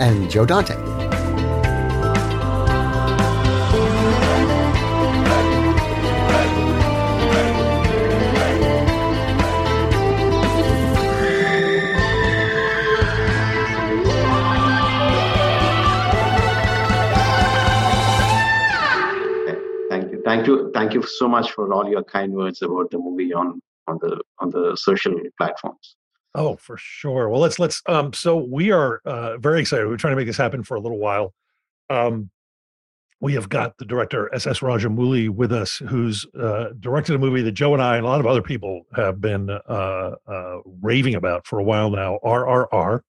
And 0.00 0.30
Joe 0.30 0.46
Dante. 0.46 0.74
Thank 19.90 20.12
you, 20.12 20.22
thank 20.24 20.46
you, 20.46 20.70
thank 20.72 20.94
you 20.94 21.02
so 21.02 21.28
much 21.28 21.52
for 21.52 21.72
all 21.74 21.86
your 21.88 22.02
kind 22.04 22.32
words 22.32 22.62
about 22.62 22.90
the 22.90 22.98
movie 22.98 23.34
on 23.34 23.60
on 23.86 23.98
the 24.00 24.20
on 24.38 24.50
the 24.50 24.76
social 24.76 25.14
platforms. 25.36 25.96
Oh, 26.34 26.56
for 26.56 26.76
sure. 26.76 27.28
Well, 27.28 27.40
let's 27.40 27.58
let's 27.58 27.82
um 27.86 28.12
so 28.12 28.36
we 28.36 28.70
are 28.70 29.00
uh 29.04 29.38
very 29.38 29.60
excited. 29.60 29.86
We're 29.86 29.96
trying 29.96 30.12
to 30.12 30.16
make 30.16 30.26
this 30.26 30.36
happen 30.36 30.62
for 30.62 30.76
a 30.76 30.80
little 30.80 30.98
while. 30.98 31.34
Um 31.88 32.30
we 33.20 33.34
have 33.34 33.48
got 33.48 33.76
the 33.76 33.84
director 33.84 34.34
SS 34.34 34.60
Rajamouli 34.60 35.28
with 35.28 35.52
us, 35.52 35.76
who's 35.76 36.26
uh, 36.38 36.70
directed 36.80 37.14
a 37.14 37.18
movie 37.18 37.42
that 37.42 37.52
Joe 37.52 37.74
and 37.74 37.82
I 37.82 37.96
and 37.96 38.06
a 38.06 38.08
lot 38.08 38.18
of 38.20 38.26
other 38.26 38.40
people 38.40 38.86
have 38.96 39.20
been 39.20 39.50
uh, 39.50 40.14
uh, 40.26 40.58
raving 40.80 41.14
about 41.14 41.46
for 41.46 41.58
a 41.58 41.62
while 41.62 41.90
now. 41.90 42.18
RRR, 42.24 43.00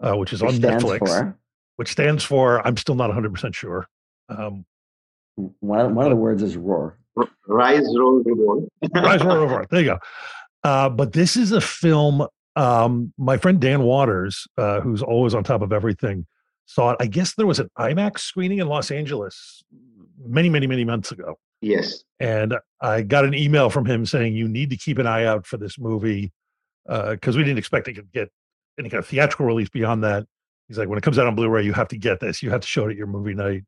uh, 0.00 0.16
which 0.16 0.32
is 0.32 0.42
Which 0.42 0.54
on 0.54 0.60
Netflix, 0.60 1.08
for 1.08 1.38
which 1.76 1.90
stands 1.90 2.22
for 2.22 2.64
I'm 2.66 2.76
still 2.76 2.94
not 2.94 3.08
100 3.08 3.32
percent 3.34 3.54
sure. 3.54 3.88
Um, 4.28 4.64
one 5.34 5.80
of, 5.80 5.92
one 5.92 6.06
of 6.06 6.10
the 6.10 6.16
words 6.16 6.42
is 6.42 6.56
roar. 6.56 6.96
Rise, 7.48 7.84
roll, 7.96 8.22
revolt. 8.22 8.68
Rise, 8.94 9.24
roar, 9.24 9.46
roar. 9.46 9.66
There 9.70 9.80
you 9.80 9.86
go. 9.86 9.98
Uh, 10.62 10.88
but 10.88 11.12
this 11.12 11.36
is 11.36 11.50
a 11.50 11.60
film. 11.60 12.26
Um, 12.58 13.12
my 13.16 13.36
friend 13.36 13.60
Dan 13.60 13.82
Waters, 13.82 14.48
uh, 14.56 14.80
who's 14.80 15.00
always 15.02 15.32
on 15.32 15.44
top 15.44 15.62
of 15.62 15.72
everything, 15.72 16.26
saw 16.66 16.90
it. 16.90 16.96
I 16.98 17.06
guess 17.06 17.34
there 17.34 17.46
was 17.46 17.60
an 17.60 17.70
IMAX 17.78 18.18
screening 18.18 18.58
in 18.58 18.66
Los 18.66 18.90
Angeles 18.90 19.62
many, 20.20 20.48
many, 20.48 20.66
many 20.66 20.84
months 20.84 21.12
ago. 21.12 21.38
Yes, 21.60 22.04
And 22.20 22.56
I 22.80 23.02
got 23.02 23.24
an 23.24 23.34
email 23.34 23.70
from 23.70 23.84
him 23.84 24.06
saying, 24.06 24.34
You 24.34 24.48
need 24.48 24.70
to 24.70 24.76
keep 24.76 24.98
an 24.98 25.06
eye 25.06 25.24
out 25.24 25.46
for 25.46 25.56
this 25.56 25.78
movie 25.78 26.32
because 26.86 27.36
we 27.36 27.44
didn't 27.44 27.58
expect 27.58 27.88
it 27.88 27.94
could 27.94 28.12
get 28.12 28.28
any 28.78 28.88
kind 28.88 28.98
of 28.98 29.06
theatrical 29.06 29.46
release 29.46 29.68
beyond 29.68 30.04
that. 30.04 30.24
He's 30.66 30.78
like, 30.78 30.88
When 30.88 30.98
it 30.98 31.02
comes 31.02 31.18
out 31.18 31.26
on 31.26 31.34
Blu 31.34 31.48
ray, 31.48 31.64
you 31.64 31.72
have 31.72 31.88
to 31.88 31.98
get 31.98 32.20
this. 32.20 32.42
You 32.42 32.50
have 32.50 32.60
to 32.60 32.66
show 32.66 32.86
it 32.86 32.90
at 32.90 32.96
your 32.96 33.06
movie 33.06 33.34
night. 33.34 33.64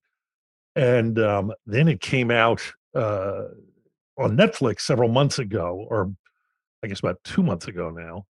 And 0.76 1.18
um, 1.18 1.52
then 1.66 1.88
it 1.88 2.00
came 2.00 2.30
out 2.30 2.60
uh, 2.94 3.44
on 4.18 4.36
Netflix 4.36 4.80
several 4.82 5.08
months 5.08 5.38
ago, 5.38 5.86
or 5.88 6.12
I 6.82 6.86
guess 6.86 7.00
about 7.00 7.18
two 7.24 7.42
months 7.42 7.66
ago 7.66 7.90
now. 7.90 8.24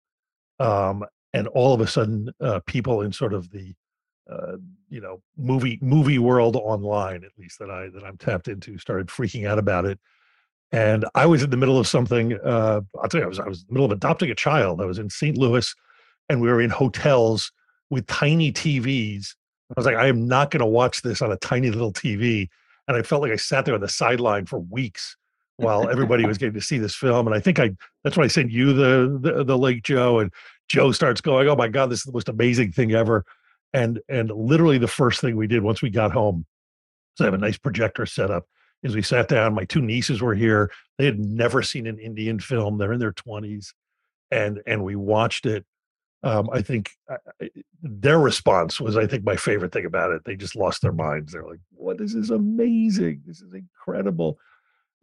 Um, 0.61 1.05
and 1.33 1.49
all 1.49 1.75
of 1.75 1.81
a 1.81 1.87
sudden, 1.87 2.31
uh, 2.41 2.61
people 2.67 3.03
in 3.03 3.13
sort 3.13 3.33
of 3.33 3.51
the 3.51 3.75
uh, 4.31 4.57
you 4.89 5.01
know 5.01 5.23
movie 5.37 5.79
movie 5.81 6.19
world 6.19 6.57
online, 6.57 7.25
at 7.25 7.33
least 7.39 7.59
that 7.59 7.71
I 7.71 7.89
that 7.89 8.05
I'm 8.05 8.17
tapped 8.17 8.49
into, 8.49 8.79
started 8.79 9.09
freaking 9.09 9.47
out 9.47 9.59
about 9.59 9.85
it. 9.85 9.99
And 10.73 11.05
I 11.17 11.27
was 11.27 11.43
in 11.43 11.51
the 11.51 11.57
middle 11.57 11.79
of 11.79 11.89
something. 11.89 12.39
Uh, 12.45 12.83
I'll 13.01 13.09
tell 13.09 13.21
you, 13.21 13.25
I 13.25 13.29
was 13.29 13.41
I 13.41 13.49
was 13.49 13.61
in 13.63 13.67
the 13.69 13.75
middle 13.75 13.87
of 13.87 13.93
adopting 13.93 14.31
a 14.31 14.35
child. 14.35 14.81
I 14.81 14.85
was 14.85 14.99
in 14.99 15.11
St. 15.11 15.37
Louis, 15.37 15.75
and 16.29 16.41
we 16.41 16.49
were 16.49 16.61
in 16.61 16.71
hotels 16.71 17.51
with 17.91 18.07
tiny 18.07 18.53
TVs. 18.53 19.35
I 19.71 19.75
was 19.77 19.87
like, 19.87 19.97
I 19.97 20.09
am 20.09 20.27
not 20.27 20.51
going 20.51 20.61
to 20.61 20.67
watch 20.67 21.03
this 21.03 21.23
on 21.23 21.31
a 21.31 21.37
tiny 21.37 21.71
little 21.71 21.93
TV. 21.93 22.49
And 22.89 22.97
I 22.97 23.03
felt 23.03 23.23
like 23.23 23.31
I 23.31 23.37
sat 23.37 23.65
there 23.65 23.75
on 23.75 23.81
the 23.81 23.89
sideline 23.89 24.47
for 24.47 24.59
weeks 24.59 25.17
while 25.61 25.89
everybody 25.89 26.27
was 26.27 26.39
getting 26.39 26.55
to 26.55 26.61
see 26.61 26.79
this 26.79 26.95
film. 26.95 27.27
And 27.27 27.37
I 27.37 27.41
think 27.41 27.59
I 27.59 27.71
that's 28.03 28.17
when 28.17 28.25
I 28.25 28.29
sent 28.29 28.51
you 28.51 28.73
the 28.73 29.19
the, 29.21 29.45
the 29.45 29.59
link, 29.59 29.85
Joe, 29.85 30.19
and 30.19 30.33
Joe 30.69 30.93
starts 30.93 31.21
going, 31.21 31.49
"Oh 31.49 31.57
my 31.57 31.69
God, 31.69 31.91
this 31.91 32.01
is 32.01 32.05
the 32.05 32.13
most 32.13 32.29
amazing 32.29 32.73
thing 32.73 32.93
ever!" 32.93 33.25
And 33.73 34.01
and 34.09 34.31
literally 34.31 34.79
the 34.79 34.89
first 34.89 35.21
thing 35.21 35.37
we 35.37 35.47
did 35.47 35.63
once 35.63 35.83
we 35.83 35.91
got 35.91 36.13
home, 36.13 36.47
so 37.15 37.25
I 37.25 37.27
have 37.27 37.35
a 37.35 37.39
nice 37.39 37.59
projector 37.59 38.07
set 38.07 38.31
up, 38.31 38.47
is 38.83 38.95
we 38.95 39.03
sat 39.03 39.29
down. 39.29 39.55
My 39.55 39.65
two 39.65 39.83
nieces 39.83 40.23
were 40.23 40.35
here; 40.35 40.71
they 40.99 41.05
had 41.05 41.19
never 41.19 41.63
seen 41.63 41.87
an 41.87 41.99
Indian 41.99 42.41
film. 42.41 42.79
They're 42.79 42.93
in 42.93 43.01
their 43.01 43.13
twenties, 43.13 43.75
and 44.31 44.61
and 44.67 44.83
we 44.85 44.97
watched 44.97 45.47
it. 45.47 45.65
Um, 46.23 46.51
I 46.53 46.61
think 46.61 46.91
uh, 47.11 47.17
their 47.83 48.19
response 48.19 48.79
was, 48.79 48.95
I 48.95 49.07
think, 49.07 49.25
my 49.25 49.37
favorite 49.37 49.73
thing 49.73 49.87
about 49.87 50.11
it. 50.11 50.23
They 50.27 50.37
just 50.37 50.55
lost 50.55 50.83
their 50.83 50.93
minds. 50.93 51.33
They're 51.33 51.47
like, 51.47 51.61
"What 51.71 52.01
is 52.01 52.15
this 52.15 52.25
is 52.25 52.31
amazing? 52.31 53.23
This 53.27 53.41
is 53.41 53.53
incredible." 53.55 54.39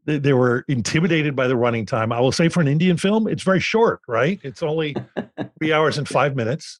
They, 0.07 0.17
they 0.17 0.33
were 0.33 0.63
intimidated 0.69 1.35
by 1.35 1.47
the 1.47 1.55
running 1.57 1.85
time. 1.85 2.11
I 2.13 2.19
will 2.21 2.31
say, 2.31 2.47
for 2.49 2.61
an 2.61 2.67
Indian 2.67 2.95
film, 2.97 3.27
it's 3.27 3.43
very 3.43 3.59
short, 3.59 3.99
right? 4.07 4.39
It's 4.41 4.63
only 4.63 4.95
three 5.59 5.73
hours 5.73 5.97
and 5.97 6.07
five 6.07 6.35
minutes. 6.35 6.79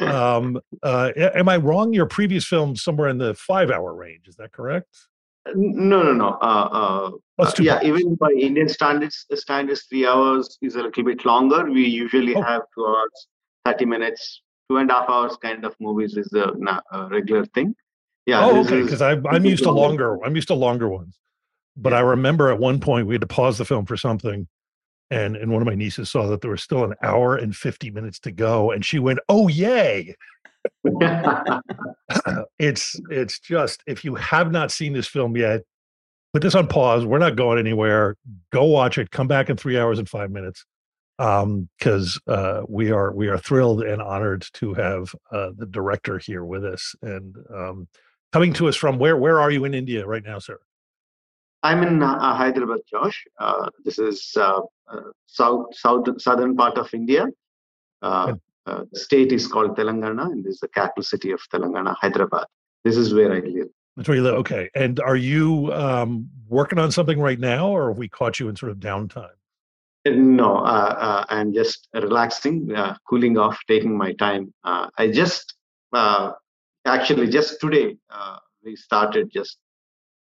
Um, 0.00 0.60
uh, 0.82 1.10
am 1.16 1.48
I 1.48 1.56
wrong? 1.56 1.94
Your 1.94 2.04
previous 2.06 2.46
film 2.46 2.76
somewhere 2.76 3.08
in 3.08 3.16
the 3.16 3.34
five-hour 3.34 3.94
range. 3.94 4.28
Is 4.28 4.36
that 4.36 4.52
correct? 4.52 4.86
no, 5.54 6.02
no, 6.02 6.12
no. 6.12 6.28
Uh, 6.42 6.68
uh, 7.40 7.42
uh, 7.42 7.52
yeah, 7.58 7.76
much. 7.76 7.84
even 7.84 8.14
by 8.16 8.28
Indian 8.38 8.68
standards, 8.68 9.24
the 9.30 9.38
standards 9.38 9.84
three 9.88 10.06
hours 10.06 10.58
is 10.60 10.74
a 10.76 10.82
little 10.82 11.02
bit 11.02 11.24
longer. 11.24 11.64
We 11.64 11.86
usually 11.86 12.34
Oh. 12.36 12.42
have 12.42 12.62
two 12.74 12.84
hours, 12.86 13.26
thirty 13.64 13.86
minutes, 13.86 14.42
two 14.68 14.76
and 14.76 14.90
a 14.90 14.94
half 14.94 15.08
hours 15.08 15.38
kind 15.38 15.64
of 15.64 15.74
movies 15.80 16.18
is 16.18 16.28
the 16.28 16.52
na- 16.58 16.82
uh, 16.92 17.08
regular 17.10 17.46
thing. 17.46 17.74
Yeah. 18.26 18.44
oh, 18.44 18.60
okay. 18.64 18.82
Because 18.82 19.00
I'm 19.00 19.26
I'm 19.26 19.46
used 19.46 19.62
to 19.64 19.70
longer. 19.70 20.22
I'm 20.22 20.36
used 20.36 20.48
to 20.48 20.54
longer 20.54 20.90
ones. 20.90 21.18
But 21.80 21.94
I 21.94 22.00
remember 22.00 22.50
at 22.50 22.58
one 22.58 22.78
point 22.78 23.06
we 23.06 23.14
had 23.14 23.22
to 23.22 23.26
pause 23.26 23.58
the 23.58 23.64
film 23.64 23.86
for 23.86 23.96
something, 23.96 24.46
and 25.10 25.36
and 25.36 25.50
one 25.50 25.62
of 25.62 25.66
my 25.66 25.74
nieces 25.74 26.10
saw 26.10 26.26
that 26.28 26.42
there 26.42 26.50
was 26.50 26.62
still 26.62 26.84
an 26.84 26.94
hour 27.02 27.36
and 27.36 27.56
fifty 27.56 27.90
minutes 27.90 28.18
to 28.20 28.30
go, 28.30 28.70
and 28.70 28.84
she 28.84 28.98
went, 28.98 29.18
"Oh 29.28 29.48
yay!" 29.48 30.14
it's 32.58 33.00
it's 33.10 33.38
just 33.38 33.82
if 33.86 34.04
you 34.04 34.14
have 34.16 34.52
not 34.52 34.70
seen 34.70 34.92
this 34.92 35.06
film 35.06 35.36
yet, 35.36 35.62
put 36.32 36.42
this 36.42 36.54
on 36.54 36.66
pause. 36.66 37.06
We're 37.06 37.18
not 37.18 37.36
going 37.36 37.58
anywhere. 37.58 38.16
Go 38.52 38.64
watch 38.64 38.98
it. 38.98 39.10
Come 39.10 39.28
back 39.28 39.48
in 39.48 39.56
three 39.56 39.78
hours 39.78 39.98
and 39.98 40.08
five 40.08 40.30
minutes. 40.30 40.64
Um, 41.18 41.68
because 41.78 42.18
uh, 42.26 42.62
we 42.66 42.90
are 42.92 43.12
we 43.12 43.28
are 43.28 43.36
thrilled 43.36 43.82
and 43.82 44.00
honored 44.00 44.46
to 44.54 44.72
have 44.72 45.14
uh, 45.30 45.50
the 45.54 45.66
director 45.66 46.18
here 46.18 46.44
with 46.44 46.64
us 46.64 46.94
and 47.02 47.36
um, 47.54 47.88
coming 48.32 48.54
to 48.54 48.68
us 48.68 48.76
from 48.76 48.98
where 48.98 49.18
where 49.18 49.38
are 49.38 49.50
you 49.50 49.66
in 49.66 49.74
India 49.74 50.06
right 50.06 50.24
now, 50.24 50.38
sir? 50.38 50.58
I'm 51.62 51.82
in 51.82 52.02
uh, 52.02 52.34
Hyderabad, 52.34 52.80
Josh. 52.90 53.24
Uh, 53.38 53.68
this 53.84 53.98
is 53.98 54.32
uh, 54.36 54.60
uh, 54.90 55.00
south, 55.26 55.66
south, 55.72 56.20
southern 56.20 56.56
part 56.56 56.78
of 56.78 56.92
India. 56.94 57.26
Uh, 58.02 58.34
uh, 58.66 58.84
the 58.92 58.98
state 58.98 59.32
is 59.32 59.46
called 59.46 59.76
Telangana, 59.76 60.24
and 60.32 60.44
this 60.44 60.54
is 60.54 60.60
the 60.60 60.68
capital 60.68 61.02
city 61.02 61.32
of 61.32 61.40
Telangana, 61.52 61.94
Hyderabad. 62.00 62.46
This 62.84 62.96
is 62.96 63.12
where 63.12 63.32
I 63.32 63.40
live. 63.40 63.68
That's 63.96 64.08
where 64.08 64.16
you 64.16 64.22
live. 64.22 64.34
Okay. 64.36 64.70
And 64.74 65.00
are 65.00 65.16
you 65.16 65.72
um, 65.72 66.30
working 66.48 66.78
on 66.78 66.90
something 66.90 67.20
right 67.20 67.38
now, 67.38 67.68
or 67.68 67.88
have 67.88 67.98
we 67.98 68.08
caught 68.08 68.40
you 68.40 68.48
in 68.48 68.56
sort 68.56 68.72
of 68.72 68.78
downtime? 68.78 69.28
No, 70.06 70.56
uh, 70.56 70.96
uh, 70.98 71.24
I'm 71.28 71.52
just 71.52 71.88
relaxing, 71.92 72.74
uh, 72.74 72.96
cooling 73.06 73.36
off, 73.36 73.58
taking 73.68 73.96
my 73.96 74.12
time. 74.14 74.54
Uh, 74.64 74.88
I 74.96 75.10
just 75.10 75.54
uh, 75.92 76.32
actually 76.86 77.28
just 77.28 77.60
today 77.60 77.98
uh, 78.08 78.38
we 78.64 78.76
started 78.76 79.30
just 79.30 79.58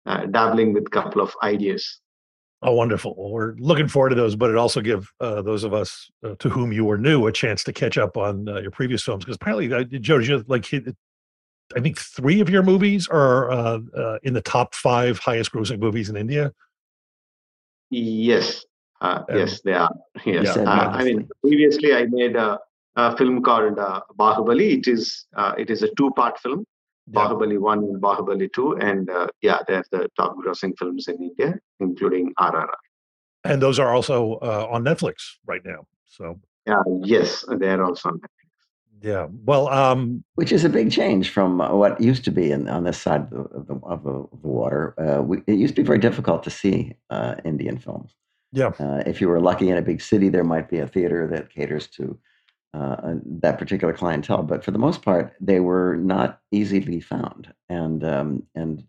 uh, 0.06 0.26
dabbling 0.26 0.72
with 0.72 0.87
a 0.87 0.90
couple 0.90 1.22
of 1.22 1.34
ideas. 1.43 2.00
Oh, 2.64 2.75
wonderful. 2.75 3.14
Well, 3.19 3.31
we're 3.31 3.54
looking 3.56 3.88
forward 3.88 4.10
to 4.10 4.14
those, 4.14 4.37
but 4.37 4.50
it 4.50 4.56
also 4.56 4.81
give 4.81 5.10
uh, 5.20 5.43
those 5.43 5.64
of 5.64 5.75
us 5.75 6.08
uh, 6.25 6.37
to 6.38 6.49
whom 6.49 6.72
you 6.72 6.84
were 6.84 6.96
new 6.96 7.26
a 7.26 7.32
chance 7.32 7.64
to 7.64 7.72
catch 7.72 7.99
up 7.99 8.16
on 8.16 8.49
uh, 8.49 8.60
your 8.60 8.70
previous 8.70 9.02
films. 9.02 9.25
Because 9.25 9.37
apparently, 9.37 9.72
uh, 9.72 9.82
Joe, 9.84 10.19
you 10.19 10.44
like, 10.46 10.72
I 10.72 11.81
think 11.81 11.99
three 11.99 12.40
of 12.40 12.49
your 12.49 12.62
movies 12.62 13.08
are 13.08 13.50
uh, 13.50 13.78
uh, 13.96 14.19
in 14.22 14.32
the 14.32 14.40
top 14.43 14.75
five 14.75 15.19
highest 15.19 15.52
grossing 15.52 15.81
movies 15.81 16.08
in 16.08 16.16
India. 16.16 16.52
Yes, 17.90 18.64
uh, 19.00 19.22
Um, 19.28 19.38
yes, 19.38 19.60
they 19.62 19.72
are. 19.72 19.93
Yes, 20.25 20.56
Yeah. 20.56 20.62
uh, 20.62 20.90
I 20.93 21.04
mean, 21.04 21.28
previously 21.43 21.94
I 21.94 22.06
made 22.06 22.37
a 22.37 22.58
a 22.96 23.16
film 23.16 23.43
called 23.43 23.78
uh, 23.78 24.00
Bahubali. 24.19 24.78
It 24.78 24.87
is 24.88 25.26
uh, 25.34 25.54
it 25.58 25.70
is 25.70 25.82
a 25.82 25.88
two-part 25.96 26.38
film, 26.38 26.64
Yeah. 27.10 27.20
Bahubali 27.20 27.58
One 27.58 27.78
and 27.81 28.00
Bahubali 28.00 28.52
Two, 28.52 28.76
and 28.76 29.10
uh, 29.10 29.26
yeah, 29.40 29.58
they're 29.66 29.84
the 29.90 30.08
top-grossing 30.16 30.78
films 30.78 31.08
in 31.08 31.16
India, 31.22 31.58
including 31.81 32.32
RRR. 32.38 32.69
And 33.44 33.60
those 33.60 33.78
are 33.78 33.93
also 33.93 34.34
uh, 34.34 34.69
on 34.70 34.84
Netflix 34.84 35.14
right 35.46 35.64
now. 35.64 35.87
So 36.06 36.38
Uh, 36.66 36.82
yes, 37.02 37.44
they're 37.58 37.82
also 37.82 38.10
on 38.10 38.19
Netflix. 38.19 38.50
yeah. 39.02 39.26
Well, 39.44 39.66
um, 39.69 40.22
which 40.37 40.52
is 40.52 40.64
a 40.64 40.69
big 40.69 40.93
change 40.93 41.31
from 41.31 41.60
uh, 41.60 41.75
what 41.75 42.00
used 42.00 42.25
to 42.25 42.31
be 42.31 42.52
in, 42.52 42.69
on 42.69 42.84
this 42.84 43.00
side 43.00 43.22
of 43.32 43.66
the, 43.66 43.75
of 43.82 44.04
the, 44.04 44.10
of 44.12 44.40
the, 44.43 44.49
water. 44.49 44.94
Uh, 45.00 45.22
we, 45.22 45.38
it 45.49 45.58
used 45.58 45.75
to 45.75 45.82
be 45.82 45.87
very 45.87 45.99
difficult 45.99 46.44
to 46.44 46.50
see 46.50 46.94
uh, 47.10 47.34
Indian 47.44 47.78
films. 47.78 48.14
Yeah. 48.52 48.70
Uh, 48.78 49.02
if 49.06 49.20
you 49.20 49.28
were 49.28 49.40
lucky 49.40 49.70
in 49.70 49.76
a 49.76 49.82
big 49.82 50.00
city, 50.00 50.28
there 50.28 50.44
might 50.44 50.69
be 50.69 50.78
a 50.78 50.87
theater 50.87 51.26
that 51.32 51.50
caters 51.50 51.88
to 51.96 52.16
uh, 52.75 53.15
that 53.25 53.59
particular 53.59 53.93
clientele. 53.93 54.43
But 54.43 54.65
for 54.65 54.71
the 54.71 54.79
most 54.79 55.03
part, 55.03 55.35
they 55.41 55.61
were 55.61 55.97
not 55.97 56.41
easily 56.51 57.01
found. 57.01 57.53
And 57.69 58.05
um, 58.05 58.45
and 58.55 58.85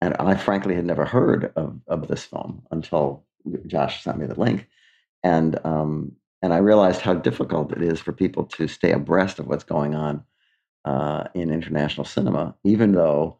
and 0.00 0.14
I 0.18 0.36
frankly 0.36 0.74
had 0.74 0.84
never 0.84 1.04
heard 1.04 1.52
of, 1.56 1.80
of 1.86 2.08
this 2.08 2.24
film 2.24 2.62
until 2.70 3.24
Josh 3.66 4.02
sent 4.02 4.18
me 4.18 4.26
the 4.26 4.38
link. 4.38 4.68
And 5.22 5.58
um, 5.64 6.12
and 6.42 6.52
I 6.52 6.58
realized 6.58 7.00
how 7.00 7.14
difficult 7.14 7.72
it 7.72 7.82
is 7.82 8.00
for 8.00 8.12
people 8.12 8.44
to 8.44 8.68
stay 8.68 8.92
abreast 8.92 9.38
of 9.38 9.46
what's 9.46 9.64
going 9.64 9.94
on 9.94 10.24
uh, 10.84 11.24
in 11.34 11.50
international 11.50 12.04
cinema, 12.04 12.54
even 12.64 12.92
though 12.92 13.38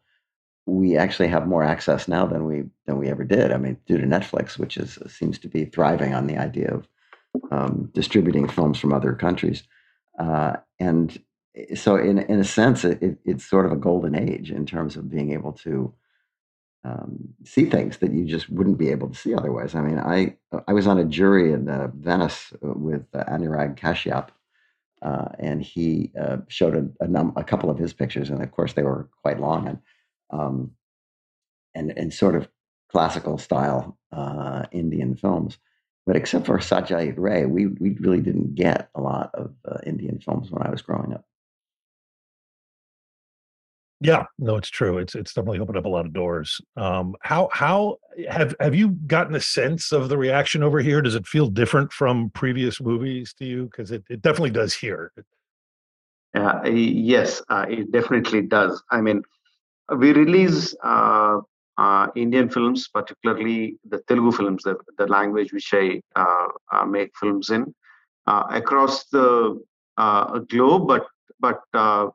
we 0.65 0.97
actually 0.97 1.27
have 1.27 1.47
more 1.47 1.63
access 1.63 2.07
now 2.07 2.25
than 2.25 2.45
we 2.45 2.63
than 2.85 2.97
we 2.97 3.07
ever 3.07 3.23
did. 3.23 3.51
I 3.51 3.57
mean, 3.57 3.77
due 3.85 3.99
to 3.99 4.07
Netflix, 4.07 4.57
which 4.57 4.77
is 4.77 4.97
seems 5.07 5.37
to 5.39 5.47
be 5.47 5.65
thriving 5.65 6.13
on 6.13 6.27
the 6.27 6.37
idea 6.37 6.73
of 6.73 6.87
um, 7.51 7.89
distributing 7.93 8.47
films 8.47 8.79
from 8.79 8.93
other 8.93 9.13
countries, 9.13 9.63
uh, 10.19 10.57
and 10.79 11.21
so 11.75 11.95
in 11.95 12.19
in 12.19 12.39
a 12.39 12.43
sense, 12.43 12.83
it, 12.83 13.01
it, 13.01 13.17
it's 13.25 13.45
sort 13.45 13.65
of 13.65 13.71
a 13.71 13.77
golden 13.77 14.15
age 14.15 14.51
in 14.51 14.65
terms 14.65 14.95
of 14.95 15.09
being 15.09 15.31
able 15.31 15.53
to 15.53 15.93
um, 16.83 17.33
see 17.43 17.65
things 17.65 17.97
that 17.97 18.13
you 18.13 18.25
just 18.25 18.49
wouldn't 18.49 18.77
be 18.77 18.89
able 18.89 19.09
to 19.09 19.15
see 19.15 19.33
otherwise. 19.33 19.73
I 19.75 19.81
mean, 19.81 19.99
I 19.99 20.35
I 20.67 20.73
was 20.73 20.87
on 20.87 20.99
a 20.99 21.05
jury 21.05 21.51
in 21.51 21.67
uh, 21.69 21.89
Venice 21.95 22.53
with 22.61 23.05
uh, 23.13 23.23
Anurag 23.25 23.77
Kashyap, 23.77 24.29
uh, 25.01 25.29
and 25.39 25.61
he 25.61 26.11
uh, 26.19 26.37
showed 26.47 26.75
a, 26.75 27.03
a, 27.03 27.07
num- 27.07 27.33
a 27.35 27.43
couple 27.43 27.69
of 27.69 27.79
his 27.79 27.93
pictures, 27.93 28.29
and 28.29 28.43
of 28.43 28.51
course 28.51 28.73
they 28.73 28.83
were 28.83 29.09
quite 29.21 29.39
long 29.39 29.67
and 29.67 29.79
um, 30.31 30.71
and 31.73 31.91
and 31.97 32.13
sort 32.13 32.35
of 32.35 32.47
classical 32.91 33.37
style 33.37 33.97
uh, 34.11 34.63
Indian 34.71 35.15
films. 35.15 35.57
But 36.05 36.15
except 36.15 36.45
for 36.45 36.57
Satyajit 36.59 37.15
Ray, 37.17 37.45
we 37.45 37.67
we 37.67 37.91
really 37.99 38.21
didn't 38.21 38.55
get 38.55 38.89
a 38.95 39.01
lot 39.01 39.31
of 39.33 39.53
uh, 39.67 39.79
Indian 39.85 40.19
films 40.19 40.51
when 40.51 40.61
I 40.61 40.69
was 40.69 40.81
growing 40.81 41.13
up. 41.13 41.25
yeah, 44.01 44.25
no, 44.37 44.55
it's 44.57 44.69
true. 44.69 44.97
It's 44.97 45.15
it's 45.15 45.33
definitely 45.33 45.59
opened 45.59 45.77
up 45.77 45.85
a 45.85 45.89
lot 45.89 46.05
of 46.05 46.13
doors. 46.13 46.59
Um, 46.75 47.15
how 47.21 47.49
how 47.51 47.97
have 48.29 48.53
have 48.59 48.75
you 48.75 48.89
gotten 48.89 49.35
a 49.35 49.41
sense 49.41 49.91
of 49.91 50.09
the 50.09 50.17
reaction 50.17 50.63
over 50.63 50.79
here? 50.79 51.01
Does 51.01 51.15
it 51.15 51.25
feel 51.25 51.47
different 51.47 51.91
from 51.93 52.29
previous 52.31 52.81
movies 52.81 53.33
to 53.39 53.45
you? 53.45 53.63
Because 53.65 53.91
it, 53.91 54.03
it 54.09 54.21
definitely 54.21 54.51
does 54.51 54.73
here. 54.73 55.11
Uh, 56.35 56.61
yes, 56.65 57.41
uh, 57.49 57.65
it 57.69 57.91
definitely 57.91 58.41
does. 58.41 58.83
I 58.91 58.99
mean, 58.99 59.23
we 59.97 60.11
release 60.11 60.75
uh, 60.83 61.39
uh, 61.77 62.07
Indian 62.15 62.47
films, 62.49 62.87
particularly 62.97 63.77
the 63.91 63.99
Telugu 64.07 64.31
films, 64.39 64.63
the, 64.63 64.75
the 64.99 65.07
language 65.07 65.51
which 65.53 65.69
I 65.73 66.01
uh, 66.15 66.47
uh, 66.73 66.85
make 66.85 67.11
films 67.21 67.49
in, 67.49 67.63
uh, 68.27 68.43
across 68.49 69.05
the 69.15 69.27
uh, 69.97 70.39
globe, 70.53 70.87
but 70.87 71.05
but 71.39 71.61
uh, 71.73 72.07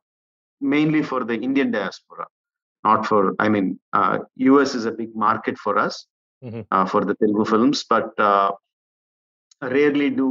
mainly 0.61 1.03
for 1.03 1.25
the 1.25 1.35
Indian 1.49 1.71
diaspora, 1.71 2.27
not 2.85 3.07
for. 3.07 3.35
I 3.39 3.49
mean, 3.49 3.79
uh, 3.93 4.19
US 4.37 4.75
is 4.75 4.85
a 4.87 4.93
big 4.93 5.13
market 5.27 5.57
for 5.65 5.75
us 5.87 6.07
Mhm. 6.49 6.63
uh, 6.75 6.87
for 6.93 7.01
the 7.09 7.15
Telugu 7.21 7.45
films, 7.53 7.79
but 7.95 8.09
uh, 8.31 8.51
rarely 9.63 10.09
do 10.11 10.29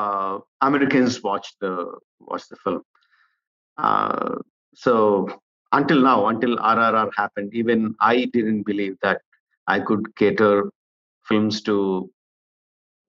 uh, 0.00 0.38
Americans 0.68 1.22
watch 1.22 1.46
the 1.62 1.72
watch 2.20 2.44
the 2.52 2.56
film. 2.64 2.82
Uh, 3.78 4.36
so 4.74 4.94
until 5.72 6.00
now, 6.00 6.26
until 6.28 6.58
RRR 6.58 7.10
happened, 7.16 7.54
even 7.54 7.94
I 8.00 8.26
didn't 8.32 8.62
believe 8.62 8.96
that 9.02 9.20
I 9.66 9.80
could 9.80 10.14
cater 10.16 10.70
films 11.28 11.60
to 11.62 12.10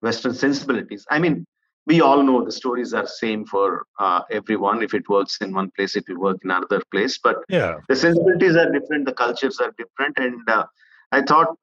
Western 0.02 0.34
sensibilities. 0.34 1.06
I 1.10 1.20
mean, 1.20 1.46
we 1.86 2.02
all 2.02 2.22
know 2.24 2.44
the 2.44 2.52
stories 2.52 2.94
are 2.94 3.08
same 3.08 3.46
for 3.46 3.86
uh, 4.00 4.22
everyone. 4.32 4.84
If 4.84 4.94
it 4.94 5.08
works 5.10 5.38
in 5.42 5.54
one 5.54 5.72
place, 5.76 5.96
it 5.96 6.04
will 6.08 6.20
work 6.20 6.38
in 6.44 6.52
another 6.52 6.82
place. 6.92 7.18
But 7.18 7.38
Yeah, 7.48 7.76
the 7.88 7.96
sensibilities 7.96 8.56
are 8.56 8.72
different, 8.72 9.06
the 9.06 9.14
cultures 9.14 9.60
are 9.60 9.74
different, 9.78 10.18
and 10.18 10.42
uh, 10.50 10.66
I 11.12 11.22
thought 11.22 11.56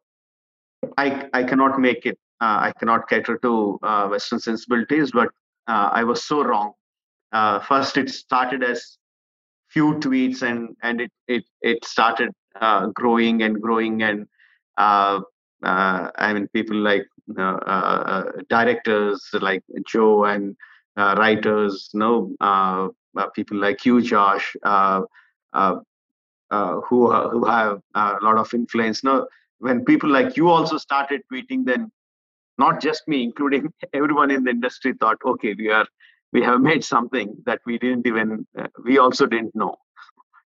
I 0.99 1.29
I 1.32 1.43
cannot 1.44 1.79
make 1.79 2.06
it. 2.06 2.19
Uh, 2.41 2.58
I 2.69 2.73
cannot 2.79 3.08
cater 3.08 3.38
to 3.38 3.79
uh, 3.82 4.08
Western 4.08 4.41
sensibilities, 4.41 5.12
but 5.12 5.29
uh, 5.69 5.91
I 5.93 6.05
was 6.05 6.25
so 6.25 6.43
wrong. 6.43 6.73
Uh, 7.32 7.61
first, 7.61 7.96
it 7.96 8.08
started 8.11 8.62
as 8.62 8.99
few 9.74 9.94
tweets, 9.96 10.42
and 10.42 10.76
and 10.82 11.02
it 11.02 11.12
it 11.28 11.44
it 11.62 11.84
started 11.84 12.30
uh, 12.60 12.88
growing 12.88 13.42
and 13.42 13.60
growing, 13.62 14.02
and 14.02 14.26
uh, 14.78 15.20
uh, 15.64 16.10
I 16.16 16.34
mean 16.34 16.48
people 16.54 16.76
like 16.76 17.06
uh, 17.38 17.42
uh, 17.74 18.24
directors 18.50 19.28
like 19.40 19.62
Joe 19.88 20.24
and 20.24 20.56
uh, 20.96 21.16
writers, 21.18 21.90
you 21.94 22.00
know, 22.00 22.34
uh, 22.40 22.88
uh, 23.18 23.28
people 23.30 23.58
like 23.58 23.84
you, 23.86 24.02
Josh. 24.02 24.56
Uh, 24.64 25.02
uh, 25.54 25.76
uh, 26.50 26.80
who 26.88 27.10
uh, 27.12 27.28
who 27.30 27.44
have 27.46 27.80
a 27.94 28.16
lot 28.22 28.38
of 28.38 28.52
influence. 28.54 29.04
Now, 29.04 29.26
when 29.58 29.84
people 29.84 30.10
like 30.10 30.36
you 30.36 30.48
also 30.48 30.78
started 30.78 31.22
tweeting, 31.32 31.64
then 31.66 31.90
not 32.58 32.80
just 32.80 33.06
me, 33.08 33.22
including 33.24 33.72
everyone 33.94 34.30
in 34.30 34.44
the 34.44 34.50
industry, 34.50 34.94
thought, 35.00 35.18
okay, 35.24 35.54
we 35.58 35.70
are 35.70 35.86
we 36.34 36.42
have 36.42 36.60
made 36.60 36.84
something 36.84 37.36
that 37.46 37.60
we 37.64 37.78
didn't 37.78 38.06
even 38.06 38.46
uh, 38.58 38.66
we 38.84 38.98
also 38.98 39.25
didn't 39.25 39.54
know. 39.54 39.76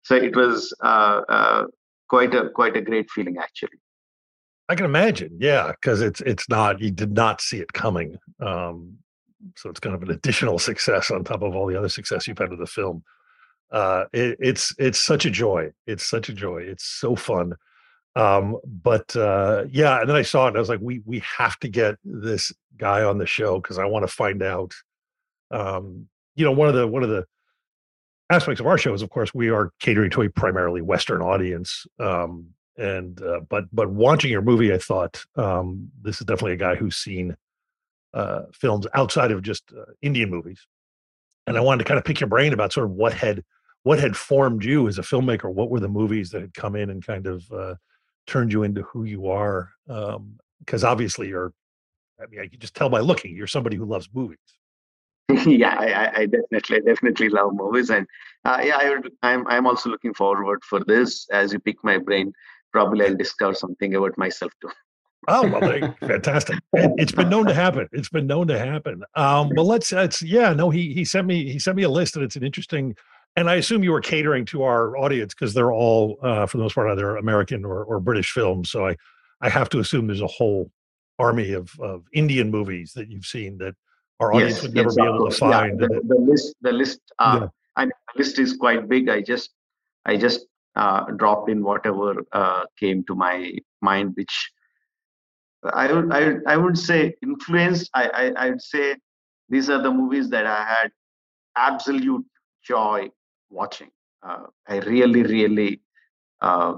So 0.05 0.15
it 0.15 0.37
was 0.37 0.73
uh, 0.83 1.23
uh, 1.29 1.65
quite 2.09 2.35
a 2.35 2.51
quite 2.51 2.77
a 2.77 2.83
great 2.83 3.11
feeling 3.11 3.39
actually. 3.39 3.79
I 4.69 4.75
can 4.75 4.85
imagine. 4.85 5.39
Yeah, 5.41 5.73
because 5.73 6.03
it's 6.03 6.21
it's 6.21 6.49
not 6.49 6.81
you 6.81 6.91
did 6.91 7.13
not 7.13 7.41
see 7.41 7.59
it 7.59 7.73
coming. 7.73 8.19
Um, 8.41 8.99
so 9.57 9.71
it's 9.71 9.81
kind 9.81 9.97
of 9.97 10.03
an 10.03 10.11
additional 10.19 10.59
success 10.59 11.11
on 11.11 11.25
top 11.25 11.43
of 11.43 11.57
all 11.57 11.67
the 11.67 11.79
other 11.79 11.89
success 11.89 12.29
you've 12.29 12.39
had 12.39 12.51
with 12.51 12.61
the 12.61 12.67
film. 12.67 13.03
Uh, 13.73 14.05
it, 14.13 14.37
it's 14.41 14.75
it's 14.79 15.01
such 15.01 15.25
a 15.25 15.31
joy. 15.31 15.71
It's 15.87 16.09
such 16.09 16.29
a 16.29 16.35
joy. 16.35 16.59
It's 16.59 16.85
so 16.85 17.17
fun. 17.17 17.55
Um, 18.15 18.57
but 18.65 19.15
uh, 19.17 19.65
yeah, 19.71 20.01
and 20.01 20.09
then 20.09 20.17
I 20.17 20.23
saw 20.23 20.47
it. 20.47 20.49
and 20.49 20.57
I 20.59 20.61
was 20.61 20.69
like, 20.69 20.81
we 20.83 21.01
we 21.07 21.23
have 21.39 21.59
to 21.61 21.69
get 21.69 21.97
this 22.05 22.53
guy 22.77 23.03
on 23.03 23.19
the 23.19 23.27
show 23.27 23.61
because 23.61 23.79
I 23.79 23.87
want 23.87 24.07
to 24.07 24.13
find 24.13 24.43
out. 24.43 24.75
Um, 25.51 26.09
you 26.37 26.45
know, 26.45 26.53
one 26.53 26.69
of 26.69 26.75
the 26.75 26.87
one 26.87 27.03
of 27.03 27.09
the 27.09 27.25
aspects 28.31 28.61
of 28.61 28.67
our 28.67 28.79
show 28.79 28.95
is, 28.95 29.03
of 29.03 29.11
course, 29.11 29.35
we 29.35 29.51
are 29.51 29.73
catering 29.81 30.11
to 30.11 30.23
a 30.23 30.29
primarily 30.29 30.83
Western 30.83 31.23
audience. 31.23 31.87
Um, 31.99 32.49
and 32.77 33.21
uh, 33.23 33.41
but 33.49 33.65
but 33.73 33.91
watching 33.91 34.31
your 34.31 34.43
movie, 34.43 34.73
I 34.73 34.79
thought 34.79 35.25
um, 35.37 35.91
this 36.01 36.21
is 36.21 36.27
definitely 36.27 36.53
a 36.53 36.57
guy 36.57 36.77
who's 36.77 36.97
seen 36.97 37.37
uh, 38.15 38.43
films 38.53 38.87
outside 38.95 39.33
of 39.33 39.43
just 39.43 39.65
uh, 39.77 39.93
Indian 40.01 40.31
movies. 40.31 40.67
And 41.47 41.57
I 41.57 41.61
wanted 41.61 41.79
to 41.79 41.89
kind 41.89 41.99
of 41.99 42.05
pick 42.05 42.21
your 42.21 42.29
brain 42.29 42.53
about 42.53 42.73
sort 42.73 42.87
of 42.87 42.93
what 42.93 43.13
had 43.15 43.43
what 43.83 43.99
had 43.99 44.17
formed 44.17 44.65
you 44.65 44.87
as 44.87 44.99
a 44.99 45.03
filmmaker. 45.03 45.53
What 45.53 45.71
were 45.71 45.81
the 45.81 45.89
movies 45.89 46.31
that 46.31 46.43
had 46.43 46.55
come 46.55 46.77
in 46.77 46.91
and 46.91 47.05
kind 47.05 47.27
of 47.27 47.51
uh, 47.51 47.75
turned 48.27 48.53
you 48.53 48.63
into 48.63 48.83
who 48.83 49.05
you 49.05 49.29
are? 49.29 49.71
Because 50.61 50.85
obviously, 50.85 51.29
you're. 51.29 51.53
I 52.21 52.27
mean, 52.27 52.41
I 52.41 52.49
can 52.49 52.59
just 52.59 52.75
tell 52.75 52.89
by 52.89 52.99
looking, 52.99 53.37
you're 53.37 53.47
somebody 53.47 53.77
who 53.77 53.85
loves 53.85 54.09
movies. 54.13 54.39
yeah, 55.47 55.77
I, 55.79 56.23
I- 56.23 56.27
definitely 56.27 56.81
definitely 56.81 57.29
love 57.29 57.51
movies, 57.55 57.91
and 57.91 58.07
uh, 58.45 58.61
yeah, 58.63 58.79
I 58.81 58.89
would, 58.91 59.13
I'm 59.23 59.47
I'm 59.47 59.67
also 59.67 59.91
looking 59.91 60.15
forward 60.15 60.63
for 60.65 60.83
this. 60.85 61.29
As 61.31 61.53
you 61.53 61.59
pick 61.59 61.77
my 61.83 61.99
brain, 61.99 62.33
probably 62.73 63.05
I'll 63.07 63.15
discover 63.15 63.55
something 63.55 63.95
about 63.95 64.17
myself 64.17 64.53
too. 64.61 64.71
Oh 65.27 65.47
well, 65.47 65.95
fantastic! 66.01 66.59
It, 66.73 66.93
it's 66.97 67.13
been 67.13 67.29
known 67.29 67.47
to 67.47 67.55
happen. 67.55 67.89
It's 67.93 68.09
been 68.09 68.27
known 68.27 68.47
to 68.49 68.59
happen. 68.59 69.03
Um, 69.17 69.51
but 69.55 69.65
let's. 69.65 69.93
It's 69.93 70.23
yeah. 70.23 70.55
No, 70.55 70.71
he 70.71 70.95
he 70.95 71.05
sent 71.05 71.27
me 71.27 71.51
he 71.53 71.59
sent 71.59 71.77
me 71.77 71.83
a 71.83 71.91
list, 71.91 72.17
and 72.17 72.25
it's 72.25 72.37
an 72.37 72.45
interesting. 72.45 72.95
And 73.37 73.51
I 73.51 73.57
assume 73.57 73.85
you 73.85 73.93
were 73.93 74.01
catering 74.01 74.47
to 74.47 74.63
our 74.63 74.97
audience 74.97 75.33
because 75.35 75.55
they're 75.55 75.71
all, 75.71 76.19
uh, 76.23 76.47
for 76.47 76.57
the 76.57 76.63
most 76.65 76.75
part, 76.75 76.91
either 76.91 77.17
American 77.19 77.65
or, 77.65 77.85
or 77.85 78.01
British 78.01 78.33
films. 78.33 78.71
So 78.71 78.87
I 78.87 78.97
I 79.43 79.51
have 79.51 79.69
to 79.71 79.81
assume 79.81 80.07
there's 80.07 80.23
a 80.23 80.27
whole 80.27 80.71
army 81.19 81.53
of 81.53 81.79
of 81.81 82.05
Indian 82.15 82.51
movies 82.51 82.93
that 82.95 83.11
you've 83.11 83.27
seen 83.27 83.59
that 83.59 83.75
our 84.21 84.33
audience 84.35 84.63
would 84.63 84.75
never 84.75 84.89
yes, 84.89 84.97
be 84.97 85.03
able 85.03 85.13
to 85.15 85.19
course. 85.21 85.41
Yeah, 85.41 85.51
find. 85.51 85.79
the, 85.79 85.89
the 86.07 86.15
list, 86.17 86.55
the 86.61 86.73
list, 86.73 87.01
uh, 87.19 87.39
Yeah. 87.43 87.49
I 87.77 87.85
mean, 87.85 87.93
the 88.15 88.19
list 88.19 88.39
is 88.39 88.57
quite 88.57 88.89
big. 88.89 89.09
I 89.09 89.23
just, 89.23 89.51
I 90.05 90.17
just 90.17 90.47
uh, 90.77 91.05
dropped 91.13 91.49
in 91.51 91.63
whatever 91.63 92.25
uh, 92.33 92.65
came 92.79 93.05
to 93.05 93.15
my 93.15 93.53
mind, 93.81 94.13
which 94.17 94.51
I 95.73 95.93
would, 95.93 96.13
I, 96.13 96.27
would- 96.29 96.43
I 96.47 96.57
would 96.57 96.79
say 96.79 97.15
influenced. 97.23 97.91
I, 97.95 98.09
I, 98.09 98.47
I 98.47 98.51
would 98.51 98.63
say 98.63 98.97
these 99.49 99.71
are 99.71 99.81
the 99.83 99.91
movies 99.93 100.29
that 100.31 100.47
I 100.47 100.65
had 100.65 100.91
absolute 101.57 102.25
joy 102.65 103.09
watching. 103.51 103.91
Uh, 104.23 104.47
I 104.67 104.79
really, 104.81 105.23
really 105.23 105.81
uh, 106.41 106.75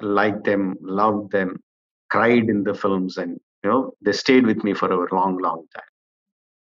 liked 0.00 0.44
them, 0.44 0.76
loved 0.80 1.32
them, 1.32 1.62
cried 2.10 2.48
in 2.50 2.62
the 2.64 2.74
films, 2.74 3.16
and 3.16 3.40
you 3.66 3.72
know 3.72 3.92
they 4.00 4.12
stayed 4.12 4.46
with 4.46 4.62
me 4.62 4.74
for 4.74 4.90
a 4.90 5.14
long, 5.14 5.38
long 5.38 5.66
time. 5.74 5.84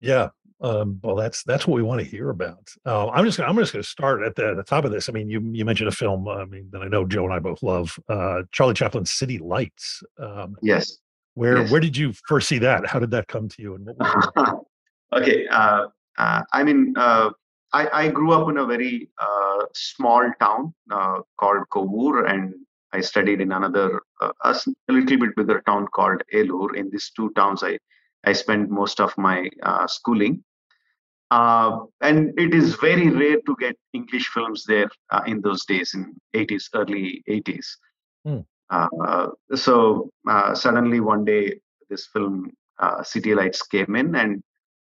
Yeah. 0.02 0.30
Um, 0.62 1.00
well, 1.04 1.16
that's 1.16 1.44
that's 1.44 1.66
what 1.66 1.76
we 1.76 1.82
want 1.82 2.02
to 2.02 2.06
hear 2.06 2.30
about. 2.30 2.70
Uh, 2.86 3.10
I'm 3.10 3.26
just 3.26 3.38
gonna, 3.38 3.50
I'm 3.50 3.58
just 3.58 3.74
going 3.74 3.82
to 3.82 3.90
start 3.90 4.22
at 4.22 4.36
the, 4.36 4.54
the, 4.54 4.64
top 4.64 4.86
of 4.86 4.92
this. 4.92 5.10
I 5.10 5.12
mean, 5.12 5.28
you 5.28 5.42
you 5.52 5.66
mentioned 5.66 5.88
a 5.88 5.92
film. 5.92 6.28
I 6.28 6.46
mean, 6.46 6.70
that 6.72 6.84
I 6.84 6.88
know 6.88 7.04
Joe 7.04 7.24
and 7.24 7.34
I 7.34 7.40
both 7.40 7.64
love. 7.64 7.98
Uh, 8.08 8.44
Charlie 8.52 8.76
Chaplin's 8.76 9.10
City 9.10 9.40
Lights. 9.40 10.04
Um, 10.20 10.56
yes. 10.62 11.00
Where 11.34 11.62
yes. 11.62 11.72
where 11.72 11.82
did 11.82 11.98
you 11.98 12.14
first 12.28 12.48
see 12.48 12.60
that? 12.60 12.86
How 12.86 13.00
did 13.00 13.10
that 13.12 13.28
come 13.28 13.50
to 13.50 13.62
you? 13.62 13.74
And 13.74 13.88
what 13.88 13.98
was 13.98 14.56
okay. 15.14 15.48
Uh, 15.48 15.88
uh, 16.20 16.42
I 16.54 16.64
mean, 16.64 16.94
uh, 16.96 17.32
I, 17.74 17.90
I 17.92 18.08
grew 18.10 18.32
up 18.34 18.48
in 18.50 18.58
a 18.58 18.66
very 18.68 19.10
uh, 19.18 19.66
small 19.74 20.32
town 20.40 20.76
uh, 20.92 21.22
called 21.40 21.64
Kovur, 21.72 22.30
and 22.30 22.54
I 22.94 23.02
studied 23.02 23.42
in 23.42 23.52
another, 23.52 24.02
uh, 24.22 24.32
a 24.44 24.92
little 24.92 25.18
bit 25.18 25.36
bigger 25.36 25.62
town 25.66 25.88
called 25.94 26.22
Elur. 26.34 26.76
In 26.76 26.90
these 26.90 27.12
two 27.16 27.32
towns, 27.32 27.64
I, 27.64 27.78
I 28.26 28.34
spent 28.34 28.70
most 28.70 29.00
of 29.00 29.18
my 29.18 29.50
uh, 29.64 29.88
schooling. 29.88 30.44
Uh, 31.32 31.86
and 32.02 32.38
it 32.38 32.54
is 32.54 32.76
very 32.76 33.10
rare 33.10 33.38
to 33.46 33.56
get 33.58 33.78
English 33.94 34.28
films 34.28 34.66
there 34.68 34.90
uh, 35.12 35.22
in 35.26 35.40
those 35.42 35.64
days, 35.66 35.94
in 35.94 36.14
80s, 36.36 36.66
early 36.76 37.24
80s. 37.30 37.66
Hmm. 38.26 38.42
so 39.56 40.12
suddenly 40.54 41.00
one 41.00 41.26
day, 41.26 41.60
this 41.90 42.08
film 42.08 42.52
City 43.04 43.34
Lights 43.34 43.64
came 43.64 43.96
in, 43.96 44.16
and 44.16 44.44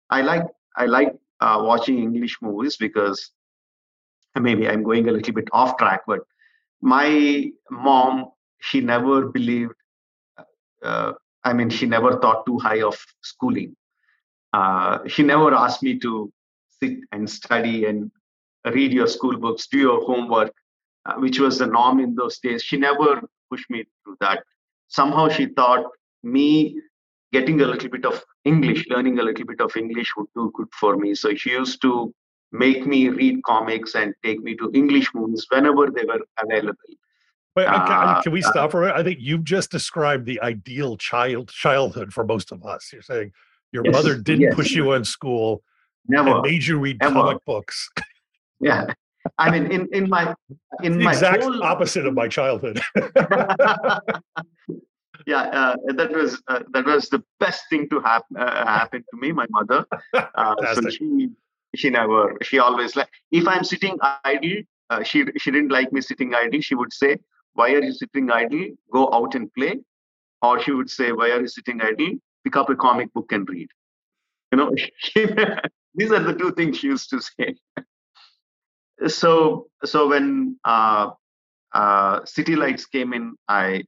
I 0.10 0.22
like 0.22 0.44
I 0.76 0.86
like 0.86 1.16
uh, 1.40 1.60
watching 1.62 2.00
English 2.00 2.38
movies 2.42 2.78
because 2.78 3.32
maybe 4.40 4.68
I'm 4.68 4.84
going 4.84 5.08
a 5.10 5.12
little 5.12 5.34
bit 5.34 5.50
off 5.52 5.78
track, 5.78 6.02
but 6.08 6.22
my 6.84 7.50
mom, 7.72 8.32
she 8.60 8.82
never 8.82 9.28
believed, 9.28 9.74
uh, 10.84 11.14
I 11.44 11.54
mean, 11.54 11.70
she 11.70 11.86
never 11.86 12.20
thought 12.20 12.46
too 12.46 12.60
high 12.60 12.82
of 12.82 12.98
schooling. 13.22 13.76
Uh, 14.52 15.00
she 15.08 15.24
never 15.24 15.54
asked 15.54 15.82
me 15.82 15.98
to 16.00 16.32
sit 16.82 16.98
and 17.14 17.30
study 17.30 17.86
and 17.86 18.12
read 18.66 18.92
your 18.92 19.08
school 19.08 19.38
books, 19.38 19.68
do 19.68 19.78
your 19.80 20.02
homework, 20.06 20.54
uh, 21.06 21.14
which 21.16 21.40
was 21.40 21.58
the 21.58 21.68
norm 21.68 22.02
in 22.02 22.16
those 22.16 22.40
days. 22.40 22.62
She 22.62 22.78
never 22.78 23.22
pushed 23.50 23.70
me 23.70 23.86
through 24.04 24.18
that. 24.20 24.44
Somehow 24.90 25.30
she 25.30 25.46
thought 25.46 25.86
me 26.22 26.76
getting 27.32 27.62
a 27.62 27.66
little 27.66 27.90
bit 27.90 28.06
of 28.06 28.22
English, 28.44 28.86
learning 28.90 29.20
a 29.20 29.24
little 29.24 29.46
bit 29.46 29.62
of 29.62 29.76
English 29.78 30.12
would 30.18 30.28
do 30.36 30.52
good 30.54 30.68
for 30.80 30.98
me. 30.98 31.16
So 31.16 31.34
she 31.34 31.52
used 31.52 31.82
to 31.82 32.14
make 32.54 32.86
me 32.86 33.10
read 33.10 33.44
comics 33.44 33.96
and 33.96 34.14
take 34.24 34.42
me 34.42 34.56
to 34.56 34.72
English 34.74 35.10
movies 35.14 35.46
whenever 35.50 35.90
they 35.90 36.06
were 36.06 36.22
available. 36.42 36.78
Wait, 37.56 37.66
uh, 37.66 38.22
can 38.22 38.32
we 38.32 38.42
stop 38.42 38.72
for 38.72 38.88
it? 38.88 38.94
I 38.96 39.04
think 39.04 39.20
you've 39.20 39.44
just 39.44 39.70
described 39.70 40.26
the 40.26 40.42
ideal 40.42 40.96
child 40.98 41.50
childhood 41.50 42.14
for 42.14 42.24
most 42.24 42.52
of 42.52 42.66
us. 42.66 42.90
You're 42.94 43.02
saying 43.02 43.32
your 43.72 43.84
yes, 43.86 43.94
mother 43.94 44.18
didn't 44.18 44.42
yes. 44.42 44.56
push 44.56 44.72
you 44.72 44.94
in 44.94 45.04
school, 45.04 45.62
never 46.08 46.42
made 46.42 46.64
you 46.64 46.80
read 46.80 46.98
Never. 47.02 47.14
comic 47.14 47.46
books. 47.46 47.90
Yeah, 48.60 48.86
I 49.38 49.52
mean, 49.52 49.72
in 49.72 49.88
in 49.94 50.10
my 50.10 50.34
in 50.84 50.98
the 50.98 51.06
my 51.06 51.12
exact 51.12 51.44
whole... 51.44 51.64
opposite 51.64 52.08
of 52.08 52.14
my 52.14 52.28
childhood. 52.28 52.82
yeah, 55.28 55.44
uh, 55.44 55.76
that 55.96 56.12
was 56.12 56.42
uh, 56.48 56.62
that 56.72 56.86
was 56.86 57.10
the 57.10 57.24
best 57.40 57.64
thing 57.70 57.88
to 57.90 58.00
happen 58.00 58.38
uh, 58.38 58.66
happen 58.66 59.04
to 59.12 59.20
me. 59.20 59.32
My 59.32 59.46
mother, 59.50 59.86
uh, 60.14 60.74
so 60.74 60.90
she 60.90 61.30
she 61.76 61.90
never 61.90 62.38
she 62.42 62.60
always 62.60 62.96
like 62.96 63.10
if 63.32 63.48
I'm 63.48 63.64
sitting 63.64 63.98
idle, 64.24 64.62
uh, 64.90 65.04
she 65.04 65.26
she 65.38 65.52
didn't 65.52 65.72
like 65.72 65.92
me 65.92 66.02
sitting 66.02 66.34
idle. 66.34 66.62
She 66.62 66.76
would 66.76 66.94
say, 66.94 67.18
"Why 67.54 67.74
are 67.74 67.84
you 67.84 67.94
sitting 67.94 68.30
idle? 68.32 68.68
Go 68.92 69.12
out 69.14 69.36
and 69.36 69.54
play," 69.54 69.80
or 70.42 70.62
she 70.62 70.72
would 70.72 70.90
say, 70.90 71.12
"Why 71.12 71.32
are 71.32 71.42
you 71.42 71.48
sitting 71.48 71.82
idle? 71.82 72.18
Pick 72.44 72.56
up 72.56 72.70
a 72.70 72.76
comic 72.76 73.14
book 73.14 73.32
and 73.32 73.48
read." 73.50 73.70
You 74.52 74.58
know, 74.58 74.76
these 75.96 76.12
are 76.12 76.24
the 76.24 76.36
two 76.38 76.52
things 76.54 76.78
she 76.78 76.88
used 76.88 77.10
to 77.10 77.22
say. 77.22 77.56
so 79.08 79.68
so 79.84 80.08
when 80.10 80.58
uh, 80.64 81.12
uh, 81.74 82.26
City 82.26 82.56
Lights 82.56 82.86
came 82.86 83.14
in, 83.14 83.36
I 83.48 83.84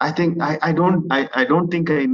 I 0.00 0.12
think 0.12 0.42
I, 0.42 0.58
I 0.60 0.72
don't 0.72 1.10
I, 1.10 1.28
I 1.34 1.44
don't 1.44 1.70
think 1.70 1.90
I 1.90 2.06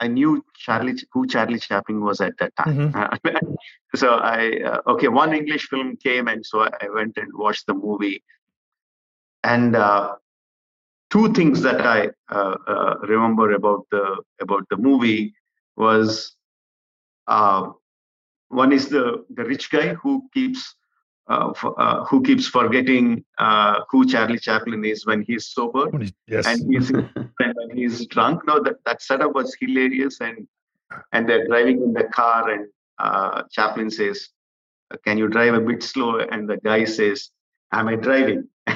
I 0.00 0.08
knew 0.08 0.44
Charlie 0.54 0.96
who 1.12 1.26
Charlie 1.26 1.58
Chaplin 1.58 2.00
was 2.00 2.20
at 2.20 2.38
that 2.38 2.54
time. 2.56 2.92
Mm-hmm. 2.92 3.54
so 3.96 4.14
I 4.14 4.60
uh, 4.64 4.80
okay 4.92 5.08
one 5.08 5.34
English 5.34 5.68
film 5.68 5.96
came 5.96 6.28
and 6.28 6.44
so 6.44 6.62
I 6.62 6.88
went 6.94 7.16
and 7.16 7.32
watched 7.34 7.66
the 7.66 7.74
movie. 7.74 8.22
And 9.44 9.76
uh, 9.76 10.16
two 11.10 11.32
things 11.32 11.62
that 11.62 11.80
I 11.80 12.10
uh, 12.30 12.56
uh 12.66 12.94
remember 13.02 13.52
about 13.52 13.86
the 13.90 14.22
about 14.40 14.68
the 14.70 14.76
movie 14.76 15.34
was 15.76 16.36
uh, 17.26 17.70
one 18.48 18.72
is 18.72 18.88
the 18.88 19.24
the 19.30 19.44
rich 19.44 19.70
guy 19.70 19.94
who 19.94 20.28
keeps 20.32 20.74
uh, 21.28 21.52
uh, 21.76 22.04
who 22.04 22.22
keeps 22.22 22.46
forgetting 22.46 23.24
uh, 23.38 23.80
who 23.90 24.06
Charlie 24.06 24.38
Chaplin 24.38 24.84
is 24.84 25.04
when 25.04 25.22
he's 25.22 25.46
sober 25.48 25.90
yes. 26.26 26.46
and 26.46 26.72
he's 26.72 26.90
he's 27.78 28.06
drunk. 28.06 28.46
No, 28.46 28.62
that, 28.62 28.76
that 28.84 29.02
setup 29.02 29.34
was 29.34 29.56
hilarious, 29.60 30.20
and 30.20 30.46
and 31.12 31.28
they're 31.28 31.46
driving 31.46 31.82
in 31.82 31.92
the 31.92 32.04
car, 32.04 32.50
and 32.50 32.66
uh, 32.98 33.42
Chaplin 33.50 33.90
says, 33.90 34.28
"Can 35.04 35.18
you 35.18 35.28
drive 35.28 35.54
a 35.54 35.60
bit 35.60 35.82
slow?" 35.82 36.18
And 36.18 36.48
the 36.48 36.56
guy 36.58 36.84
says, 36.84 37.30
"Am 37.72 37.88
I 37.88 37.96
driving?" 37.96 38.48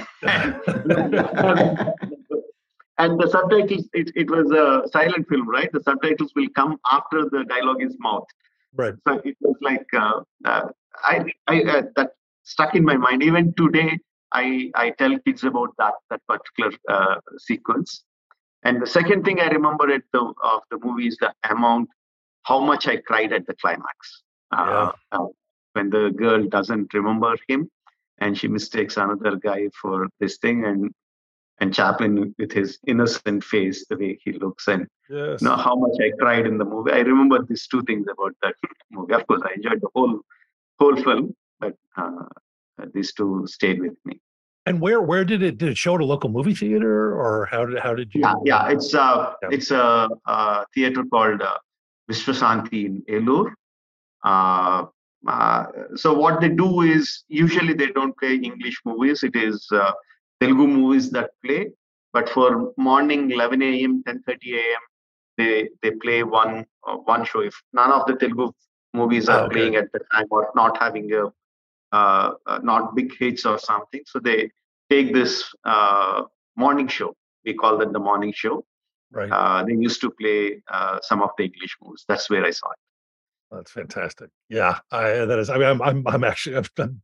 and 2.99 3.19
the 3.19 3.29
subtitles, 3.31 3.89
it, 3.93 4.13
it 4.15 4.31
was 4.31 4.51
a 4.51 4.89
silent 4.91 5.29
film, 5.29 5.49
right? 5.49 5.71
The 5.73 5.83
subtitles 5.83 6.33
will 6.37 6.49
come 6.55 6.79
after 6.91 7.25
the 7.31 7.45
dialogue 7.49 7.83
is 7.83 7.97
mouthed. 7.99 8.33
Right. 8.75 8.95
So 9.07 9.21
it 9.25 9.37
was 9.41 9.57
like 9.61 9.87
uh, 9.93 10.21
uh, 10.45 10.69
I, 11.03 11.25
I 11.47 11.63
uh, 11.63 11.83
that 11.97 12.13
stuck 12.45 12.75
in 12.75 12.85
my 12.85 12.97
mind. 12.97 13.23
Even 13.23 13.53
today, 13.55 13.99
I, 14.33 14.71
I 14.75 14.91
tell 14.91 15.19
kids 15.21 15.45
about 15.45 15.71
that 15.79 15.95
that 16.11 16.21
particular 16.27 16.73
uh, 16.89 17.17
sequence. 17.39 18.05
And 18.65 18.81
the 18.81 18.87
second 18.87 19.25
thing 19.25 19.41
I 19.41 19.49
remember 19.49 19.91
at 19.93 20.03
the 20.13 20.21
of 20.21 20.63
the 20.71 20.79
movie 20.83 21.09
is 21.09 21.17
the 21.21 21.33
amount, 21.51 21.89
how 22.45 22.61
much 22.61 22.87
I 22.87 22.97
cried 22.97 23.33
at 23.33 23.47
the 23.47 23.55
climax. 23.55 24.23
Uh, 24.53 24.93
yeah. 25.13 25.19
Uh, 25.19 25.27
when 25.73 25.91
the 25.91 26.11
girl 26.11 26.45
doesn't 26.47 26.93
remember 26.93 27.35
him, 27.49 27.71
and 28.19 28.37
she 28.37 28.47
mistakes 28.47 28.97
another 28.97 29.37
guy 29.37 29.69
for 29.81 30.09
this 30.21 30.39
thing, 30.39 30.65
and 30.65 30.93
and 31.61 31.75
Chaplin 31.75 32.35
with 32.39 32.53
his 32.53 32.79
innocent 32.87 33.45
face, 33.45 33.87
the 33.89 33.97
way 33.97 34.19
he 34.25 34.33
looks, 34.33 34.69
and 34.69 34.87
yes. 35.09 35.41
you 35.41 35.49
know 35.49 35.57
how 35.57 35.75
much 35.75 35.97
I 36.01 36.11
cried 36.19 36.47
in 36.47 36.59
the 36.59 36.65
movie. 36.65 36.93
I 36.93 37.01
remember 37.01 37.43
these 37.43 37.67
two 37.67 37.83
things 37.83 38.07
about 38.11 38.35
that 38.43 38.55
movie. 38.91 39.15
Of 39.15 39.27
course, 39.27 39.43
I 39.45 39.55
enjoyed 39.55 39.81
the 39.81 39.89
whole 39.95 40.21
whole 40.79 40.97
film, 40.97 41.35
but 41.61 41.75
uh, 41.97 42.25
these 42.95 43.13
two 43.13 43.47
stayed 43.47 43.81
with 43.81 43.97
me. 44.05 44.21
And 44.67 44.81
where 44.81 45.01
where 45.03 45.25
did 45.25 45.43
it 45.43 45.59
did 45.59 45.71
it 45.71 45.77
show 45.77 45.97
at 45.97 46.01
a 46.01 46.05
local 46.05 46.31
movie 46.31 46.55
theater 46.55 47.15
or 47.21 47.47
how 47.51 47.65
did 47.67 47.79
how 47.81 47.95
did 47.95 48.15
you? 48.15 48.21
Yeah, 48.21 48.35
yeah 48.45 48.69
it's 48.69 48.95
uh 48.95 49.33
yeah. 49.43 49.49
it's 49.51 49.71
a, 49.73 50.09
a, 50.27 50.65
theater 50.73 51.03
called 51.05 51.43
uh, 51.43 51.59
Vishwasanti 52.09 52.85
in 52.87 53.03
Elur. 53.09 53.53
Uh, 54.25 54.87
uh, 55.27 55.67
so 55.97 56.15
what 56.15 56.41
they 56.41 56.49
do 56.49 56.83
is 56.83 57.25
usually 57.29 57.75
they 57.75 57.89
don't 57.89 58.17
play 58.19 58.35
English 58.35 58.81
movies. 58.85 59.25
It 59.25 59.35
is 59.35 59.67
uh, 59.73 59.93
Telugu 60.41 60.67
movies 60.69 61.11
that 61.11 61.31
play. 61.45 61.71
But 62.13 62.29
for 62.29 62.73
morning 62.77 63.31
11 63.31 63.63
a.m. 63.63 64.05
10:30 64.07 64.55
a.m. 64.63 64.83
they 65.39 65.69
they 65.83 65.91
play 65.91 66.23
one 66.23 66.67
uh, 66.87 66.97
one 66.97 67.25
show. 67.25 67.41
If 67.41 67.61
none 67.73 67.91
of 67.91 68.07
the 68.07 68.15
Telugu 68.15 68.53
movies 68.95 69.29
are 69.29 69.41
oh, 69.41 69.45
okay. 69.47 69.55
playing 69.55 69.77
at 69.77 69.91
the 69.93 70.01
time 70.13 70.27
or 70.31 70.51
not 70.55 70.77
having 70.77 71.13
a 71.13 71.33
uh, 71.93 72.33
uh, 72.47 72.59
not 72.63 72.95
big 72.95 73.17
hits 73.19 73.45
or 73.47 73.59
something. 73.59 74.03
So 74.07 74.19
they 74.19 74.51
take 74.91 75.13
this 75.13 75.45
uh, 75.65 76.23
morning 76.57 76.89
show. 76.89 77.15
We 77.45 77.55
call 77.55 77.79
that 77.79 77.93
the 77.93 77.99
morning 77.99 78.33
show. 78.35 78.65
Right. 79.15 79.67
they 79.67 79.75
used 79.75 80.01
to 80.01 80.11
play 80.11 80.63
some 81.03 81.23
of 81.23 81.31
the 81.37 81.45
English 81.45 81.77
movies. 81.83 82.05
That's 82.09 82.31
where 82.31 82.45
I 82.45 82.51
saw 82.51 82.71
it. 82.71 82.79
That's 83.51 83.71
fantastic. 83.71 84.31
Yeah, 84.49 84.79
I, 84.91 85.27
that 85.27 85.39
is. 85.39 85.51
I 85.51 85.59
mean, 85.59 85.69
I'm, 85.69 85.83
I'm, 85.83 86.07
I'm 86.07 86.25
actually, 86.25 86.57
I'm, 86.79 87.03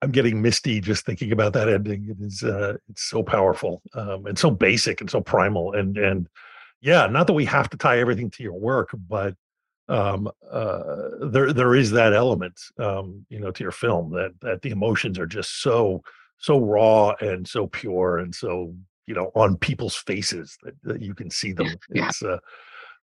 I'm 0.00 0.10
getting 0.12 0.40
misty 0.40 0.80
just 0.80 1.04
thinking 1.04 1.32
about 1.32 1.52
that 1.54 1.68
ending. 1.68 2.08
It 2.08 2.24
is, 2.24 2.42
uh, 2.42 2.76
it's 2.88 3.10
so 3.10 3.22
powerful 3.22 3.82
um, 3.94 4.26
and 4.26 4.38
so 4.38 4.50
basic 4.50 5.00
and 5.00 5.10
so 5.10 5.20
primal. 5.20 5.72
And 5.72 5.98
and 5.98 6.28
yeah, 6.80 7.06
not 7.06 7.26
that 7.26 7.32
we 7.32 7.44
have 7.46 7.68
to 7.70 7.76
tie 7.76 7.98
everything 7.98 8.30
to 8.30 8.42
your 8.42 8.58
work, 8.58 8.90
but 9.08 9.34
um, 9.88 10.28
uh, 10.50 10.82
there 11.30 11.52
there 11.52 11.74
is 11.74 11.90
that 11.92 12.12
element, 12.12 12.60
um, 12.78 13.24
you 13.28 13.38
know, 13.38 13.50
to 13.50 13.62
your 13.62 13.72
film 13.72 14.10
that 14.12 14.32
that 14.40 14.62
the 14.62 14.70
emotions 14.70 15.18
are 15.18 15.26
just 15.26 15.62
so 15.62 16.02
so 16.38 16.58
raw 16.60 17.12
and 17.20 17.46
so 17.46 17.66
pure 17.66 18.18
and 18.18 18.34
so 18.34 18.74
you 19.06 19.14
know 19.14 19.30
on 19.34 19.56
people's 19.56 19.96
faces 19.96 20.58
that, 20.62 20.74
that 20.82 21.00
you 21.02 21.14
can 21.14 21.30
see 21.30 21.52
them. 21.52 21.68
Yeah. 21.90 22.08
It's 22.08 22.22
uh, 22.22 22.38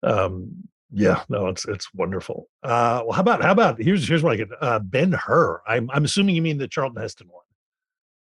um, 0.03 0.51
Yeah, 0.91 1.23
no, 1.29 1.47
it's 1.47 1.65
it's 1.65 1.93
wonderful. 1.93 2.50
Uh, 2.63 3.03
well, 3.05 3.13
how 3.13 3.21
about 3.21 3.41
how 3.41 3.51
about 3.51 3.81
here's 3.81 4.07
here's 4.07 4.23
what 4.23 4.33
I 4.33 4.38
get. 4.38 4.50
Uh, 4.59 4.79
Ben 4.79 5.13
Hur. 5.13 5.61
I'm 5.67 5.89
I'm 5.91 6.03
assuming 6.05 6.35
you 6.35 6.41
mean 6.41 6.57
the 6.57 6.67
Charlton 6.67 7.01
Heston 7.01 7.27
one. 7.29 7.45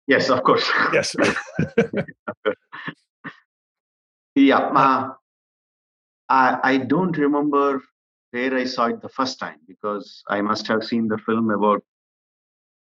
Yes, 0.08 0.30
of 0.30 0.44
course. 0.44 0.70
Yes. 0.94 1.16
yeah. 4.36 4.70
Uh, 4.76 5.14
I 6.30 6.60
I 6.64 6.78
don't 6.78 7.18
remember 7.18 7.82
where 8.34 8.56
I 8.58 8.66
saw 8.66 8.86
it 8.88 9.02
the 9.02 9.10
first 9.10 9.40
time 9.40 9.60
because 9.68 10.24
I 10.28 10.42
must 10.42 10.66
have 10.68 10.84
seen 10.84 11.08
the 11.08 11.20
film 11.20 11.52
about 11.52 11.84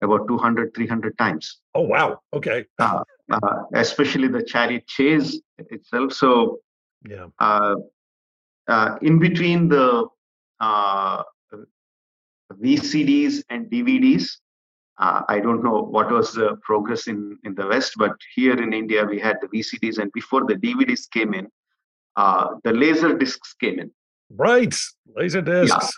about 0.01 0.29
200 0.29 0.75
300 0.75 1.19
times. 1.19 1.61
Oh 1.75 1.83
wow. 1.83 2.21
Okay. 2.33 2.67
Uh, 2.79 3.03
uh, 3.33 3.63
especially 3.75 4.29
the 4.29 4.43
chariot 4.43 4.87
chase 4.87 5.41
itself. 5.59 6.13
So 6.13 6.61
yeah. 7.09 7.27
uh, 7.39 7.77
uh 8.69 8.97
in 9.03 9.19
between 9.19 9.69
the 9.69 10.07
uh, 10.61 11.23
vcds 12.53 13.43
and 13.51 13.67
dvds 13.71 14.27
uh, 14.99 15.23
i 15.29 15.41
don't 15.41 15.65
know 15.65 15.83
what 15.95 16.11
was 16.11 16.33
the 16.35 16.57
progress 16.63 17.09
in 17.09 17.37
in 17.43 17.55
the 17.55 17.67
west 17.67 17.95
but 17.97 18.13
here 18.35 18.57
in 18.65 18.73
india 18.73 19.05
we 19.05 19.19
had 19.19 19.37
the 19.41 19.49
vcds 19.49 19.99
and 19.99 20.13
before 20.13 20.45
the 20.51 20.55
dvds 20.55 21.11
came 21.11 21.35
in 21.35 21.47
the 22.65 22.73
laser 22.83 23.13
discs 23.23 23.55
came 23.55 23.81
in 23.81 23.91
right 24.31 24.75
laser 25.17 25.41
discs. 25.41 25.93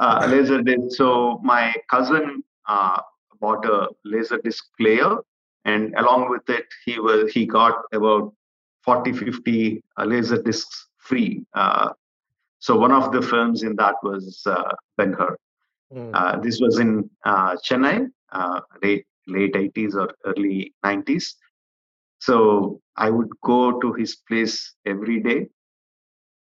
Yeah. 0.00 0.26
laser 0.26 0.62
disc 0.62 0.96
so 0.96 1.40
my 1.42 1.74
cousin 1.90 2.42
uh, 2.68 3.00
bought 3.40 3.64
a 3.64 3.88
laser 4.04 4.38
disc 4.38 4.64
player 4.78 5.16
and 5.64 5.94
along 5.96 6.28
with 6.30 6.48
it 6.48 6.66
he 6.84 6.98
was 6.98 7.32
he 7.32 7.46
got 7.46 7.82
about 7.92 8.32
40 8.82 9.12
50 9.12 9.82
uh, 9.98 10.04
laser 10.04 10.40
discs 10.42 10.86
free. 10.98 11.44
Uh, 11.54 11.90
so 12.58 12.76
one 12.76 12.92
of 12.92 13.12
the 13.12 13.22
films 13.22 13.62
in 13.62 13.76
that 13.76 13.94
was 14.02 14.42
uh, 14.46 14.72
ben 14.96 15.12
hur 15.12 15.36
mm. 15.92 16.10
uh, 16.14 16.38
this 16.40 16.60
was 16.60 16.78
in 16.78 17.08
uh, 17.24 17.52
chennai 17.66 17.96
uh, 18.32 18.60
late 18.82 19.06
late 19.26 19.54
80s 19.54 19.94
or 20.02 20.08
early 20.30 20.74
90s 20.84 21.26
so 22.26 22.36
i 22.96 23.10
would 23.16 23.32
go 23.52 23.60
to 23.82 23.92
his 24.00 24.16
place 24.28 24.56
every 24.92 25.18
day 25.28 25.40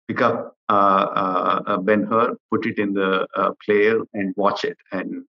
pick 0.08 0.22
up 0.22 0.56
uh, 0.70 1.78
ben 1.78 2.04
hur 2.04 2.36
put 2.52 2.66
it 2.66 2.80
in 2.80 2.94
the 2.94 3.28
player 3.66 4.00
and 4.14 4.34
watch 4.36 4.64
it 4.64 4.78
and 4.92 5.24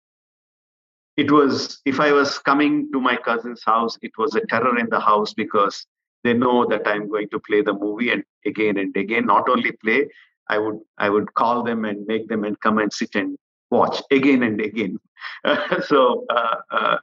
it 1.17 1.31
was 1.31 1.81
if 1.85 1.99
i 2.01 2.13
was 2.13 2.39
coming 2.39 2.91
to 2.93 3.01
my 3.01 3.17
cousin's 3.17 3.63
house 3.65 3.99
it 4.03 4.13
was 4.19 4.35
a 4.35 4.47
terror 4.53 4.79
in 4.79 4.89
the 4.91 5.01
house 5.01 5.33
because 5.33 5.87
they 6.25 6.35
know 6.35 6.67
that 6.67 6.87
i'm 6.87 7.09
going 7.09 7.29
to 7.29 7.41
play 7.41 7.63
the 7.63 7.73
movie 7.73 8.11
and 8.11 8.25
again 8.45 8.77
and 8.79 8.97
again 8.97 9.27
not 9.27 9.49
only 9.49 9.73
play 9.85 10.07
i 10.49 10.59
would 10.59 10.79
i 10.99 11.09
would 11.09 11.33
call 11.35 11.63
them 11.63 11.85
and 11.85 12.07
make 12.07 12.29
them 12.29 12.45
and 12.45 12.61
come 12.61 12.79
and 12.79 12.93
sit 12.93 13.15
and 13.15 13.37
watch 13.71 14.03
again 14.11 14.43
and 14.43 14.61
again 14.61 14.99
so 15.87 16.25
uh, 16.31 16.57
uh, 16.71 16.97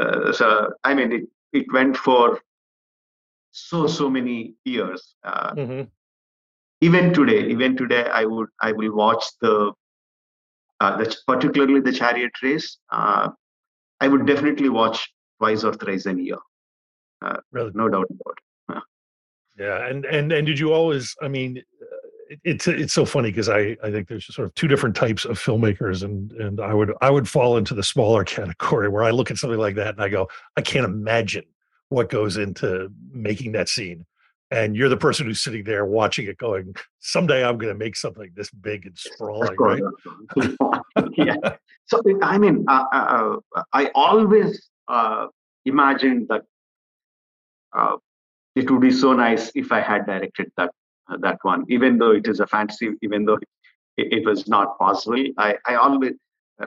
uh, 0.00 0.32
so 0.32 0.72
i 0.84 0.94
mean 0.94 1.12
it 1.12 1.26
it 1.52 1.72
went 1.72 1.96
for 1.96 2.40
so 3.52 3.86
so 3.86 4.08
many 4.08 4.54
years 4.64 5.14
uh, 5.24 5.52
mm-hmm. 5.54 5.82
Even 6.80 7.12
today 7.12 7.46
even 7.48 7.76
today 7.76 8.04
i 8.12 8.24
would 8.24 8.48
i 8.60 8.72
will 8.72 8.94
watch 8.94 9.24
the 9.40 9.72
uh, 10.80 10.96
the, 10.96 11.16
particularly 11.26 11.80
the 11.80 11.92
chariot 11.92 12.32
race. 12.42 12.78
Uh, 12.90 13.28
I 14.00 14.08
would 14.08 14.26
definitely 14.26 14.70
watch 14.70 15.12
twice 15.38 15.62
or 15.62 15.74
thrice 15.74 16.06
a 16.06 16.14
year. 16.14 16.38
Uh, 17.22 17.36
really? 17.52 17.70
No 17.74 17.88
doubt 17.88 18.06
about 18.08 18.38
it. 18.38 18.82
Yeah. 19.58 19.66
yeah, 19.66 19.86
and 19.88 20.04
and 20.06 20.32
and 20.32 20.46
did 20.46 20.58
you 20.58 20.72
always? 20.72 21.14
I 21.20 21.28
mean, 21.28 21.62
uh, 21.82 22.36
it's 22.44 22.66
it's 22.66 22.94
so 22.94 23.04
funny 23.04 23.30
because 23.30 23.50
I 23.50 23.76
I 23.82 23.90
think 23.90 24.08
there's 24.08 24.34
sort 24.34 24.46
of 24.46 24.54
two 24.54 24.68
different 24.68 24.96
types 24.96 25.26
of 25.26 25.38
filmmakers, 25.38 26.02
and 26.02 26.32
and 26.32 26.60
I 26.60 26.72
would 26.72 26.94
I 27.02 27.10
would 27.10 27.28
fall 27.28 27.58
into 27.58 27.74
the 27.74 27.82
smaller 27.82 28.24
category 28.36 28.88
where 28.88 29.04
I 29.04 29.10
look 29.10 29.30
at 29.30 29.36
something 29.36 29.58
like 29.58 29.74
that 29.74 29.94
and 29.94 30.02
I 30.02 30.08
go, 30.08 30.28
I 30.56 30.62
can't 30.62 30.86
imagine 30.86 31.44
what 31.90 32.08
goes 32.08 32.38
into 32.38 32.90
making 33.12 33.52
that 33.52 33.68
scene 33.68 34.06
and 34.50 34.76
you're 34.76 34.88
the 34.88 34.96
person 34.96 35.26
who's 35.26 35.40
sitting 35.40 35.64
there 35.64 35.84
watching 35.84 36.26
it 36.26 36.38
going 36.38 36.74
someday 36.98 37.44
i'm 37.44 37.58
going 37.58 37.72
to 37.72 37.78
make 37.78 37.96
something 37.96 38.30
this 38.34 38.50
big 38.50 38.86
and 38.86 38.98
sprawling 38.98 39.56
right? 39.58 39.82
yeah. 41.16 41.36
So 41.86 42.02
i 42.22 42.38
mean 42.38 42.64
uh, 42.68 42.84
uh, 42.92 43.36
uh, 43.56 43.62
i 43.72 43.90
always 43.94 44.70
uh, 44.88 45.26
imagined 45.64 46.28
that 46.28 46.42
uh, 47.72 47.96
it 48.56 48.70
would 48.70 48.80
be 48.80 48.90
so 48.90 49.12
nice 49.12 49.50
if 49.54 49.72
i 49.72 49.80
had 49.80 50.06
directed 50.06 50.50
that 50.56 50.70
uh, 51.10 51.16
that 51.18 51.38
one 51.42 51.64
even 51.68 51.98
though 51.98 52.12
it 52.12 52.26
is 52.26 52.40
a 52.40 52.46
fantasy 52.46 52.90
even 53.02 53.24
though 53.24 53.38
it, 53.96 54.12
it, 54.12 54.24
was 54.24 54.48
not 54.48 54.78
possible. 54.78 55.24
I 55.36 55.56
i 55.66 55.74
always 55.74 56.12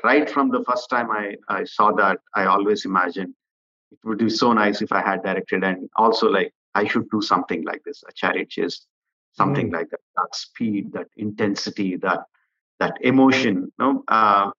right 0.04 0.30
from 0.30 0.50
the 0.50 0.64
first 0.64 0.90
time 0.90 1.10
i 1.12 1.36
i 1.48 1.64
saw 1.64 1.92
that 1.92 2.20
i 2.36 2.46
always 2.46 2.86
imagined 2.86 3.34
it 3.92 4.00
would 4.04 4.18
be 4.18 4.30
so 4.30 4.52
nice 4.54 4.82
if 4.82 4.92
i 4.92 5.02
had 5.02 5.24
directed 5.24 5.64
and 5.64 5.90
also 5.96 6.28
like 6.28 6.52
I 6.76 6.88
should 6.88 7.10
do 7.10 7.22
something 7.22 7.64
like 7.64 7.84
this, 7.84 8.04
a 8.08 8.14
chariot 8.14 8.50
chase, 8.50 8.86
something 9.34 9.70
mm. 9.70 9.74
like 9.74 9.90
that. 9.90 10.00
That 10.16 10.36
speed, 10.36 10.94
that 10.94 11.08
intensity, 11.18 11.98
that 11.98 12.22
that 12.80 12.98
emotion. 13.02 13.72
No, 13.80 14.04
uh, 14.08 14.52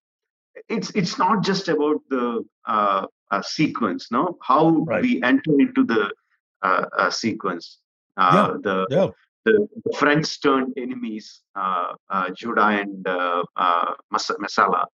it's 0.69 0.91
it's 0.91 1.19
not 1.19 1.43
just 1.43 1.69
about 1.69 2.01
the 2.11 2.45
uh, 2.67 3.07
uh, 3.31 3.43
sequence. 3.43 4.11
No, 4.11 4.39
how 4.43 4.69
right. 4.87 5.03
we 5.03 5.23
enter 5.23 5.59
into 5.59 5.85
the 5.85 6.13
uh, 6.63 6.87
uh, 6.97 7.11
sequence. 7.11 7.79
Uh, 8.17 8.31
yeah. 8.35 8.57
The, 8.63 8.87
yeah. 8.91 9.09
the 9.45 9.69
the 9.85 9.97
friends 9.99 10.39
turned 10.39 10.73
enemies, 10.77 11.43
Judah 12.35 12.69
and 12.81 13.05
Messala, 14.13 14.87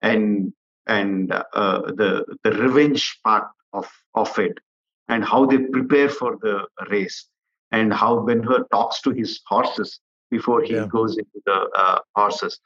and 0.00 0.52
and 0.86 1.28
the 1.28 2.24
the 2.44 2.52
revenge 2.52 3.18
part 3.22 3.48
of 3.72 3.88
of 4.14 4.38
it 4.38 4.58
and 5.08 5.24
how 5.24 5.44
they 5.46 5.58
prepare 5.58 6.08
for 6.08 6.38
the 6.42 6.66
race 6.90 7.26
and 7.70 7.92
how 7.92 8.20
Ben 8.20 8.42
Hur 8.42 8.64
talks 8.70 9.00
to 9.02 9.10
his 9.10 9.40
horses 9.46 10.00
before 10.30 10.62
he 10.62 10.74
yeah. 10.74 10.86
goes 10.86 11.16
into 11.18 11.40
the 11.46 11.68
uh, 11.76 11.98
horses. 12.14 12.58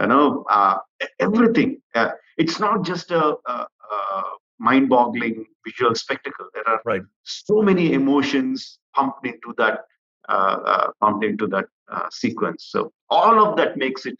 You 0.00 0.06
know, 0.06 0.44
uh, 0.48 0.78
everything. 1.18 1.80
Uh, 1.94 2.10
it's 2.36 2.60
not 2.60 2.84
just 2.84 3.10
a, 3.10 3.36
a, 3.46 3.52
a, 3.52 4.22
mind-boggling 4.60 5.44
visual 5.64 5.94
spectacle. 5.94 6.46
There 6.52 6.68
are 6.68 6.80
right. 6.84 7.02
so 7.22 7.62
many 7.62 7.92
emotions 7.92 8.80
pumped 8.94 9.24
into 9.24 9.54
that 9.56 9.84
uh, 10.28 10.58
uh, 10.64 10.90
pumped 11.00 11.24
into 11.24 11.46
that 11.46 11.66
uh, 11.90 12.08
sequence. 12.10 12.66
So 12.68 12.92
all 13.08 13.44
of 13.44 13.56
that 13.56 13.76
makes 13.76 14.04
it 14.04 14.16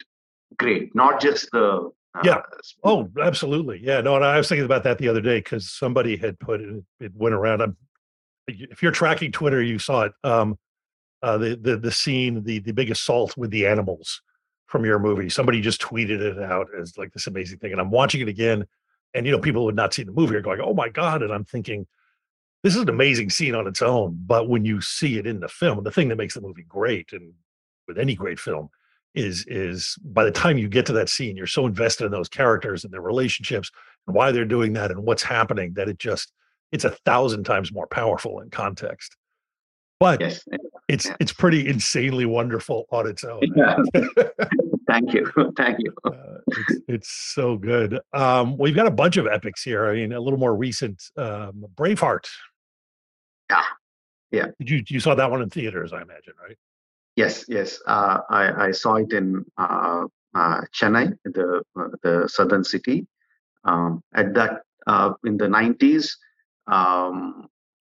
great. 0.56 0.94
Not 0.94 1.20
just 1.20 1.50
the 1.52 1.90
yeah. 2.24 2.36
Uh, 2.36 2.42
oh, 2.84 3.10
absolutely. 3.20 3.80
Yeah. 3.82 4.00
No, 4.00 4.16
and 4.16 4.24
I 4.24 4.36
was 4.36 4.48
thinking 4.48 4.64
about 4.64 4.84
that 4.84 4.98
the 4.98 5.08
other 5.08 5.20
day 5.20 5.38
because 5.38 5.70
somebody 5.70 6.16
had 6.16 6.38
put 6.38 6.60
it, 6.60 6.84
it 7.00 7.12
went 7.14 7.34
around. 7.34 7.62
I'm, 7.62 7.76
if 8.46 8.82
you're 8.82 8.92
tracking 8.92 9.32
Twitter, 9.32 9.62
you 9.62 9.78
saw 9.78 10.02
it. 10.02 10.12
Um, 10.24 10.58
uh, 11.22 11.36
the 11.36 11.56
the 11.56 11.76
the 11.76 11.90
scene, 11.90 12.44
the 12.44 12.60
the 12.60 12.72
big 12.72 12.90
assault 12.90 13.36
with 13.36 13.50
the 13.50 13.66
animals 13.66 14.22
from 14.66 14.84
your 14.84 14.98
movie. 14.98 15.28
Somebody 15.28 15.60
just 15.60 15.80
tweeted 15.80 16.20
it 16.20 16.38
out 16.40 16.68
as 16.78 16.96
like 16.96 17.12
this 17.12 17.26
amazing 17.26 17.58
thing, 17.58 17.72
and 17.72 17.80
I'm 17.80 17.90
watching 17.90 18.20
it 18.20 18.28
again, 18.28 18.64
and 19.14 19.26
you 19.26 19.32
know 19.32 19.40
people 19.40 19.64
would 19.64 19.76
not 19.76 19.92
see 19.92 20.04
the 20.04 20.12
movie 20.12 20.36
are 20.36 20.40
going, 20.40 20.60
"Oh 20.60 20.74
my 20.74 20.88
god!" 20.88 21.22
And 21.22 21.32
I'm 21.32 21.44
thinking, 21.44 21.86
this 22.62 22.76
is 22.76 22.82
an 22.82 22.88
amazing 22.88 23.30
scene 23.30 23.54
on 23.54 23.66
its 23.66 23.82
own, 23.82 24.20
but 24.26 24.48
when 24.48 24.64
you 24.64 24.80
see 24.80 25.18
it 25.18 25.26
in 25.26 25.40
the 25.40 25.48
film, 25.48 25.82
the 25.82 25.90
thing 25.90 26.08
that 26.08 26.16
makes 26.16 26.34
the 26.34 26.40
movie 26.40 26.64
great, 26.68 27.12
and 27.12 27.32
with 27.86 27.98
any 27.98 28.14
great 28.14 28.38
film, 28.38 28.70
is 29.18 29.44
is 29.48 29.96
by 30.04 30.24
the 30.24 30.30
time 30.30 30.58
you 30.58 30.68
get 30.68 30.86
to 30.86 30.92
that 30.92 31.08
scene 31.08 31.36
you're 31.36 31.46
so 31.46 31.66
invested 31.66 32.04
in 32.04 32.12
those 32.12 32.28
characters 32.28 32.84
and 32.84 32.92
their 32.92 33.00
relationships 33.00 33.70
and 34.06 34.14
why 34.14 34.32
they're 34.32 34.44
doing 34.44 34.72
that 34.72 34.90
and 34.90 35.02
what's 35.02 35.22
happening 35.22 35.72
that 35.74 35.88
it 35.88 35.98
just 35.98 36.32
it's 36.72 36.84
a 36.84 36.90
thousand 36.90 37.44
times 37.44 37.72
more 37.72 37.86
powerful 37.86 38.40
in 38.40 38.50
context. 38.50 39.16
But 40.00 40.20
yes. 40.20 40.44
it's 40.86 41.06
yes. 41.06 41.16
it's 41.18 41.32
pretty 41.32 41.66
insanely 41.66 42.24
wonderful 42.24 42.86
on 42.92 43.08
its 43.08 43.24
own. 43.24 43.40
Yeah. 43.56 43.76
thank 44.86 45.12
you. 45.12 45.30
Thank 45.56 45.78
you. 45.80 45.92
Uh, 46.04 46.38
it's, 46.46 46.80
it's, 46.86 47.10
so 47.34 47.56
good. 47.56 47.98
Um 48.12 48.56
we've 48.58 48.76
got 48.76 48.86
a 48.86 48.92
bunch 48.92 49.16
of 49.16 49.26
epics 49.26 49.62
here. 49.62 49.86
I 49.86 49.94
mean 49.94 50.12
a 50.12 50.20
little 50.20 50.38
more 50.38 50.54
recent 50.54 51.02
um 51.16 51.64
braveheart. 51.74 52.28
Yeah. 53.50 53.64
Yeah 54.30 54.46
you 54.58 54.84
you 54.86 55.00
saw 55.00 55.14
that 55.14 55.30
one 55.30 55.40
in 55.40 55.48
theaters 55.48 55.92
i 55.92 56.02
imagine 56.02 56.34
right 56.42 56.56
Yes, 57.18 57.44
yes. 57.48 57.80
Uh, 57.84 58.20
I, 58.30 58.66
I, 58.66 58.70
saw 58.70 58.94
it 58.94 59.12
in 59.12 59.44
uh, 59.56 60.04
uh, 60.36 60.60
Chennai, 60.72 61.18
the 61.24 61.64
uh, 61.74 61.88
the 62.04 62.28
southern 62.28 62.62
city. 62.62 63.08
Um, 63.64 64.04
at 64.14 64.34
that, 64.34 64.62
uh, 64.86 65.14
in 65.24 65.36
the 65.36 65.48
90s, 65.48 66.12
um, 66.68 67.48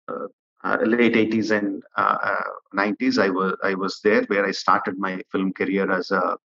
uh, 0.08 0.78
late 0.86 1.12
80s 1.16 1.50
and 1.50 1.82
90s, 2.74 3.18
I 3.22 3.28
was 3.28 3.52
I 3.62 3.74
was 3.74 4.00
there 4.02 4.22
where 4.22 4.46
I 4.46 4.52
started 4.52 4.96
my 4.96 5.20
film 5.30 5.52
career 5.52 5.92
as 5.92 6.10
a. 6.12 6.38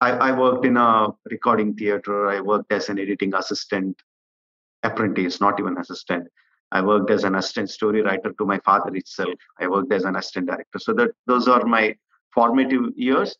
I, 0.00 0.10
I 0.28 0.32
worked 0.36 0.64
in 0.64 0.76
a 0.76 1.10
recording 1.30 1.74
theater. 1.76 2.26
I 2.28 2.40
worked 2.40 2.72
as 2.72 2.88
an 2.88 2.98
editing 2.98 3.34
assistant, 3.34 4.02
apprentice, 4.82 5.40
not 5.40 5.60
even 5.60 5.78
assistant 5.78 6.26
I 6.72 6.80
worked 6.82 7.10
as 7.10 7.24
an 7.24 7.36
assistant 7.36 7.70
story 7.70 8.02
writer 8.02 8.32
to 8.38 8.44
my 8.44 8.58
father 8.60 8.94
itself. 8.94 9.34
I 9.60 9.68
worked 9.68 9.92
as 9.92 10.04
an 10.04 10.16
assistant 10.16 10.46
director. 10.46 10.78
So 10.78 10.92
that 10.94 11.10
those 11.26 11.48
are 11.48 11.64
my 11.64 11.94
formative 12.34 12.90
years. 12.96 13.36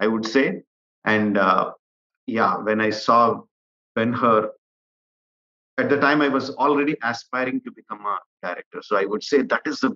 I 0.00 0.06
would 0.06 0.26
say. 0.26 0.62
And 1.04 1.38
uh, 1.38 1.72
yeah, 2.26 2.56
when 2.56 2.80
I 2.80 2.90
saw 2.90 3.42
Ben 3.94 4.12
Hur, 4.12 4.50
at 5.78 5.88
the 5.88 5.98
time 5.98 6.20
I 6.20 6.28
was 6.28 6.50
already 6.56 6.96
aspiring 7.02 7.60
to 7.62 7.70
become 7.70 8.04
a 8.04 8.18
director. 8.42 8.80
So 8.82 8.96
I 8.96 9.04
would 9.04 9.22
say 9.22 9.42
that 9.42 9.62
is 9.66 9.84
a 9.84 9.92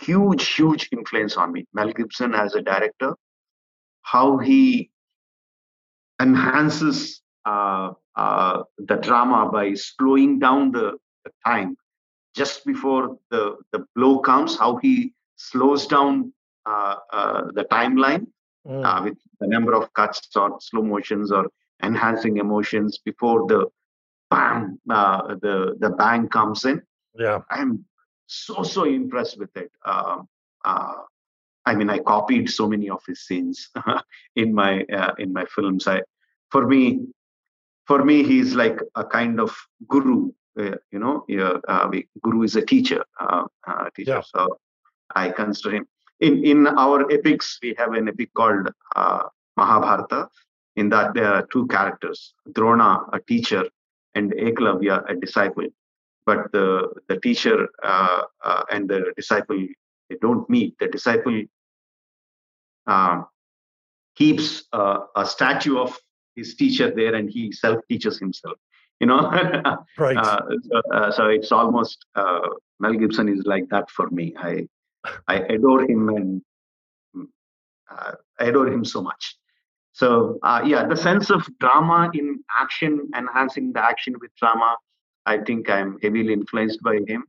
huge, 0.00 0.48
huge 0.48 0.88
influence 0.92 1.36
on 1.36 1.52
me. 1.52 1.66
Mel 1.72 1.92
Gibson 1.92 2.34
as 2.34 2.54
a 2.54 2.62
director, 2.62 3.14
how 4.02 4.38
he 4.38 4.90
enhances 6.20 7.22
uh, 7.44 7.92
uh, 8.16 8.62
the 8.78 8.96
drama 8.96 9.50
by 9.50 9.74
slowing 9.74 10.38
down 10.38 10.70
the, 10.72 10.98
the 11.24 11.30
time 11.46 11.76
just 12.34 12.64
before 12.64 13.16
the, 13.30 13.56
the 13.72 13.84
blow 13.94 14.18
comes, 14.18 14.58
how 14.58 14.76
he 14.76 15.12
slows 15.36 15.86
down 15.86 16.32
uh, 16.66 16.96
uh, 17.12 17.42
the 17.54 17.64
timeline 17.64 18.26
Mm. 18.66 18.84
uh, 18.84 19.02
with 19.04 19.16
the 19.40 19.46
number 19.46 19.72
of 19.72 19.90
cuts 19.94 20.28
or 20.36 20.58
slow 20.60 20.82
motions 20.82 21.32
or 21.32 21.46
enhancing 21.82 22.36
emotions 22.36 22.98
before 22.98 23.46
the 23.46 23.64
bang, 24.30 24.78
uh, 24.90 25.34
the, 25.40 25.76
the 25.80 25.88
bang 25.88 26.28
comes 26.28 26.66
in. 26.66 26.82
yeah. 27.18 27.38
I'm 27.50 27.86
so, 28.26 28.62
so 28.62 28.84
impressed 28.84 29.38
with 29.38 29.56
it. 29.56 29.72
Um, 29.86 30.28
uh, 30.62 30.92
I 31.64 31.74
mean, 31.74 31.88
I 31.88 32.00
copied 32.00 32.50
so 32.50 32.68
many 32.68 32.90
of 32.90 33.02
his 33.06 33.24
scenes 33.26 33.70
in 34.36 34.52
my 34.54 34.82
uh, 34.92 35.14
in 35.18 35.32
my 35.32 35.46
films. 35.46 35.88
I, 35.88 36.02
for 36.50 36.66
me, 36.66 37.06
for 37.86 38.04
me, 38.04 38.22
he's 38.22 38.54
like 38.54 38.78
a 38.94 39.04
kind 39.04 39.40
of 39.40 39.56
guru. 39.88 40.32
Uh, 40.60 40.76
you 40.92 40.98
know, 40.98 41.24
uh, 41.68 41.88
we, 41.90 42.06
guru 42.22 42.42
is 42.42 42.56
a 42.56 42.62
teacher. 42.62 43.02
Uh, 43.18 43.44
teacher. 43.96 44.10
Yeah. 44.10 44.22
So 44.22 44.58
I 45.14 45.30
consider 45.30 45.76
him. 45.76 45.86
In 46.20 46.44
in 46.44 46.66
our 46.66 47.10
epics, 47.10 47.58
we 47.62 47.74
have 47.78 47.94
an 47.94 48.08
epic 48.08 48.30
called 48.34 48.68
uh, 48.94 49.22
Mahabharata. 49.56 50.28
In 50.76 50.88
that, 50.90 51.14
there 51.14 51.32
are 51.32 51.46
two 51.46 51.66
characters: 51.68 52.34
Drona, 52.52 53.06
a 53.12 53.20
teacher, 53.20 53.64
and 54.14 54.32
Eklavya, 54.32 55.10
a 55.10 55.14
disciple. 55.16 55.68
But 56.26 56.52
the 56.52 56.92
the 57.08 57.18
teacher 57.20 57.68
uh, 57.82 58.22
uh, 58.44 58.62
and 58.70 58.88
the 58.88 59.12
disciple 59.16 59.66
they 60.10 60.16
don't 60.20 60.48
meet. 60.50 60.78
The 60.78 60.88
disciple 60.88 61.42
uh, 62.86 63.22
keeps 64.16 64.64
uh, 64.72 65.00
a 65.16 65.24
statue 65.24 65.78
of 65.78 65.96
his 66.36 66.54
teacher 66.54 66.90
there, 66.94 67.14
and 67.14 67.30
he 67.30 67.52
self 67.52 67.80
teaches 67.88 68.18
himself. 68.18 68.58
You 69.00 69.06
know, 69.06 69.20
Right. 69.98 70.16
uh, 70.16 70.40
so, 70.68 70.82
uh, 70.92 71.10
so 71.10 71.26
it's 71.28 71.52
almost 71.52 72.04
uh, 72.14 72.40
Mel 72.80 72.92
Gibson 72.94 73.28
is 73.28 73.42
like 73.46 73.66
that 73.70 73.90
for 73.90 74.08
me. 74.10 74.34
I 74.38 74.68
I 75.26 75.36
adore 75.54 75.82
him 75.82 76.08
and 76.10 76.42
mm, 77.16 77.24
uh, 77.90 78.12
I 78.38 78.44
adore 78.44 78.68
him 78.68 78.84
so 78.84 79.00
much. 79.02 79.36
So 79.92 80.38
uh, 80.42 80.60
yeah, 80.64 80.86
the 80.86 80.96
sense 80.96 81.30
of 81.30 81.46
drama 81.58 82.10
in 82.14 82.40
action, 82.60 83.08
enhancing 83.16 83.72
the 83.72 83.82
action 83.82 84.14
with 84.20 84.30
drama, 84.36 84.76
I 85.26 85.38
think 85.38 85.70
I'm 85.70 85.98
heavily 86.02 86.32
influenced 86.34 86.82
by 86.82 87.00
him. 87.08 87.24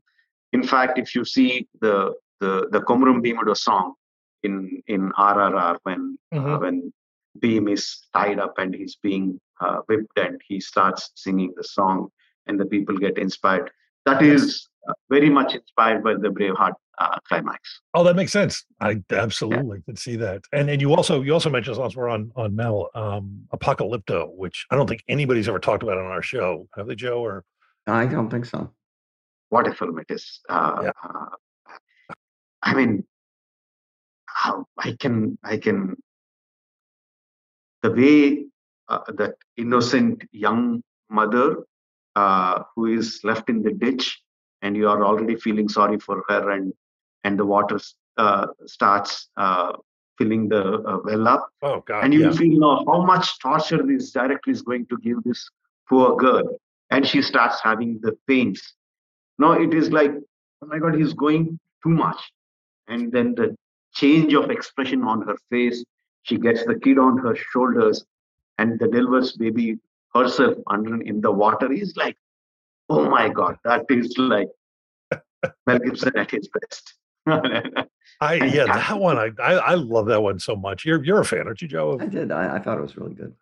In 0.53 0.63
fact, 0.63 0.99
if 0.99 1.15
you 1.15 1.23
see 1.23 1.67
the 1.79 2.13
the 2.41 2.67
the 2.71 2.81
Komuram 2.81 3.21
Bheemudo 3.23 3.55
song 3.55 3.93
in 4.43 4.81
in 4.88 5.12
RRR 5.13 5.77
when 5.84 6.17
uh, 6.34 6.38
Mhm. 6.38 6.60
when 6.62 6.93
Bheem 7.41 7.71
is 7.71 7.84
tied 8.13 8.39
up 8.39 8.55
and 8.57 8.75
he's 8.75 8.97
being 8.97 9.39
uh, 9.62 9.78
whipped 9.88 10.17
and 10.17 10.41
he 10.47 10.60
starts 10.60 11.12
singing 11.15 11.54
the 11.56 11.63
song 11.63 12.10
and 12.47 12.60
the 12.60 12.65
people 12.65 12.97
get 12.97 13.17
inspired. 13.17 13.71
That 14.06 14.21
is 14.24 14.67
uh, 14.89 14.93
very 15.10 15.30
much 15.30 15.54
inspired 15.54 16.04
by 16.04 16.15
the 16.15 16.30
Braveheart 16.30 16.74
uh, 17.00 17.17
climax. 17.28 17.62
Oh, 17.93 18.04
that 18.04 18.15
makes 18.15 18.32
sense. 18.32 18.65
I 18.80 19.02
absolutely 19.12 19.82
can 19.86 19.95
see 19.95 20.15
that. 20.17 20.41
And 20.52 20.69
and 20.69 20.82
you 20.82 20.93
also 20.93 21.21
you 21.21 21.34
also 21.34 21.50
mentioned 21.50 21.78
elsewhere 21.78 22.10
on 22.10 22.32
on 22.36 22.56
Mel 22.56 22.89
um, 22.95 23.47
Apocalypto, 23.54 24.34
which 24.36 24.65
I 24.71 24.76
don't 24.76 24.88
think 24.88 25.04
anybody's 25.08 25.47
ever 25.47 25.60
talked 25.60 25.84
about 25.84 25.97
on 25.97 26.06
our 26.06 26.24
show, 26.24 26.67
have 26.76 26.88
they, 26.88 26.95
Joe? 26.95 27.19
Or 27.24 27.43
I 27.88 28.06
don't 28.08 28.30
think 28.30 28.45
so. 28.45 28.71
What 29.50 29.67
a 29.67 29.74
film 29.74 30.00
it 30.00 30.10
is! 30.10 30.39
Uh, 30.50 30.82
Yeah. 30.86 30.91
uh, 31.04 32.15
I 32.63 32.74
mean, 32.74 33.04
how 34.26 34.65
I 34.78 34.95
can 35.00 35.38
I 35.43 35.58
can 35.58 35.95
the 37.84 37.91
way 37.91 38.45
that 39.19 39.36
innocent 39.58 40.23
young 40.32 40.82
mother 41.10 41.63
uh, 42.15 42.63
who 42.75 42.86
is 42.86 43.19
left 43.23 43.49
in 43.49 43.62
the 43.63 43.71
ditch 43.71 44.21
and 44.62 44.75
you 44.75 44.88
are 44.88 45.04
already 45.04 45.36
feeling 45.36 45.67
sorry 45.67 45.99
for 45.99 46.23
her 46.30 46.51
and 46.51 46.73
and 47.23 47.38
the 47.38 47.45
water 47.45 47.80
uh, 48.17 48.47
starts 48.65 49.30
uh, 49.38 49.73
filling 50.17 50.49
the 50.49 50.63
uh, 50.63 50.99
well 51.04 51.27
up. 51.27 51.49
Oh 51.62 51.82
god, 51.86 52.04
and 52.04 52.13
you 52.13 52.25
yeah. 52.25 52.32
feel 52.32 52.60
now 52.60 52.84
how 52.88 53.04
much 53.04 53.39
torture 53.39 53.84
this 53.86 54.12
director 54.12 54.51
is 54.51 54.62
going 54.62 54.86
to 54.88 54.97
give 54.97 55.23
this 55.23 55.49
poor 55.88 56.15
girl. 56.15 56.58
And 56.89 57.08
she 57.08 57.21
starts 57.21 57.62
having 57.62 57.99
the 58.01 58.17
pains. 58.27 58.73
No 59.39 59.54
it 59.54 59.73
is 59.73 59.91
like 59.91 60.12
oh 60.62 60.67
my 60.67 60.80
god 60.80 60.95
he's 60.95 61.13
going 61.13 61.60
too 61.84 61.89
much. 61.89 62.21
And 62.88 63.12
then 63.12 63.36
the 63.36 63.56
change 63.93 64.34
of 64.34 64.49
expression 64.49 65.04
on 65.04 65.21
her 65.21 65.38
face 65.49 65.84
she 66.23 66.38
gets 66.38 66.65
the 66.65 66.75
kid 66.75 66.97
on 66.97 67.17
her 67.17 67.36
shoulders 67.36 68.06
and 68.62 68.80
the 68.80 68.88
delivers 68.88 69.32
baby 69.43 69.67
herself 70.13 70.56
under 70.67 71.02
in 71.02 71.21
the 71.21 71.32
water 71.43 71.71
is 71.71 71.95
like 71.95 72.17
oh 72.89 73.10
my 73.10 73.28
god 73.30 73.58
that 73.63 73.86
is 73.89 74.13
like 74.17 74.50
mel 75.67 75.80
gibson 75.80 76.17
at 76.17 76.32
his 76.32 76.50
best 76.60 76.93
I 78.19 78.36
yeah, 78.36 78.65
that 78.65 79.00
one 79.00 79.17
I, 79.17 79.30
I 79.41 79.54
I 79.54 79.74
love 79.76 80.08
that 80.08 80.21
one 80.21 80.39
so 80.39 80.56
much. 80.56 80.86
You're 80.86 81.04
you're 81.04 81.21
a 81.21 81.26
fan, 81.26 81.47
aren't 81.47 81.62
you, 81.62 81.67
Joe? 81.67 82.00
I 82.00 82.06
did. 82.06 82.32
I, 82.32 82.56
I 82.56 82.60
thought 82.60 82.78
it 82.78 82.82
was 82.82 82.97
really 82.97 83.13
good. 83.13 83.34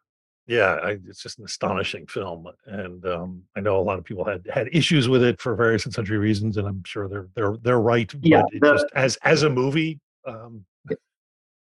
Yeah, 0.48 0.80
I, 0.84 0.98
it's 1.08 1.22
just 1.22 1.38
an 1.38 1.46
astonishing 1.46 2.08
film, 2.08 2.48
and 2.66 3.06
um, 3.06 3.44
I 3.56 3.60
know 3.60 3.80
a 3.80 3.84
lot 3.84 4.00
of 4.00 4.04
people 4.04 4.26
had 4.26 4.48
had 4.52 4.68
issues 4.72 5.08
with 5.08 5.24
it 5.24 5.40
for 5.40 5.56
various 5.56 5.86
and 5.86 5.94
sundry 5.94 6.18
reasons, 6.18 6.58
and 6.58 6.68
I'm 6.68 6.84
sure 6.86 7.08
they're 7.08 7.28
they're 7.36 7.58
they're 7.62 7.80
right. 7.80 8.12
Yeah, 8.22 8.42
but 8.42 8.54
it 8.54 8.62
the- 8.62 8.74
just 8.74 8.86
as 8.96 9.16
as 9.18 9.44
a 9.44 9.50
movie, 9.50 10.00
um, 10.26 10.66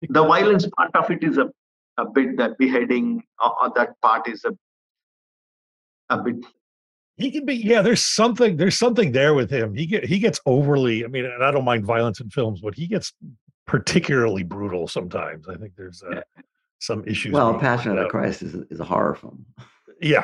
the 0.09 0.23
violence 0.23 0.67
part 0.75 0.91
of 0.95 1.09
it 1.11 1.23
is 1.23 1.37
a, 1.37 1.49
a 1.97 2.05
bit 2.05 2.37
that 2.37 2.57
beheading 2.57 3.23
or 3.41 3.65
uh, 3.65 3.69
that 3.75 3.99
part 4.01 4.27
is 4.27 4.45
a 4.45 4.51
a 6.09 6.17
bit 6.17 6.35
he 7.15 7.29
can 7.29 7.45
be 7.45 7.55
yeah. 7.55 7.81
There's 7.81 8.03
something 8.03 8.57
there's 8.57 8.77
something 8.77 9.11
there 9.11 9.33
with 9.33 9.51
him. 9.51 9.75
He 9.75 9.85
get 9.85 10.03
he 10.05 10.17
gets 10.17 10.39
overly. 10.45 11.05
I 11.05 11.07
mean, 11.07 11.25
and 11.25 11.43
I 11.43 11.51
don't 11.51 11.65
mind 11.65 11.85
violence 11.85 12.19
in 12.19 12.29
films, 12.29 12.61
but 12.61 12.73
he 12.73 12.87
gets 12.87 13.13
particularly 13.67 14.43
brutal 14.43 14.87
sometimes. 14.87 15.47
I 15.47 15.55
think 15.55 15.73
there's 15.77 16.01
uh, 16.01 16.21
some 16.79 17.03
issues. 17.05 17.33
Well, 17.33 17.51
being 17.51 17.61
Passion 17.61 17.91
of 17.91 18.05
the. 18.05 18.09
Christ 18.09 18.41
is, 18.41 18.55
is 18.55 18.79
a 18.79 18.83
horror 18.83 19.13
film. 19.15 19.45
Yeah, 20.01 20.23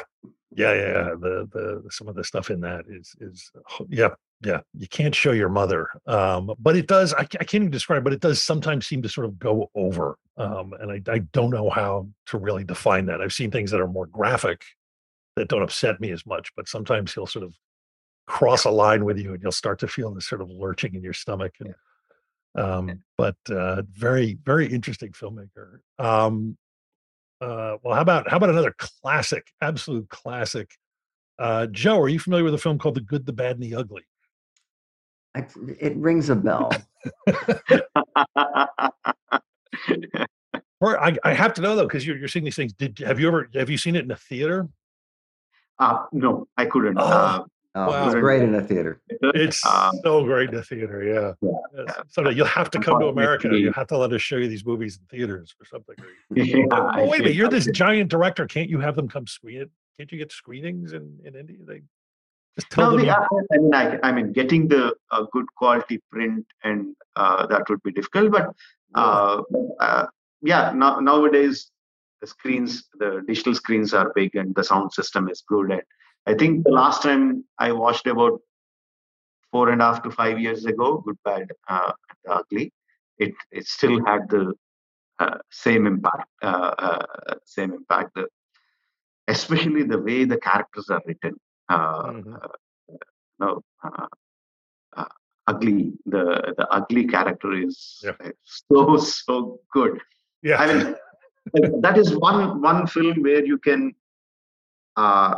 yeah, 0.55 0.73
yeah. 0.73 0.88
yeah. 0.88 1.03
The 1.19 1.47
the 1.51 1.84
some 1.91 2.08
of 2.08 2.15
the 2.15 2.23
stuff 2.23 2.49
in 2.49 2.60
that 2.62 2.86
is 2.89 3.15
is 3.19 3.51
h- 3.71 3.88
yeah 3.89 4.10
yeah. 4.41 4.62
You 4.73 4.88
can't 4.88 5.13
show 5.13 5.32
your 5.32 5.49
mother, 5.49 5.89
um, 6.08 6.52
but 6.60 6.78
it 6.78 6.88
does. 6.88 7.13
I, 7.13 7.21
I 7.21 7.25
can't 7.25 7.56
even 7.56 7.71
describe, 7.71 8.04
but 8.04 8.13
it 8.13 8.21
does 8.21 8.41
sometimes 8.41 8.88
seem 8.88 9.02
to 9.02 9.10
sort 9.10 9.25
of 9.25 9.38
go 9.38 9.69
over, 9.75 10.17
um, 10.38 10.73
and 10.80 10.91
I 10.91 11.02
I 11.12 11.19
don't 11.34 11.52
know 11.52 11.69
how 11.69 12.08
to 12.28 12.38
really 12.38 12.63
define 12.63 13.06
that. 13.08 13.21
I've 13.21 13.34
seen 13.34 13.52
things 13.52 13.71
that 13.71 13.82
are 13.82 13.88
more 13.88 14.06
graphic 14.06 14.63
that 15.36 15.49
don't 15.49 15.62
upset 15.62 15.99
me 15.99 16.12
as 16.12 16.25
much, 16.25 16.52
but 16.56 16.69
sometimes 16.69 17.13
he'll 17.13 17.28
sort 17.28 17.43
of 17.43 17.54
cross 18.28 18.63
a 18.63 18.69
line 18.69 19.04
with 19.04 19.17
you, 19.17 19.34
and 19.34 19.43
you'll 19.43 19.52
start 19.52 19.80
to 19.80 19.88
feel 19.88 20.13
this 20.13 20.28
sort 20.28 20.41
of 20.41 20.49
lurching 20.49 20.95
in 20.95 21.04
your 21.04 21.13
stomach. 21.13 21.56
And, 21.60 21.75
um, 22.56 23.04
but 23.17 23.36
uh, 23.52 23.82
very 23.91 24.38
very 24.45 24.67
interesting 24.67 25.12
filmmaker. 25.12 25.80
Um, 25.97 26.58
uh, 27.41 27.75
well, 27.84 27.95
how 27.95 28.02
about 28.02 28.30
how 28.30 28.38
about 28.38 28.52
another 28.52 28.73
classic, 28.78 29.47
absolute 29.62 30.08
classic? 30.08 30.71
Uh, 31.38 31.67
Joe, 31.67 31.99
are 31.99 32.10
you 32.10 32.19
familiar 32.19 32.43
with 32.43 32.54
a 32.54 32.58
film 32.58 32.78
called 32.78 32.95
The 32.95 33.02
Good, 33.02 33.25
the 33.25 33.34
Bad, 33.34 33.56
and 33.56 33.63
the 33.63 33.75
Ugly? 33.75 34.04
I, 35.36 35.46
it 35.80 35.96
rings 35.98 36.30
a 36.30 36.36
bell. 36.36 36.72
Or 40.82 40.98
I, 40.98 41.18
I 41.26 41.34
have 41.34 41.54
to 41.56 41.62
know 41.62 41.76
though, 41.76 41.84
because 41.84 42.08
you're, 42.08 42.18
you're 42.18 42.30
seeing 42.30 42.46
these 42.46 42.56
things. 42.56 42.72
Did 42.74 43.00
have 43.00 43.20
you 43.20 43.28
ever 43.28 43.50
have 43.54 43.70
you 43.70 43.78
seen 43.78 43.96
it 43.96 44.06
in 44.06 44.12
a 44.12 44.15
theater? 44.15 44.68
uh, 45.80 46.06
no 46.12 46.46
i 46.58 46.65
couldn't 46.65 46.98
Oh, 46.98 47.04
uh, 47.04 47.44
Oh, 47.76 48.06
It's 48.08 48.15
great 48.15 48.42
in 48.42 48.56
a 48.56 48.62
theater. 48.62 49.00
It's 49.22 49.63
um, 49.65 49.92
so 50.04 50.24
great 50.24 50.50
in 50.50 50.56
a 50.56 50.63
theater. 50.63 51.04
Yeah. 51.04 51.34
Yeah, 51.48 51.84
Yes. 51.86 51.96
Someday 52.10 52.34
you'll 52.34 52.48
have 52.48 52.72
to 52.72 52.80
come 52.80 53.00
to 53.00 53.08
America. 53.08 53.56
You 53.56 53.72
have 53.74 53.88
to 53.88 53.98
let 53.98 54.12
us 54.12 54.22
show 54.22 54.38
you 54.38 54.48
these 54.48 54.65
movies 54.65 54.98
in 54.98 55.06
theaters 55.06 55.54
or 55.62 55.65
something. 55.65 55.96
yeah, 56.36 56.65
oh, 56.72 57.08
wait 57.08 57.20
a 57.20 57.24
minute, 57.24 57.36
you're 57.36 57.48
this 57.48 57.68
giant 57.68 58.10
director. 58.10 58.48
Can't 58.48 58.70
you 58.70 58.80
have 58.80 58.96
them 58.96 59.08
come 59.08 59.28
screen 59.28 59.62
it? 59.62 59.70
Can't 59.98 60.12
you 60.12 60.18
get 60.18 60.32
screenings 60.32 60.94
in 60.94 61.20
in 61.24 61.36
India? 61.36 61.58
They 61.63 61.82
just 62.58 62.70
tell 62.72 62.92
No, 62.92 62.98
them. 62.98 63.06
we, 63.06 63.10
I, 63.10 63.26
I 63.54 63.58
mean, 63.58 63.74
I, 63.74 64.00
I 64.04 64.12
mean, 64.12 64.32
getting 64.34 64.68
the 64.68 64.96
uh, 65.12 65.26
good 65.32 65.46
quality 65.56 66.02
print 66.12 66.46
and 66.64 66.96
uh, 67.16 67.46
that 67.48 67.70
would 67.70 67.82
be 67.84 67.92
difficult. 67.92 68.32
But 68.32 68.54
uh, 68.96 69.42
uh, 69.80 70.08
yeah, 70.42 70.72
now, 70.76 71.00
nowadays 71.00 71.72
the 72.22 72.28
screens, 72.28 72.86
the 72.98 73.24
digital 73.28 73.56
screens 73.56 73.94
are 73.94 74.12
big 74.16 74.36
and 74.36 74.54
the 74.56 74.64
sound 74.64 74.92
system 74.94 75.30
is 75.30 75.44
good. 75.48 75.72
And 75.72 75.82
I 76.26 76.34
think 76.34 76.64
the 76.64 76.72
last 76.72 77.02
time 77.04 77.44
I 77.58 77.72
watched 77.72 78.08
about 78.08 78.42
four 79.52 79.70
and 79.70 79.82
a 79.82 79.86
half 79.86 80.04
to 80.04 80.12
five 80.12 80.40
years 80.40 80.66
ago, 80.66 81.02
Good, 81.06 81.18
Bad, 81.24 81.52
uh, 81.68 81.92
and 82.10 82.34
Ugly, 82.40 82.74
it 83.18 83.34
it 83.52 83.68
still 83.68 84.04
had 84.06 84.30
the 84.30 84.54
uh, 85.20 85.38
same 85.50 85.88
impact. 85.88 86.30
Uh, 86.42 86.74
uh, 86.78 87.06
same 87.46 87.74
impact. 87.74 88.16
The, 88.16 88.28
especially 89.28 89.84
the 89.84 90.00
way 90.00 90.26
the 90.26 90.38
characters 90.38 90.90
are 90.90 91.02
written. 91.06 91.40
Uh, 91.69 92.12
Mhm. 92.12 92.36
uh, 92.43 92.47
no, 93.39 93.63
uh, 93.84 94.08
uh, 94.97 95.05
ugly. 95.47 95.93
The 96.05 96.53
the 96.58 96.67
ugly 96.77 97.05
character 97.08 97.53
is 97.53 98.01
Yeah. 98.03 98.32
so 98.43 98.97
so 98.97 99.60
good. 99.71 99.99
Yeah. 100.41 100.58
I 100.62 100.65
mean, 100.73 100.95
that 101.86 101.97
is 101.97 102.15
one 102.17 102.62
one 102.62 102.88
film 102.88 103.21
where 103.21 103.45
you 103.45 103.58
can 103.60 103.93
uh, 104.95 105.36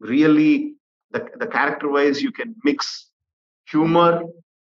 really 0.00 0.74
the 1.12 1.20
the 1.38 1.46
character 1.46 1.88
wise 1.88 2.20
you 2.22 2.32
can 2.32 2.54
mix 2.64 3.10
humor 3.70 4.22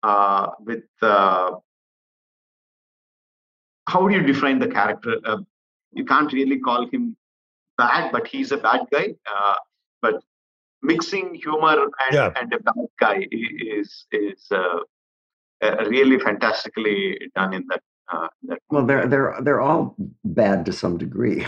uh, 0.03 0.51
with 0.61 0.85
uh, 1.03 1.51
how 3.89 4.07
do 4.09 4.15
you 4.15 4.23
define 4.23 4.59
the 4.59 4.69
character? 4.69 5.17
Uh, 5.25 5.39
you 5.93 6.05
can't 6.05 6.33
really 6.33 6.59
call 6.59 6.87
him 6.89 7.17
bad, 7.79 8.13
but 8.13 8.27
he's 8.27 8.53
a 8.53 8.57
bad 8.59 8.81
guy. 8.93 9.15
But 10.07 10.23
mixing 10.83 11.35
humor 11.35 11.77
and, 12.05 12.13
Yeah. 12.13 12.33
and 12.41 12.53
a 12.53 12.61
bad 12.61 12.87
guy 13.01 13.19
is 13.31 14.07
is 14.13 14.41
uh, 14.51 14.79
uh, 15.65 15.85
really 15.89 16.19
fantastically 16.19 17.19
done 17.35 17.53
in 17.55 17.65
that. 17.71 17.83
Uh, 18.13 18.29
that 18.49 18.59
Well, 18.71 18.87
they're 18.87 19.07
they're 19.09 19.35
they're 19.43 19.61
all 19.61 19.97
bad 20.25 20.65
to 20.67 20.73
some 20.73 20.97
degree. 20.97 21.41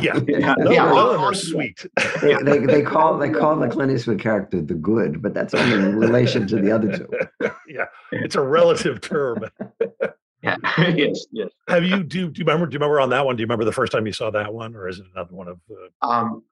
yeah. 0.00 0.18
Yeah, 0.26 0.54
No, 0.58 0.70
yeah, 0.72 0.86
all- 0.90 0.98
of 0.98 1.12
them 1.12 1.20
all- 1.20 1.30
are 1.30 1.34
sweet. 1.52 1.78
they, 2.20 2.34
they 2.48 2.58
they 2.74 2.82
call 2.82 3.18
they 3.22 3.30
call 3.30 3.54
the 3.56 3.68
Clint 3.68 3.92
Eastwood 3.92 4.18
character 4.20 4.60
the 4.60 4.74
good, 4.74 5.22
but 5.22 5.32
that's 5.32 5.54
only 5.54 5.76
in 5.76 5.94
relation 6.06 6.46
to 6.48 6.56
the 6.64 6.72
other 6.76 6.90
two. 6.98 7.08
yeah. 7.68 7.86
It's 8.10 8.34
a 8.34 8.40
relative 8.58 9.00
term. 9.00 9.44
yeah, 10.42 10.56
yes, 11.02 11.24
yes. 11.30 11.50
Have 11.68 11.84
you 11.84 12.02
do 12.02 12.20
do 12.34 12.38
you 12.40 12.44
remember 12.46 12.66
do 12.66 12.74
you 12.74 12.78
remember 12.80 12.98
on 13.00 13.10
that 13.10 13.24
one? 13.24 13.36
Do 13.36 13.40
you 13.42 13.46
remember 13.46 13.64
the 13.64 13.78
first 13.80 13.92
time 13.92 14.04
you 14.04 14.12
saw 14.12 14.28
that 14.32 14.52
one, 14.52 14.74
or 14.74 14.88
is 14.88 14.98
it 14.98 15.06
another 15.14 15.34
one 15.40 15.46
of 15.46 15.58
uh, 15.70 16.08
Um, 16.10 16.42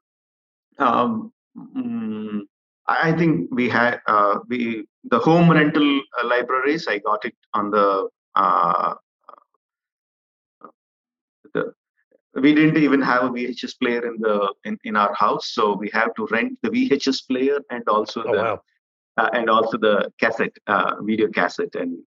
um, 0.78 1.32
mm, 1.56 2.40
I 2.86 3.12
think 3.12 3.50
we 3.50 3.68
had 3.68 4.00
uh, 4.06 4.40
we 4.48 4.86
the 5.04 5.18
home 5.18 5.50
rental 5.50 6.00
uh, 6.18 6.26
libraries. 6.26 6.86
I 6.88 6.98
got 6.98 7.24
it 7.24 7.34
on 7.54 7.70
the 7.70 8.08
uh, 8.34 8.94
the 11.54 11.72
we 12.34 12.54
didn't 12.54 12.76
even 12.76 13.02
have 13.02 13.24
a 13.24 13.30
VHS 13.30 13.78
player 13.80 14.06
in 14.06 14.20
the 14.20 14.52
in, 14.64 14.78
in 14.84 14.96
our 14.96 15.14
house, 15.14 15.52
so 15.52 15.74
we 15.74 15.90
have 15.92 16.14
to 16.14 16.26
rent 16.30 16.58
the 16.62 16.70
VHS 16.70 17.26
player 17.28 17.58
and 17.70 17.88
also 17.88 18.22
oh 18.24 18.32
the 18.32 18.42
wow. 18.42 18.62
uh, 19.16 19.30
and 19.32 19.50
also 19.50 19.78
the 19.78 20.12
cassette 20.20 20.56
uh, 20.66 20.94
video 21.02 21.28
cassette 21.28 21.74
and 21.74 21.98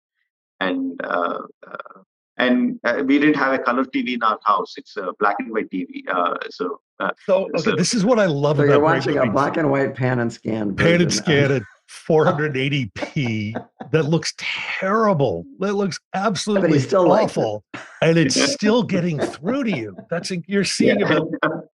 and 0.60 1.02
uh, 1.04 1.40
uh, 1.68 2.02
and 2.38 2.80
uh, 2.84 3.04
we 3.06 3.20
didn't 3.20 3.36
have 3.36 3.54
a 3.54 3.60
color 3.60 3.86
TV 3.86 4.16
in 4.16 4.24
our 4.24 4.40
house. 4.44 4.74
It's 4.78 4.98
a 4.98 5.14
black 5.20 5.36
and 5.40 5.52
white 5.52 5.70
TV. 5.70 6.04
Uh, 6.08 6.36
so 6.50 6.82
So 7.26 7.46
okay, 7.46 7.58
So- 7.62 7.76
this 7.76 7.94
is 7.94 8.04
what 8.06 8.20
I 8.20 8.26
love 8.26 8.58
So 8.58 8.64
about 8.64 8.72
you're 8.74 8.80
great 8.82 8.96
watching 8.98 9.18
a 9.18 9.32
black 9.32 9.58
and 9.58 9.70
white 9.72 9.96
pan 9.96 10.20
and 10.20 10.32
scan. 10.32 10.76
pan 10.76 11.02
and 11.02 11.02
version 11.02 11.02
of- 11.08 11.14
scan 11.14 11.52
at 11.52 11.62
480p 12.08 13.54
that 13.92 14.04
looks 14.06 14.34
terrible. 14.38 15.46
That 15.60 15.74
looks 15.74 16.00
absolutely 16.14 16.80
still 16.80 17.08
likes 17.08 17.36
it. 17.38 17.40
awful, 17.40 17.64
and 18.02 18.18
it's 18.18 18.40
still 18.54 18.84
getting 18.84 19.20
through 19.20 19.66
to 19.66 19.72
you. 19.72 19.96
That's 20.10 20.32
you're 20.48 20.64
seeing 20.64 21.02
about. 21.02 21.28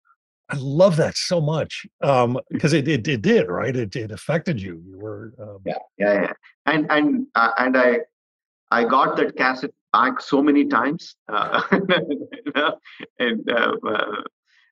I 0.51 0.57
love 0.59 0.97
that 0.97 1.17
so 1.17 1.41
much 1.41 1.87
um 2.03 2.39
because 2.51 2.75
it, 2.75 2.87
it 2.87 3.09
it 3.09 3.23
did 3.23 3.49
right. 3.49 3.75
It 3.75 3.97
it 3.97 4.11
affected 4.13 4.61
you. 4.61 4.81
You 4.87 4.99
were 4.99 5.33
um, 5.41 5.59
yeah 5.65 5.79
yeah 5.99 6.13
yeah 6.23 6.33
and 6.67 6.87
and 6.91 7.27
uh, 7.35 7.53
and 7.59 7.77
i 7.77 7.99
i 8.71 8.85
got 8.85 9.17
that 9.17 9.35
cassette 9.37 9.73
back 9.95 10.21
so 10.21 10.43
many 10.43 10.67
times 10.67 11.17
uh, 11.33 11.63
and 13.19 13.51
uh, 13.51 13.73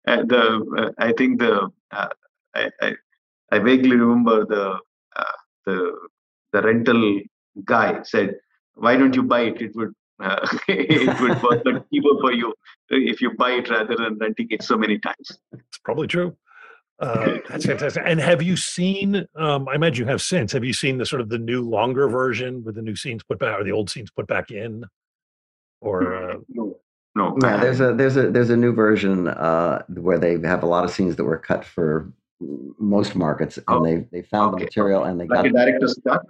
uh, 0.08 0.22
the 0.32 0.42
uh, 0.78 0.90
i 0.98 1.12
think 1.12 1.38
the 1.38 1.70
uh, 1.92 2.08
I, 2.54 2.70
I 2.80 2.94
i 3.52 3.58
vaguely 3.58 3.96
remember 3.96 4.44
the 4.46 4.78
uh, 5.16 5.36
the 5.66 5.76
the 6.52 6.62
rental 6.62 7.20
guy 7.64 8.02
said 8.02 8.36
why 8.74 8.96
don't 8.96 9.14
you 9.14 9.22
buy 9.22 9.42
it 9.42 9.60
it 9.60 9.74
would 9.74 9.92
uh, 10.20 10.46
it 10.68 11.20
would 11.20 11.42
work 11.42 11.62
out 11.66 11.84
cheaper 11.92 12.14
for 12.20 12.32
you 12.32 12.54
if 12.90 13.20
you 13.20 13.30
buy 13.34 13.52
it 13.52 13.70
rather 13.70 13.96
than 13.96 14.18
renting 14.18 14.48
it 14.50 14.62
so 14.62 14.76
many 14.76 14.98
times 14.98 15.38
It's 15.52 15.78
probably 15.84 16.06
true. 16.06 16.36
Uh, 17.00 17.38
that's 17.48 17.66
fantastic. 17.66 18.02
And 18.06 18.20
have 18.20 18.42
you 18.42 18.56
seen? 18.56 19.26
Um, 19.36 19.68
I 19.68 19.74
imagine 19.74 20.06
you 20.06 20.10
have 20.10 20.22
since. 20.22 20.52
Have 20.52 20.64
you 20.64 20.72
seen 20.72 20.98
the 20.98 21.06
sort 21.06 21.20
of 21.20 21.28
the 21.28 21.38
new 21.38 21.62
longer 21.62 22.08
version 22.08 22.62
with 22.62 22.76
the 22.76 22.82
new 22.82 22.94
scenes 22.94 23.24
put 23.24 23.40
back 23.40 23.58
or 23.58 23.64
the 23.64 23.72
old 23.72 23.90
scenes 23.90 24.10
put 24.10 24.28
back 24.28 24.50
in? 24.52 24.84
Or 25.80 26.14
uh, 26.14 26.36
no 26.48 26.78
no 27.14 27.36
Yeah, 27.42 27.56
there's 27.58 27.80
a 27.80 27.94
there's 27.94 28.16
a 28.16 28.30
there's 28.30 28.50
a 28.50 28.56
new 28.56 28.72
version 28.72 29.28
uh, 29.28 29.82
where 29.88 30.18
they 30.18 30.38
have 30.46 30.62
a 30.62 30.66
lot 30.66 30.84
of 30.84 30.90
scenes 30.90 31.16
that 31.16 31.24
were 31.24 31.38
cut 31.38 31.64
for 31.64 32.12
most 32.78 33.14
markets, 33.14 33.56
and 33.58 33.66
Oh, 33.68 33.84
they 33.84 34.06
they 34.12 34.22
found 34.22 34.54
okay, 34.54 34.64
the 34.64 34.66
material 34.66 35.04
and 35.04 35.20
they 35.20 35.26
like 35.26 35.36
got 35.36 35.46
a 35.46 35.50
director's 35.50 35.98
cut 36.06 36.22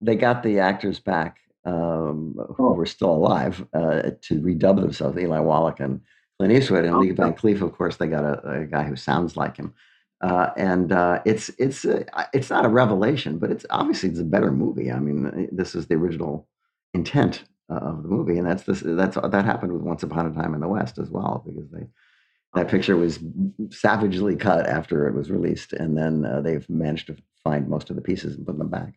they 0.00 0.16
got 0.16 0.42
the 0.42 0.58
actors 0.58 0.98
back 1.00 1.38
um, 1.64 2.34
who 2.56 2.66
Oh. 2.68 2.72
were 2.74 2.86
still 2.86 3.10
alive 3.12 3.64
uh, 3.72 4.10
to 4.22 4.40
redub 4.40 4.80
themselves. 4.80 5.16
Eli 5.18 5.38
Wallach 5.38 5.80
and 5.80 6.00
Clint 6.38 6.52
Eastwood 6.52 6.84
and 6.84 6.98
Lee 6.98 7.12
Okay. 7.12 7.22
Van 7.22 7.34
Cleef, 7.34 7.62
of 7.62 7.72
course, 7.72 7.96
they 7.96 8.08
got 8.08 8.24
a, 8.24 8.62
a 8.62 8.66
guy 8.66 8.82
who 8.84 8.96
sounds 8.96 9.36
like 9.36 9.56
him. 9.56 9.72
Uh, 10.20 10.50
and 10.56 10.92
uh, 10.92 11.20
it's 11.24 11.50
it's 11.58 11.84
uh, 11.84 12.04
it's 12.32 12.50
not 12.50 12.64
a 12.64 12.68
revelation, 12.68 13.38
but 13.38 13.50
it's 13.50 13.66
obviously 13.70 14.08
it's 14.08 14.20
a 14.20 14.24
better 14.24 14.50
movie. 14.52 14.90
I 14.90 14.98
mean, 14.98 15.48
this 15.52 15.74
is 15.74 15.86
the 15.86 15.94
original 15.94 16.48
intent 16.94 17.44
of 17.74 18.02
the 18.02 18.08
movie, 18.08 18.38
and 18.38 18.46
that's 18.46 18.64
this 18.64 18.82
that's 18.84 19.16
that 19.16 19.44
happened 19.44 19.72
with 19.72 19.82
Once 19.82 20.02
Upon 20.02 20.26
a 20.26 20.32
Time 20.34 20.54
in 20.54 20.60
the 20.60 20.68
West 20.68 20.98
as 20.98 21.10
well, 21.10 21.42
because 21.46 21.70
they 21.70 21.86
that 22.54 22.68
picture 22.68 22.96
was 22.96 23.18
savagely 23.70 24.36
cut 24.36 24.66
after 24.66 25.08
it 25.08 25.14
was 25.14 25.30
released, 25.30 25.72
and 25.72 25.96
then 25.96 26.24
uh, 26.24 26.40
they've 26.40 26.68
managed 26.68 27.06
to 27.08 27.16
find 27.42 27.68
most 27.68 27.90
of 27.90 27.96
the 27.96 28.02
pieces 28.02 28.36
and 28.36 28.46
put 28.46 28.58
them 28.58 28.68
back. 28.68 28.94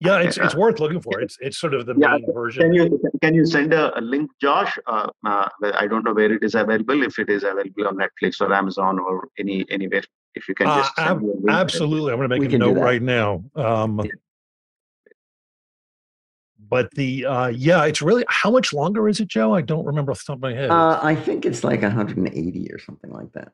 yeah, 0.00 0.18
it's 0.20 0.36
it's 0.36 0.54
worth 0.54 0.78
looking 0.80 1.00
for. 1.00 1.20
It's 1.20 1.36
it's 1.40 1.58
sort 1.58 1.74
of 1.74 1.86
the 1.86 1.94
Yeah, 1.94 2.12
main 2.16 2.32
version. 2.32 2.62
Can 2.62 2.74
you 2.74 3.00
can 3.22 3.34
you 3.34 3.44
send 3.46 3.72
a, 3.74 3.98
a 3.98 4.00
link, 4.00 4.30
Josh? 4.40 4.78
Uh, 4.86 5.08
uh, 5.26 5.48
I 5.74 5.86
don't 5.86 6.04
know 6.04 6.14
where 6.14 6.32
it 6.32 6.42
is 6.42 6.54
available. 6.54 7.02
If 7.02 7.18
it 7.18 7.30
is 7.30 7.44
available 7.44 7.86
on 7.88 7.96
Netflix 7.96 8.40
or 8.40 8.52
Amazon 8.52 8.98
or 8.98 9.28
any 9.38 9.64
anywhere, 9.70 10.02
if 10.34 10.48
you 10.48 10.54
can 10.54 10.68
Uh, 10.68 10.76
just 10.78 10.96
send 10.96 11.08
ab- 11.10 11.22
me 11.22 11.30
a 11.30 11.34
link. 11.34 11.48
Absolutely, 11.50 12.12
I'm 12.12 12.18
going 12.18 12.30
to 12.30 12.38
We 12.38 12.46
make 12.46 12.54
a 12.54 12.58
note 12.58 12.78
right 12.78 13.02
now. 13.02 13.44
Um, 13.54 14.00
Yeah. 14.04 14.10
But 16.68 16.90
the 16.94 17.24
uh, 17.26 17.46
yeah, 17.48 17.84
it's 17.84 18.02
really 18.02 18.24
how 18.28 18.50
much 18.50 18.72
longer 18.72 19.08
is 19.08 19.20
it, 19.20 19.28
Joe? 19.28 19.54
I 19.54 19.60
don't 19.62 19.84
remember 19.84 20.12
off 20.12 20.18
the 20.20 20.24
top 20.32 20.36
of 20.36 20.42
my 20.42 20.52
head. 20.54 20.70
Uh, 20.70 20.98
I 21.02 21.14
think 21.14 21.44
it's 21.44 21.62
like 21.64 21.82
180 21.82 22.70
or 22.72 22.78
something 22.78 23.10
like 23.10 23.32
that. 23.32 23.52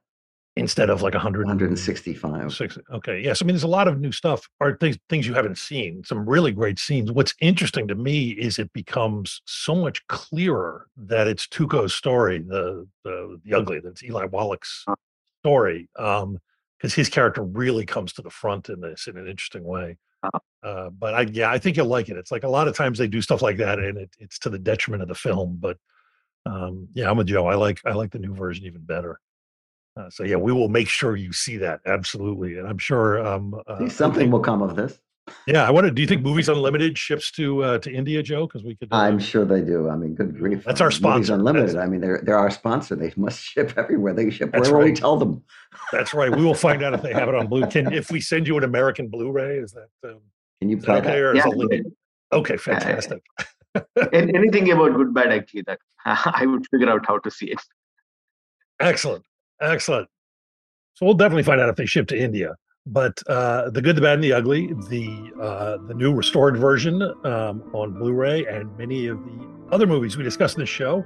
Instead 0.55 0.91
of 0.91 1.01
like 1.01 1.15
100 1.15 1.47
165. 1.47 2.53
Six. 2.53 2.77
Okay. 2.93 3.21
Yes. 3.23 3.41
I 3.41 3.47
mean, 3.47 3.55
there's 3.55 3.63
a 3.63 3.69
lot 3.69 3.89
of 3.89 3.99
new 4.01 4.13
stuff 4.13 4.47
or 4.61 4.77
things 4.77 4.99
things 5.09 5.27
you 5.27 5.33
haven't 5.33 5.57
seen. 5.57 6.05
Some 6.05 6.29
really 6.29 6.53
great 6.53 6.79
scenes. 6.79 7.11
What's 7.11 7.35
interesting 7.41 7.89
to 7.89 7.95
me 7.95 8.31
is 8.33 8.59
it 8.59 8.71
becomes 8.75 9.41
so 9.47 9.75
much 9.75 10.07
clearer 10.09 10.89
that 10.97 11.27
it's 11.27 11.47
Tuco's 11.49 11.95
story, 11.95 12.39
the 12.39 12.87
the 13.03 13.41
the 13.45 13.55
ugly, 13.55 13.81
that's 13.81 14.03
Eli 14.05 14.27
Wallach's 14.27 14.85
Uh. 14.87 14.95
story. 15.43 15.89
Um, 15.99 16.39
because 16.79 16.95
his 16.95 17.09
character 17.09 17.43
really 17.45 17.87
comes 17.87 18.13
to 18.15 18.23
the 18.23 18.31
front 18.31 18.69
in 18.69 18.81
this 18.81 19.07
in 19.07 19.17
an 19.17 19.29
interesting 19.29 19.63
way. 19.65 19.97
Uh, 20.63 20.91
but 20.91 21.15
I 21.15 21.23
yeah, 21.23 21.51
I 21.51 21.59
think 21.59 21.77
you'll 21.77 21.87
like 21.87 22.09
it. 22.09 22.17
It's 22.17 22.31
like 22.31 22.45
a 22.45 22.49
lot 22.49 22.69
of 22.69 22.77
times 22.77 22.99
they 22.99 23.09
do 23.09 23.21
stuff 23.21 23.43
like 23.43 23.57
that 23.57 23.79
and 23.79 23.99
it, 23.99 24.11
it's 24.19 24.39
to 24.41 24.51
the 24.51 24.59
detriment 24.59 25.03
of 25.03 25.09
the 25.09 25.15
film. 25.15 25.57
But 25.61 25.77
um, 26.47 26.89
yeah, 26.95 27.11
I'm 27.11 27.17
with 27.17 27.27
Joe. 27.27 27.47
I 27.47 27.55
like 27.55 27.81
I 27.85 27.93
like 27.93 28.11
the 28.11 28.19
new 28.19 28.35
version 28.35 28.67
even 28.67 28.83
better. 28.83 29.19
Uh, 29.97 30.09
so 30.09 30.25
yeah, 30.25 30.37
we 30.37 30.53
will 30.53 30.69
make 30.69 30.89
sure 30.89 31.17
you 31.17 31.33
see 31.33 31.59
that 31.59 31.81
absolutely, 31.87 32.59
and 32.59 32.67
I'm 32.67 32.79
sure. 32.79 33.25
Um, 33.27 33.61
uh, 33.67 33.89
something 33.89 34.31
will 34.31 34.41
come 34.41 34.63
of 34.63 34.75
this. 34.77 34.99
Yeah, 35.47 35.67
I 35.67 35.71
wonder. 35.71 35.91
Do 35.91 36.03
you 36.03 36.09
think 36.09 36.23
Movies 36.23 36.49
Unlimited 36.49 36.99
ships 36.99 37.31
to 37.33 37.63
uh, 37.63 37.79
to 37.79 37.93
India, 37.93 38.23
Joe? 38.23 38.47
Because 38.47 38.65
we 38.65 38.75
could. 38.75 38.89
Uh, 38.93 38.97
I'm 38.97 39.19
sure 39.19 39.45
they 39.45 39.61
do. 39.61 39.89
I 39.89 39.97
mean, 39.97 40.15
good 40.15 40.37
grief. 40.37 40.65
That's 40.65 40.81
our 40.81 40.91
sponsor. 40.91 41.15
Movies. 41.17 41.31
Unlimited. 41.31 41.69
That's- 41.71 41.85
I 41.87 41.89
mean, 41.89 42.01
they're 42.01 42.21
they're 42.25 42.39
our 42.39 42.51
sponsor. 42.51 42.97
They 42.97 43.13
must 43.17 43.41
ship 43.45 43.73
everywhere. 43.77 44.15
They 44.15 44.31
ship 44.31 44.51
That's 44.53 44.69
wherever 44.69 44.85
we 44.85 44.93
tell 44.95 45.17
them. 45.17 45.43
that's 45.93 46.13
right. 46.13 46.35
We 46.35 46.45
will 46.45 46.55
find 46.55 46.83
out 46.83 46.93
if 46.95 47.03
they 47.03 47.13
have 47.13 47.29
it 47.29 47.35
on 47.35 47.47
Blue. 47.47 47.67
Can 47.67 47.93
if 47.93 48.11
we 48.11 48.21
send 48.21 48.47
you 48.49 48.57
an 48.59 48.65
American 48.65 49.09
Blu-ray? 49.09 49.59
Is 49.59 49.73
that 49.73 49.89
um, 50.11 50.21
Can 50.61 50.69
you 50.71 50.79
is 50.79 50.85
play 50.85 51.01
that 51.01 51.07
okay? 51.07 51.21
that? 51.39 51.69
Yeah, 51.71 51.79
it? 51.79 51.87
Okay, 52.33 52.57
fantastic. 52.57 53.23
An- 54.13 54.31
anything 54.37 54.71
about 54.73 54.95
good 54.97 55.15
bad 55.15 55.31
actually 55.33 55.63
that 55.63 55.79
I 56.05 56.47
would 56.47 56.67
figure 56.69 56.91
out 56.91 57.07
how 57.07 57.19
to 57.19 57.31
see 57.31 57.47
it. 57.53 57.61
Excellent, 58.81 59.25
excellent. 59.61 60.09
So 60.95 61.07
we'll 61.07 61.15
definitely 61.15 61.45
find 61.45 61.61
out 61.61 61.69
if 61.69 61.77
they 61.77 61.87
ship 61.87 62.09
to 62.09 62.19
India. 62.19 62.55
But 62.87 63.23
uh, 63.29 63.71
the 63.71 63.81
good, 63.81 63.97
the 63.97 64.01
bad, 64.01 64.15
and 64.15 64.25
the 64.25 64.33
ugly, 64.33 64.73
the 64.89 65.33
uh, 65.41 65.77
the 65.87 65.95
new 65.95 66.13
restored 66.13 66.57
version 66.57 67.01
um, 67.25 67.63
on 67.73 67.93
Blu-ray, 67.93 68.45
and 68.47 68.77
many 68.77 69.07
of 69.07 69.19
the 69.25 69.49
other 69.71 69.87
movies 69.87 70.17
we 70.17 70.25
discussed 70.25 70.57
in 70.57 70.63
this 70.63 70.69
show, 70.69 71.05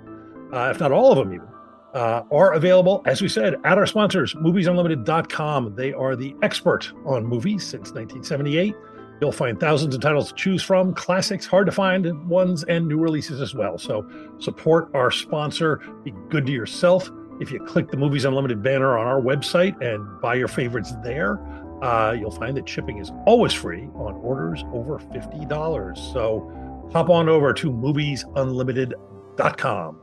uh, 0.52 0.70
if 0.74 0.80
not 0.80 0.90
all 0.90 1.12
of 1.12 1.18
them 1.18 1.34
even, 1.34 1.46
uh, 1.92 2.22
are 2.32 2.54
available, 2.54 3.02
as 3.04 3.20
we 3.20 3.28
said, 3.28 3.56
at 3.64 3.76
our 3.76 3.86
sponsors, 3.86 4.34
MoviesUnlimited.com. 4.34 5.74
They 5.76 5.92
are 5.92 6.16
the 6.16 6.34
expert 6.42 6.92
on 7.04 7.26
movies 7.26 7.62
since 7.62 7.92
1978. 7.92 8.74
You'll 9.20 9.32
find 9.32 9.58
thousands 9.58 9.94
of 9.94 10.00
titles 10.00 10.28
to 10.28 10.34
choose 10.34 10.62
from, 10.62 10.94
classics, 10.94 11.46
hard 11.46 11.66
to 11.66 11.72
find 11.72 12.28
ones, 12.28 12.64
and 12.64 12.88
new 12.88 12.98
releases 12.98 13.40
as 13.40 13.54
well. 13.54 13.78
So 13.78 14.08
support 14.38 14.90
our 14.94 15.10
sponsor, 15.10 15.80
be 16.04 16.12
good 16.30 16.46
to 16.46 16.52
yourself. 16.52 17.10
If 17.38 17.50
you 17.50 17.60
click 17.60 17.90
the 17.90 17.96
Movies 17.98 18.24
Unlimited 18.24 18.62
banner 18.62 18.96
on 18.96 19.06
our 19.06 19.20
website 19.20 19.80
and 19.82 20.20
buy 20.22 20.34
your 20.34 20.48
favorites 20.48 20.92
there, 21.02 21.38
uh, 21.82 22.16
you'll 22.18 22.30
find 22.30 22.56
that 22.56 22.66
shipping 22.68 22.98
is 22.98 23.10
always 23.26 23.52
free 23.52 23.88
on 23.94 24.14
orders 24.22 24.64
over 24.72 24.98
$50. 24.98 26.12
So 26.12 26.50
hop 26.92 27.10
on 27.10 27.28
over 27.28 27.52
to 27.54 27.72
moviesunlimited.com. 27.72 30.00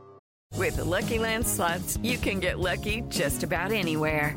With 0.56 0.76
the 0.76 0.84
Lucky 0.84 1.18
Land 1.18 1.44
slots, 1.46 1.98
you 2.02 2.16
can 2.16 2.38
get 2.38 2.60
lucky 2.60 3.02
just 3.08 3.42
about 3.42 3.72
anywhere. 3.72 4.36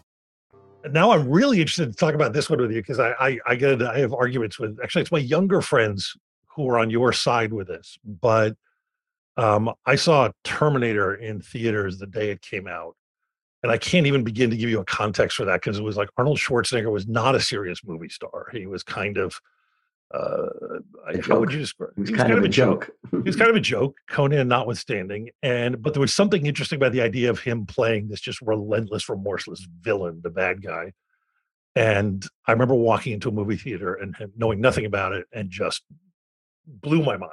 Now 0.89 1.11
I'm 1.11 1.29
really 1.29 1.59
interested 1.59 1.91
to 1.91 1.95
talk 1.95 2.15
about 2.15 2.33
this 2.33 2.49
one 2.49 2.59
with 2.59 2.71
you 2.71 2.81
because 2.81 2.99
I, 2.99 3.11
I 3.19 3.37
I 3.45 3.55
get 3.55 3.81
I 3.81 3.99
have 3.99 4.13
arguments 4.13 4.59
with 4.59 4.79
actually 4.83 5.03
it's 5.03 5.11
my 5.11 5.19
younger 5.19 5.61
friends 5.61 6.15
who 6.47 6.67
are 6.69 6.79
on 6.79 6.89
your 6.89 7.13
side 7.13 7.53
with 7.53 7.67
this, 7.67 7.97
but 8.03 8.55
um, 9.37 9.71
I 9.85 9.95
saw 9.95 10.29
Terminator 10.43 11.15
in 11.15 11.41
theaters 11.41 11.97
the 11.97 12.07
day 12.07 12.31
it 12.31 12.41
came 12.41 12.67
out, 12.67 12.95
and 13.63 13.71
I 13.71 13.77
can't 13.77 14.07
even 14.07 14.23
begin 14.23 14.49
to 14.49 14.57
give 14.57 14.69
you 14.69 14.79
a 14.79 14.85
context 14.85 15.37
for 15.37 15.45
that 15.45 15.61
because 15.61 15.77
it 15.77 15.83
was 15.83 15.97
like 15.97 16.09
Arnold 16.17 16.37
Schwarzenegger 16.37 16.91
was 16.91 17.07
not 17.07 17.35
a 17.35 17.39
serious 17.39 17.79
movie 17.85 18.09
star. 18.09 18.47
He 18.51 18.65
was 18.65 18.83
kind 18.83 19.17
of 19.17 19.39
uh, 20.13 20.49
how 21.27 21.39
would 21.39 21.51
you 21.51 21.59
describe? 21.59 21.91
He 21.95 22.01
was, 22.01 22.11
kind, 22.11 22.31
of, 22.31 22.43
a 22.43 22.49
joke. 22.49 22.89
was 23.11 23.35
kind 23.37 23.49
of 23.49 23.55
a 23.55 23.61
joke, 23.61 23.97
Conan 24.09 24.47
notwithstanding. 24.47 25.29
And 25.41 25.81
but 25.81 25.93
there 25.93 26.01
was 26.01 26.13
something 26.13 26.45
interesting 26.45 26.77
about 26.77 26.91
the 26.91 27.01
idea 27.01 27.29
of 27.29 27.39
him 27.39 27.65
playing 27.65 28.09
this 28.09 28.19
just 28.19 28.41
relentless, 28.41 29.07
remorseless 29.07 29.65
villain, 29.81 30.19
the 30.23 30.29
bad 30.29 30.61
guy. 30.61 30.93
And 31.75 32.25
I 32.45 32.51
remember 32.51 32.75
walking 32.75 33.13
into 33.13 33.29
a 33.29 33.31
movie 33.31 33.55
theater 33.55 33.93
and 33.93 34.15
knowing 34.35 34.59
nothing 34.59 34.85
about 34.85 35.13
it, 35.13 35.27
and 35.31 35.49
just 35.49 35.83
blew 36.65 37.03
my 37.03 37.17
mind. 37.17 37.31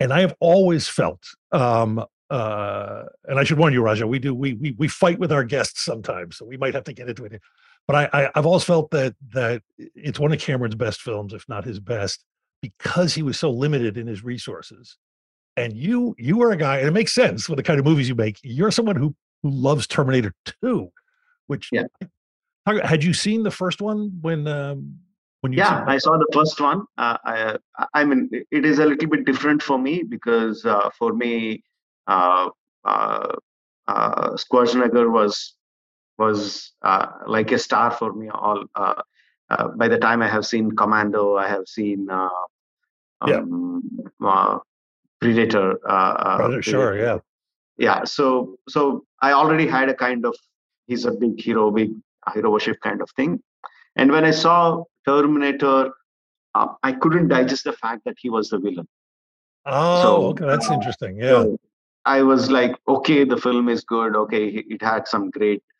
And 0.00 0.12
I 0.12 0.20
have 0.20 0.34
always 0.40 0.88
felt, 0.88 1.22
um, 1.52 2.04
uh, 2.30 3.04
and 3.24 3.38
I 3.38 3.44
should 3.44 3.58
warn 3.58 3.72
you, 3.72 3.82
Raja, 3.82 4.06
we 4.06 4.18
do 4.18 4.34
we 4.34 4.54
we 4.54 4.72
we 4.72 4.88
fight 4.88 5.18
with 5.18 5.32
our 5.32 5.44
guests 5.44 5.84
sometimes, 5.84 6.36
so 6.36 6.44
we 6.44 6.58
might 6.58 6.74
have 6.74 6.84
to 6.84 6.92
get 6.92 7.08
into 7.08 7.24
it 7.24 7.40
but 7.88 7.96
I, 7.96 8.26
I 8.26 8.30
have 8.34 8.46
always 8.46 8.64
felt 8.64 8.90
that 8.90 9.16
that 9.32 9.62
it's 9.78 10.20
one 10.20 10.32
of 10.32 10.38
Cameron's 10.38 10.76
best 10.76 11.00
films, 11.00 11.32
if 11.32 11.48
not 11.48 11.64
his 11.64 11.80
best, 11.80 12.22
because 12.62 13.14
he 13.14 13.22
was 13.22 13.38
so 13.38 13.50
limited 13.50 13.96
in 13.96 14.06
his 14.06 14.22
resources. 14.22 14.96
And 15.56 15.72
you 15.72 16.14
you 16.18 16.40
are 16.42 16.52
a 16.52 16.56
guy, 16.56 16.78
and 16.78 16.86
it 16.86 16.92
makes 16.92 17.14
sense 17.14 17.48
with 17.48 17.56
the 17.56 17.62
kind 17.64 17.80
of 17.80 17.86
movies 17.86 18.08
you 18.08 18.14
make. 18.14 18.38
You're 18.44 18.70
someone 18.70 18.94
who 18.94 19.16
who 19.42 19.50
loves 19.50 19.86
Terminator 19.86 20.34
2, 20.62 20.90
which 21.46 21.70
yeah. 21.72 21.84
had 22.66 23.02
you 23.02 23.14
seen 23.14 23.42
the 23.42 23.50
first 23.50 23.80
one 23.80 24.12
when 24.20 24.46
um, 24.46 24.98
when 25.40 25.52
you 25.52 25.58
yeah 25.58 25.84
i 25.86 25.98
saw 25.98 26.18
the 26.18 26.26
first 26.32 26.60
one 26.60 26.82
uh, 26.98 27.16
I, 27.24 27.56
I 27.94 28.04
mean 28.04 28.28
it 28.50 28.64
is 28.64 28.80
a 28.80 28.86
little 28.86 29.08
bit 29.08 29.24
different 29.24 29.62
for 29.62 29.78
me 29.78 30.02
because 30.02 30.64
uh, 30.64 30.90
for 30.98 31.12
me 31.12 31.62
uh, 32.08 32.48
uh, 32.84 33.34
uh, 33.86 34.30
Schwarzenegger 34.30 35.10
was 35.10 35.54
was 36.18 36.72
uh, 36.82 37.06
like 37.26 37.52
a 37.52 37.58
star 37.58 37.90
for 37.90 38.12
me. 38.12 38.28
All 38.28 38.64
uh, 38.74 38.94
uh, 39.50 39.68
by 39.68 39.88
the 39.88 39.98
time 39.98 40.22
I 40.22 40.28
have 40.28 40.44
seen 40.44 40.72
Commando, 40.72 41.36
I 41.36 41.48
have 41.48 41.66
seen 41.66 42.08
uh, 42.10 42.28
um, 43.20 43.82
yeah. 44.20 44.58
Predator. 45.20 45.78
Predator. 45.78 46.62
Sure, 46.62 46.98
yeah, 46.98 47.18
yeah. 47.76 48.04
So 48.04 48.56
so 48.68 49.04
I 49.22 49.32
already 49.32 49.66
had 49.66 49.88
a 49.88 49.94
kind 49.94 50.26
of 50.26 50.36
he's 50.86 51.04
a 51.04 51.12
big 51.12 51.40
hero, 51.40 51.70
big 51.70 51.92
hero 52.34 52.50
worship 52.50 52.80
kind 52.80 53.00
of 53.00 53.10
thing. 53.10 53.42
And 53.96 54.10
when 54.12 54.24
I 54.24 54.30
saw 54.30 54.84
Terminator, 55.06 55.92
uh, 56.54 56.68
I 56.82 56.92
couldn't 56.92 57.28
digest 57.28 57.64
the 57.64 57.72
fact 57.72 58.04
that 58.04 58.16
he 58.18 58.30
was 58.30 58.50
the 58.50 58.58
villain. 58.58 58.88
Oh, 59.66 60.02
so, 60.02 60.26
okay, 60.28 60.46
that's 60.46 60.70
uh, 60.70 60.74
interesting. 60.74 61.18
Yeah. 61.18 61.42
So 61.42 61.58
I 62.04 62.22
was 62.22 62.50
like, 62.50 62.74
okay, 62.88 63.24
the 63.24 63.36
film 63.36 63.68
is 63.68 63.84
good. 63.84 64.16
Okay, 64.16 64.48
it 64.48 64.80
had 64.82 65.06
some 65.06 65.30
great 65.30 65.62
uh, 65.62 65.66
uh, 65.66 65.76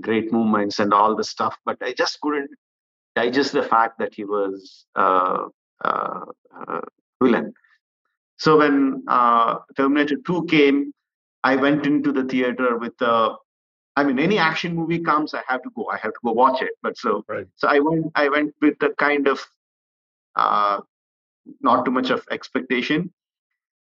great 0.00 0.32
movements 0.32 0.78
and 0.78 0.92
all 0.92 1.16
the 1.16 1.24
stuff, 1.24 1.56
but 1.64 1.76
I 1.80 1.92
just 1.92 2.20
couldn't 2.20 2.50
digest 3.18 3.52
the 3.52 3.62
fact 3.62 3.98
that 3.98 4.14
he 4.14 4.24
was 4.24 4.86
uh, 4.94 5.46
uh, 5.84 6.24
uh 6.66 6.80
villain. 7.22 7.52
So 8.38 8.58
when 8.58 9.02
uh, 9.08 9.58
Terminator 9.76 10.16
2 10.24 10.46
came, 10.46 10.92
I 11.42 11.56
went 11.56 11.86
into 11.86 12.12
the 12.12 12.24
theater 12.24 12.76
with 12.78 12.96
the. 12.98 13.36
I 13.96 14.04
mean, 14.04 14.20
any 14.20 14.38
action 14.38 14.76
movie 14.76 15.00
comes, 15.00 15.34
I 15.34 15.42
have 15.48 15.62
to 15.62 15.70
go. 15.74 15.88
I 15.88 15.96
have 15.96 16.12
to 16.12 16.20
go 16.24 16.32
watch 16.32 16.62
it. 16.62 16.70
But 16.84 16.96
so, 16.96 17.24
right. 17.28 17.46
so 17.56 17.66
I 17.68 17.80
went. 17.80 18.06
I 18.14 18.28
went 18.28 18.54
with 18.62 18.78
the 18.78 18.90
kind 18.90 19.26
of 19.26 19.44
uh, 20.36 20.80
not 21.60 21.84
too 21.84 21.90
much 21.90 22.10
of 22.10 22.24
expectation, 22.30 23.12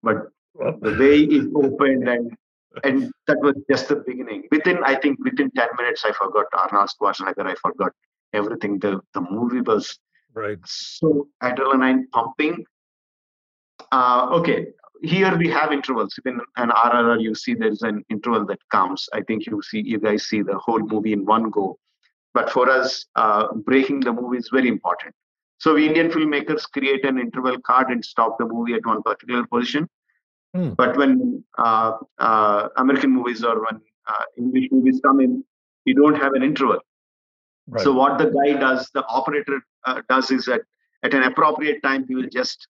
but 0.02 0.28
well, 0.52 0.76
the 0.82 0.94
way 0.98 1.20
it 1.20 1.46
opened 1.54 2.06
and 2.06 2.36
and 2.82 3.12
that 3.26 3.38
was 3.40 3.54
just 3.70 3.88
the 3.88 3.96
beginning. 3.96 4.44
Within, 4.50 4.82
I 4.84 4.96
think, 4.96 5.18
within 5.22 5.50
10 5.50 5.68
minutes, 5.76 6.04
I 6.04 6.12
forgot 6.12 6.46
Arnold 6.52 6.90
Schwarzenegger. 7.00 7.46
I 7.46 7.54
forgot 7.54 7.92
everything. 8.32 8.78
The, 8.78 9.00
the 9.12 9.20
movie 9.20 9.60
was 9.60 9.98
right. 10.34 10.58
so 10.64 11.28
adrenaline 11.42 12.10
pumping. 12.12 12.64
Uh, 13.92 14.28
okay, 14.32 14.66
here 15.02 15.36
we 15.36 15.48
have 15.48 15.72
intervals. 15.72 16.18
In 16.24 16.40
an 16.56 16.70
RRR, 16.70 17.20
you 17.20 17.34
see 17.34 17.54
there's 17.54 17.82
an 17.82 18.04
interval 18.10 18.44
that 18.46 18.58
comes. 18.70 19.08
I 19.12 19.22
think 19.22 19.46
you 19.46 19.60
see, 19.62 19.82
you 19.84 20.00
guys 20.00 20.24
see 20.24 20.42
the 20.42 20.58
whole 20.58 20.80
movie 20.80 21.12
in 21.12 21.24
one 21.24 21.50
go. 21.50 21.78
But 22.32 22.50
for 22.50 22.68
us, 22.68 23.06
uh, 23.14 23.52
breaking 23.54 24.00
the 24.00 24.12
movie 24.12 24.38
is 24.38 24.48
very 24.52 24.68
important. 24.68 25.14
So 25.58 25.74
we 25.74 25.86
Indian 25.86 26.10
filmmakers 26.10 26.64
create 26.72 27.04
an 27.04 27.18
interval 27.18 27.58
card 27.60 27.90
and 27.90 28.04
stop 28.04 28.38
the 28.38 28.46
movie 28.46 28.74
at 28.74 28.84
one 28.84 29.02
particular 29.02 29.46
position. 29.46 29.88
Mm. 30.54 30.76
But 30.76 30.96
when 30.96 31.44
uh, 31.58 31.98
uh, 32.18 32.68
American 32.76 33.10
movies 33.10 33.42
or 33.42 33.64
when 33.64 33.80
uh, 34.06 34.24
English 34.38 34.68
movies 34.70 35.00
come 35.04 35.20
in, 35.20 35.44
you 35.84 35.94
don't 35.94 36.14
have 36.14 36.32
an 36.34 36.42
interval. 36.42 36.78
Right. 37.66 37.82
So 37.82 37.92
what 37.92 38.18
the 38.18 38.26
guy 38.26 38.58
does, 38.58 38.90
the 38.94 39.04
operator 39.06 39.60
uh, 39.84 40.02
does 40.08 40.30
is 40.30 40.44
that 40.46 40.62
at 41.02 41.14
an 41.14 41.22
appropriate 41.22 41.82
time, 41.82 42.06
he 42.06 42.14
will 42.14 42.28
just 42.30 42.68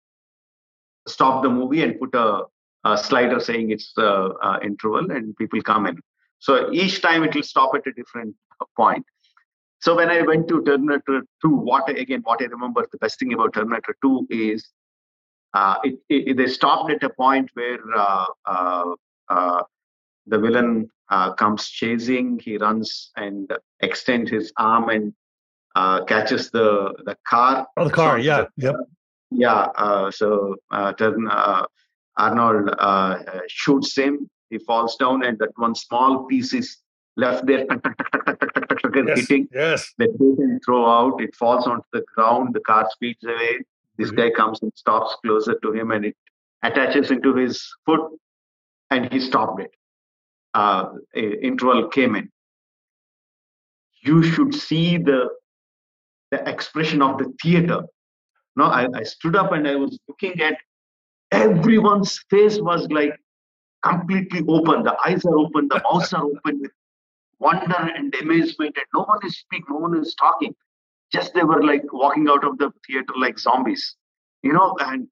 stop 1.08 1.44
the 1.44 1.50
movie 1.50 1.84
and 1.84 2.00
put 2.00 2.14
a, 2.16 2.44
a 2.84 2.98
slider 2.98 3.40
saying 3.40 3.72
it's 3.72 3.94
uh, 3.98 4.30
interval, 4.64 5.12
and 5.12 5.36
people 5.38 5.62
come 5.62 5.86
in. 5.86 6.00
So 6.40 6.72
each 6.72 7.02
time 7.02 7.24
it 7.24 7.36
will 7.36 7.44
stop 7.44 7.72
at 7.76 7.88
a 7.88 7.94
different 7.94 8.36
point. 8.76 9.06
So 9.80 9.96
when 9.96 10.10
I 10.10 10.22
went 10.22 10.48
to 10.50 10.64
Terminator 10.64 11.22
2, 11.42 11.50
what 11.50 11.90
again, 11.90 12.22
what 12.24 12.42
I 12.42 12.46
remember 12.46 12.86
the 12.92 12.98
best 12.98 13.20
thing 13.20 13.34
about 13.34 13.54
Terminator 13.54 13.96
2 14.02 14.28
is 14.30 14.68
it, 15.84 16.00
it, 16.10 16.38
they 16.38 16.48
stopped 16.48 16.92
at 16.92 17.04
a 17.04 17.10
point 17.10 17.50
where 17.54 17.80
uh, 17.96 18.26
uh, 18.46 18.96
uh 19.30 19.64
the 20.26 20.38
villain 20.38 20.90
uh, 21.10 21.34
comes 21.34 21.70
chasing. 21.70 22.40
He 22.44 22.58
runs 22.58 23.12
and 23.16 23.52
extends 23.82 24.30
his 24.30 24.52
arm 24.58 24.90
and 24.90 25.14
catches 26.08 26.52
the 26.52 26.94
the 27.06 27.16
car. 27.28 27.68
Oh, 27.78 27.86
the 27.86 27.92
car, 27.92 28.20
yeah, 28.20 28.46
yep. 28.58 28.76
Yeah. 29.32 29.68
so 30.10 30.56
turn, 30.98 31.30
Arnold 32.18 32.70
shoots 33.48 33.96
him. 33.96 34.30
He 34.50 34.58
falls 34.60 34.96
down, 34.96 35.24
and 35.24 35.38
that 35.40 35.52
one 35.56 35.76
small 35.76 36.26
piece 36.26 36.54
is 36.54 36.78
left 37.18 37.46
there, 37.46 37.66
yes, 39.08 39.20
hitting. 39.20 39.48
Yes. 39.54 39.94
They 39.98 40.06
take 40.06 40.40
and 40.40 40.62
throw 40.64 40.86
out. 40.86 41.22
It 41.22 41.36
falls 41.36 41.68
onto 41.68 41.86
the 41.92 42.04
ground. 42.16 42.54
The 42.54 42.62
car 42.62 42.88
speeds 42.92 43.24
away. 43.24 43.60
This 43.98 44.12
guy 44.12 44.30
comes 44.30 44.62
and 44.62 44.72
stops 44.76 45.16
closer 45.24 45.58
to 45.62 45.72
him 45.72 45.92
and 45.92 46.06
it 46.06 46.16
attaches 46.64 47.12
into 47.12 47.36
his 47.36 47.64
foot 47.86 48.02
and 48.92 49.12
he 49.12 49.20
stopped 49.20 49.62
it. 49.62 49.72
Uh, 50.54 50.90
interval 51.14 51.88
came 51.88 52.16
in. 52.16 52.30
You 54.02 54.24
should 54.24 54.54
see 54.54 54.98
the 54.98 55.30
the 56.32 56.48
expression 56.48 57.02
of 57.02 57.18
the 57.18 57.34
theater. 57.42 57.84
No, 58.56 58.66
I, 58.66 58.88
I 58.94 59.04
stood 59.04 59.36
up 59.36 59.54
and 59.54 59.68
I 59.68 59.76
was 59.76 59.98
looking 60.10 60.42
at 60.42 60.58
everyone's 61.32 62.20
face 62.30 62.60
was 62.60 62.88
like 62.90 63.18
completely 63.82 64.44
open. 64.48 64.84
The 64.84 64.98
eyes 65.06 65.24
are 65.26 65.38
open, 65.38 65.68
the 65.70 65.82
mouths 65.84 66.14
are 66.14 66.26
open 66.26 66.62
with 66.62 66.72
wonder 67.40 67.92
and 67.96 68.14
amazement, 68.16 68.76
and 68.76 68.86
no 68.94 69.04
one 69.04 69.20
is 69.26 69.38
speaking, 69.38 69.68
no 69.70 69.78
one 69.78 69.98
is 69.98 70.16
talking 70.16 70.54
just 71.12 71.34
they 71.34 71.44
were 71.44 71.64
like 71.64 71.84
walking 71.94 72.28
out 72.30 72.44
of 72.44 72.58
the 72.58 72.72
theater 72.86 73.14
like 73.18 73.40
zombies 73.40 73.96
you 74.44 74.54
know 74.54 74.76
and 74.80 75.08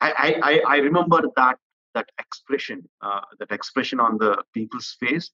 I, 0.00 0.40
I 0.42 0.74
I 0.74 0.76
remember 0.78 1.20
that 1.36 1.58
that 1.94 2.08
expression, 2.18 2.88
uh, 3.02 3.20
that 3.38 3.50
expression 3.50 4.00
on 4.00 4.18
the 4.18 4.42
people's 4.54 4.96
face. 5.00 5.30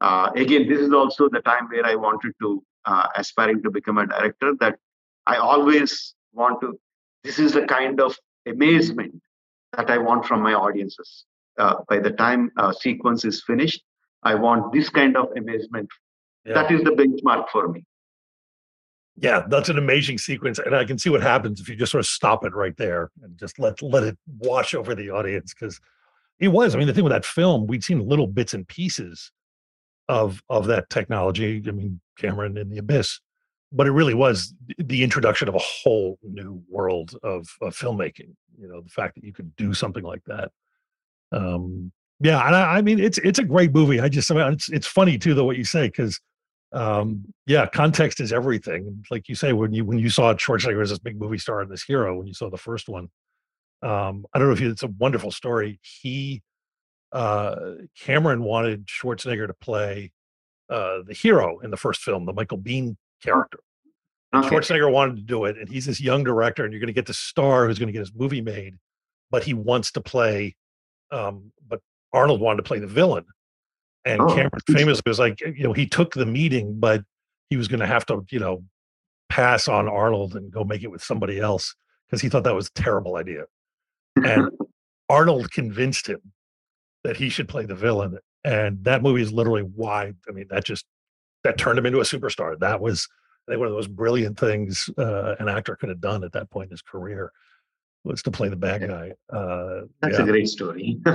Uh, 0.00 0.30
again, 0.34 0.68
this 0.68 0.80
is 0.80 0.92
also 0.92 1.28
the 1.28 1.40
time 1.40 1.68
where 1.68 1.84
I 1.84 1.94
wanted 1.94 2.32
to 2.42 2.62
uh, 2.84 3.08
aspiring 3.16 3.62
to 3.62 3.70
become 3.70 3.98
a 3.98 4.06
director. 4.06 4.54
That 4.60 4.78
I 5.26 5.36
always 5.36 6.14
want 6.32 6.60
to. 6.60 6.78
This 7.24 7.38
is 7.38 7.52
the 7.52 7.66
kind 7.66 8.00
of 8.00 8.16
amazement 8.46 9.20
that 9.76 9.90
I 9.90 9.98
want 9.98 10.26
from 10.26 10.42
my 10.42 10.54
audiences. 10.54 11.24
Uh, 11.58 11.76
by 11.88 11.98
the 11.98 12.10
time 12.10 12.50
a 12.58 12.72
sequence 12.72 13.24
is 13.24 13.42
finished, 13.44 13.82
I 14.22 14.34
want 14.34 14.72
this 14.72 14.88
kind 14.88 15.16
of 15.16 15.30
amazement. 15.36 15.88
Yeah. 16.44 16.54
That 16.54 16.70
is 16.70 16.82
the 16.82 16.90
benchmark 16.90 17.48
for 17.50 17.68
me. 17.68 17.84
Yeah, 19.18 19.44
that's 19.48 19.70
an 19.70 19.78
amazing 19.78 20.18
sequence, 20.18 20.58
and 20.58 20.74
I 20.74 20.84
can 20.84 20.98
see 20.98 21.08
what 21.08 21.22
happens 21.22 21.60
if 21.60 21.68
you 21.68 21.76
just 21.76 21.92
sort 21.92 22.00
of 22.00 22.06
stop 22.06 22.44
it 22.44 22.54
right 22.54 22.76
there 22.76 23.10
and 23.22 23.36
just 23.38 23.58
let 23.58 23.80
let 23.80 24.02
it 24.02 24.18
wash 24.40 24.74
over 24.74 24.94
the 24.94 25.10
audience 25.10 25.54
because 25.54 25.80
it 26.38 26.48
was. 26.48 26.74
I 26.74 26.78
mean, 26.78 26.86
the 26.86 26.92
thing 26.92 27.04
with 27.04 27.12
that 27.12 27.24
film, 27.24 27.66
we'd 27.66 27.82
seen 27.82 28.06
little 28.06 28.26
bits 28.26 28.52
and 28.52 28.68
pieces 28.68 29.32
of 30.08 30.42
of 30.50 30.66
that 30.66 30.90
technology. 30.90 31.62
I 31.66 31.70
mean, 31.70 32.00
Cameron 32.18 32.58
in 32.58 32.68
the 32.68 32.78
Abyss, 32.78 33.20
but 33.72 33.86
it 33.86 33.92
really 33.92 34.14
was 34.14 34.54
the 34.78 35.02
introduction 35.02 35.48
of 35.48 35.54
a 35.54 35.60
whole 35.60 36.18
new 36.22 36.62
world 36.68 37.16
of, 37.22 37.48
of 37.62 37.74
filmmaking. 37.76 38.34
You 38.58 38.68
know, 38.68 38.80
the 38.80 38.90
fact 38.90 39.14
that 39.14 39.24
you 39.24 39.32
could 39.32 39.54
do 39.56 39.72
something 39.72 40.04
like 40.04 40.24
that. 40.26 40.50
Um, 41.32 41.90
yeah, 42.20 42.46
and 42.46 42.54
I, 42.54 42.76
I 42.76 42.82
mean, 42.82 42.98
it's 42.98 43.18
it's 43.18 43.38
a 43.38 43.44
great 43.44 43.72
movie. 43.72 44.00
I 44.00 44.08
just 44.08 44.30
it's 44.30 44.70
it's 44.70 44.86
funny 44.86 45.18
too, 45.18 45.34
though 45.34 45.44
what 45.44 45.56
you 45.56 45.64
say 45.64 45.88
because 45.88 46.20
um 46.72 47.24
yeah 47.46 47.64
context 47.66 48.20
is 48.20 48.32
everything 48.32 49.04
like 49.10 49.28
you 49.28 49.34
say 49.34 49.52
when 49.52 49.72
you 49.72 49.84
when 49.84 49.98
you 49.98 50.10
saw 50.10 50.34
schwarzenegger 50.34 50.82
as 50.82 50.90
this 50.90 50.98
big 50.98 51.18
movie 51.18 51.38
star 51.38 51.60
and 51.60 51.70
this 51.70 51.84
hero 51.84 52.16
when 52.18 52.26
you 52.26 52.34
saw 52.34 52.50
the 52.50 52.56
first 52.56 52.88
one 52.88 53.08
um 53.82 54.26
i 54.34 54.38
don't 54.38 54.48
know 54.48 54.52
if 54.54 54.60
you, 54.60 54.70
it's 54.70 54.82
a 54.82 54.88
wonderful 54.88 55.30
story. 55.30 55.78
He 55.82 56.42
uh 57.12 57.74
cameron 58.00 58.42
wanted 58.42 58.86
schwarzenegger 58.86 59.46
to 59.46 59.54
play 59.54 60.10
uh 60.68 60.98
the 61.06 61.14
hero 61.14 61.60
in 61.60 61.70
the 61.70 61.76
first 61.76 62.00
film 62.02 62.26
the 62.26 62.32
michael 62.32 62.58
biehn 62.58 62.96
character 63.22 63.60
and 64.32 64.44
Okay. 64.44 64.56
schwarzenegger 64.56 64.90
wanted 64.90 65.16
to 65.16 65.22
do 65.22 65.44
it 65.44 65.56
and 65.56 65.68
he's 65.68 65.86
this 65.86 66.00
young 66.00 66.24
director 66.24 66.64
and 66.64 66.72
you're 66.72 66.80
going 66.80 66.88
to 66.88 66.92
get 66.92 67.06
the 67.06 67.14
star 67.14 67.66
who's 67.66 67.78
going 67.78 67.86
to 67.86 67.92
get 67.92 68.00
his 68.00 68.12
movie 68.12 68.40
made 68.40 68.74
but 69.30 69.44
he 69.44 69.54
wants 69.54 69.92
to 69.92 70.00
play 70.00 70.56
um 71.12 71.52
but 71.68 71.80
arnold 72.12 72.40
wanted 72.40 72.56
to 72.56 72.62
play 72.64 72.80
the 72.80 72.86
villain 72.88 73.24
and 74.06 74.20
Oh, 74.20 74.28
Cameron 74.28 74.60
famously 74.68 75.02
was 75.04 75.18
like, 75.18 75.40
you 75.40 75.64
know, 75.64 75.72
he 75.72 75.86
took 75.86 76.14
the 76.14 76.24
meeting, 76.24 76.78
but 76.78 77.02
he 77.50 77.56
was 77.56 77.68
going 77.68 77.80
to 77.80 77.86
have 77.86 78.06
to, 78.06 78.24
you 78.30 78.38
know, 78.38 78.64
pass 79.28 79.66
on 79.68 79.88
Arnold 79.88 80.36
and 80.36 80.50
go 80.50 80.64
make 80.64 80.84
it 80.84 80.90
with 80.90 81.02
somebody 81.02 81.40
else 81.40 81.74
because 82.06 82.22
he 82.22 82.28
thought 82.28 82.44
that 82.44 82.54
was 82.54 82.68
a 82.68 82.80
terrible 82.80 83.16
idea. 83.16 83.44
And 84.14 84.50
Arnold 85.08 85.50
convinced 85.50 86.06
him 86.06 86.20
that 87.02 87.16
he 87.16 87.28
should 87.28 87.48
play 87.48 87.66
the 87.66 87.74
villain. 87.74 88.18
And 88.44 88.82
that 88.84 89.02
movie 89.02 89.22
is 89.22 89.32
literally 89.32 89.62
why, 89.62 90.12
I 90.28 90.32
mean, 90.32 90.46
that 90.50 90.64
just, 90.64 90.86
that 91.42 91.58
turned 91.58 91.78
him 91.78 91.86
into 91.86 92.00
a 92.00 92.04
superstar. 92.04 92.56
That 92.60 92.80
was, 92.80 93.08
I 93.48 93.52
think, 93.52 93.58
one 93.58 93.66
of 93.66 93.72
the 93.72 93.78
most 93.78 93.94
brilliant 93.94 94.38
things 94.38 94.88
uh, 94.96 95.34
an 95.40 95.48
actor 95.48 95.74
could 95.74 95.88
have 95.88 96.00
done 96.00 96.22
at 96.22 96.32
that 96.32 96.48
point 96.50 96.66
in 96.66 96.70
his 96.70 96.82
career 96.82 97.32
was 98.06 98.22
to 98.22 98.30
play 98.30 98.48
the 98.48 98.56
bad 98.56 98.88
guy. 98.88 99.12
Uh, 99.30 99.82
That's 100.00 100.18
yeah. 100.18 100.24
a 100.24 100.26
great 100.26 100.48
story. 100.48 100.98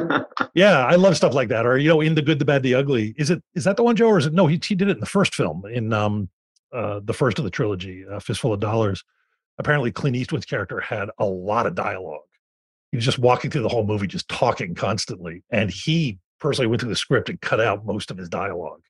Yeah, 0.54 0.86
I 0.86 0.96
love 0.96 1.16
stuff 1.16 1.34
like 1.34 1.48
that. 1.48 1.66
Or 1.66 1.78
you 1.78 1.88
know, 1.88 2.02
in 2.02 2.14
the 2.14 2.22
good, 2.22 2.38
the 2.38 2.46
bad, 2.46 2.62
the 2.62 2.76
ugly. 2.76 3.14
Is 3.18 3.30
it 3.30 3.42
is 3.56 3.64
that 3.64 3.78
the 3.78 3.84
one, 3.84 3.96
Joe, 3.96 4.08
or 4.08 4.18
is 4.18 4.26
it 4.26 4.34
no? 4.34 4.48
He 4.48 4.60
he 4.62 4.76
did 4.76 4.90
it 4.90 4.98
in 4.98 5.00
the 5.00 5.06
first 5.06 5.34
film, 5.34 5.64
in 5.66 5.94
um, 5.94 6.30
uh, 6.74 7.00
the 7.04 7.14
first 7.14 7.40
of 7.40 7.46
the 7.46 7.52
trilogy, 7.52 8.06
uh, 8.06 8.20
Fistful 8.20 8.54
of 8.54 8.60
Dollars. 8.60 9.04
Apparently, 9.58 9.92
Clint 9.92 10.18
Eastwood's 10.18 10.46
character 10.46 10.80
had 10.82 11.10
a 11.20 11.26
lot 11.26 11.68
of 11.68 11.76
dialogue. 11.76 12.22
He 12.92 12.98
was 12.98 13.06
just 13.06 13.20
walking 13.20 13.50
through 13.50 13.62
the 13.62 13.70
whole 13.70 13.86
movie, 13.86 14.08
just 14.08 14.28
talking 14.28 14.76
constantly, 14.76 15.44
and 15.52 15.70
he 15.70 16.20
personally 16.40 16.68
went 16.68 16.82
through 16.82 16.90
the 16.90 16.96
script 16.96 17.30
and 17.30 17.40
cut 17.40 17.62
out 17.62 17.86
most 17.86 18.12
of 18.12 18.18
his 18.18 18.28
dialogue. 18.28 18.82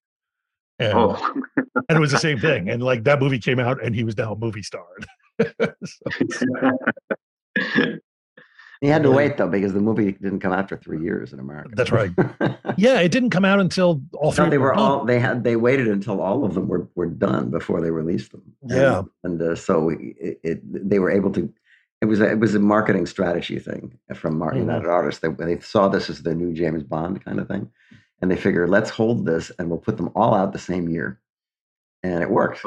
And, 0.79 0.93
oh, 0.95 1.33
and 1.75 1.97
it 1.97 1.99
was 1.99 2.11
the 2.11 2.17
same 2.17 2.39
thing. 2.39 2.69
And 2.69 2.81
like 2.81 3.03
that 3.03 3.19
movie 3.19 3.39
came 3.39 3.59
out, 3.59 3.83
and 3.83 3.93
he 3.93 4.03
was 4.03 4.17
now 4.17 4.33
a 4.33 4.37
movie 4.37 4.63
star. 4.63 4.85
So, 5.83 6.05
He 8.81 8.87
had 8.87 9.03
to 9.03 9.11
wait 9.11 9.37
though 9.37 9.47
because 9.47 9.73
the 9.73 9.79
movie 9.79 10.13
didn't 10.13 10.39
come 10.39 10.51
out 10.51 10.67
for 10.67 10.75
three 10.75 10.99
years 11.03 11.33
in 11.33 11.39
America. 11.39 11.69
That's 11.75 11.91
right. 11.91 12.09
yeah, 12.77 12.99
it 12.99 13.11
didn't 13.11 13.29
come 13.29 13.45
out 13.45 13.59
until 13.59 14.01
all 14.13 14.31
three. 14.31 14.45
No, 14.45 14.49
they 14.49 14.55
of 14.55 14.61
them 14.61 14.61
were 14.61 14.73
all 14.73 15.05
they 15.05 15.19
had. 15.19 15.43
They 15.43 15.55
waited 15.55 15.87
until 15.87 16.19
all 16.19 16.43
of 16.43 16.55
them 16.55 16.67
were, 16.67 16.87
were 16.95 17.05
done 17.05 17.51
before 17.51 17.79
they 17.79 17.91
released 17.91 18.31
them. 18.31 18.41
Yeah. 18.65 19.03
and, 19.23 19.39
uh, 19.39 19.55
so 19.55 19.89
it, 19.89 20.39
it, 20.43 20.89
they 20.89 20.97
were 20.97 21.11
able 21.11 21.31
to. 21.33 21.53
It 22.01 22.05
was 22.05 22.19
a, 22.21 22.31
it 22.31 22.39
was 22.39 22.55
a 22.55 22.59
marketing 22.59 23.05
strategy 23.05 23.59
thing 23.59 23.99
from 24.15 24.39
Martin 24.39 24.61
Mhm. 24.61 24.65
United 24.65 24.87
Artists. 24.89 25.21
They 25.21 25.29
they 25.29 25.59
saw 25.59 25.87
this 25.87 26.09
as 26.09 26.23
the 26.23 26.33
new 26.33 26.51
James 26.51 26.81
Bond 26.81 27.23
kind 27.23 27.39
of 27.39 27.47
thing, 27.47 27.69
and 28.19 28.31
they 28.31 28.35
figured 28.35 28.71
let's 28.71 28.89
hold 28.89 29.27
this 29.27 29.51
and 29.59 29.69
we'll 29.69 29.77
put 29.77 29.97
them 29.97 30.09
all 30.15 30.33
out 30.33 30.53
the 30.53 30.57
same 30.59 30.89
year, 30.89 31.19
and 32.01 32.23
it 32.23 32.31
worked. 32.31 32.65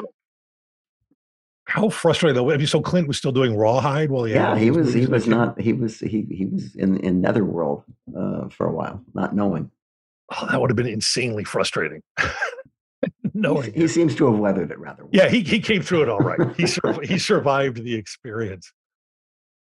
How 1.75 1.89
frustrating 1.89 2.35
though. 2.35 2.49
I 2.51 2.55
mean, 2.55 2.67
so 2.67 2.79
Clint 2.79 3.05
was 3.05 3.17
still 3.17 3.33
doing 3.33 3.57
Rawhide 3.57 4.09
while 4.09 4.23
he 4.23 4.33
Yeah, 4.33 4.57
he 4.57 4.71
was 4.71 4.93
he 4.93 5.07
was 5.07 5.27
not 5.27 5.59
he 5.59 5.73
was 5.73 5.99
he 5.99 6.25
he 6.31 6.45
was 6.45 6.73
in 6.75 6.97
in 7.01 7.19
Netherworld 7.19 7.83
uh, 8.17 8.47
for 8.47 8.65
a 8.65 8.71
while, 8.71 9.03
not 9.13 9.35
knowing. 9.35 9.69
Oh, 10.33 10.47
that 10.49 10.61
would 10.61 10.69
have 10.69 10.77
been 10.77 10.87
insanely 10.87 11.43
frustrating. 11.43 12.01
He, 13.33 13.71
he 13.71 13.87
seems 13.89 14.15
to 14.15 14.31
have 14.31 14.39
weathered 14.39 14.71
it 14.71 14.79
rather 14.79 15.03
well. 15.03 15.09
Yeah, 15.11 15.27
he, 15.27 15.41
he 15.41 15.59
came 15.59 15.81
through 15.81 16.03
it 16.03 16.09
all 16.09 16.19
right. 16.19 16.39
He 16.55 16.65
sur- 16.65 17.01
he 17.03 17.19
survived 17.19 17.83
the 17.83 17.93
experience. 17.93 18.71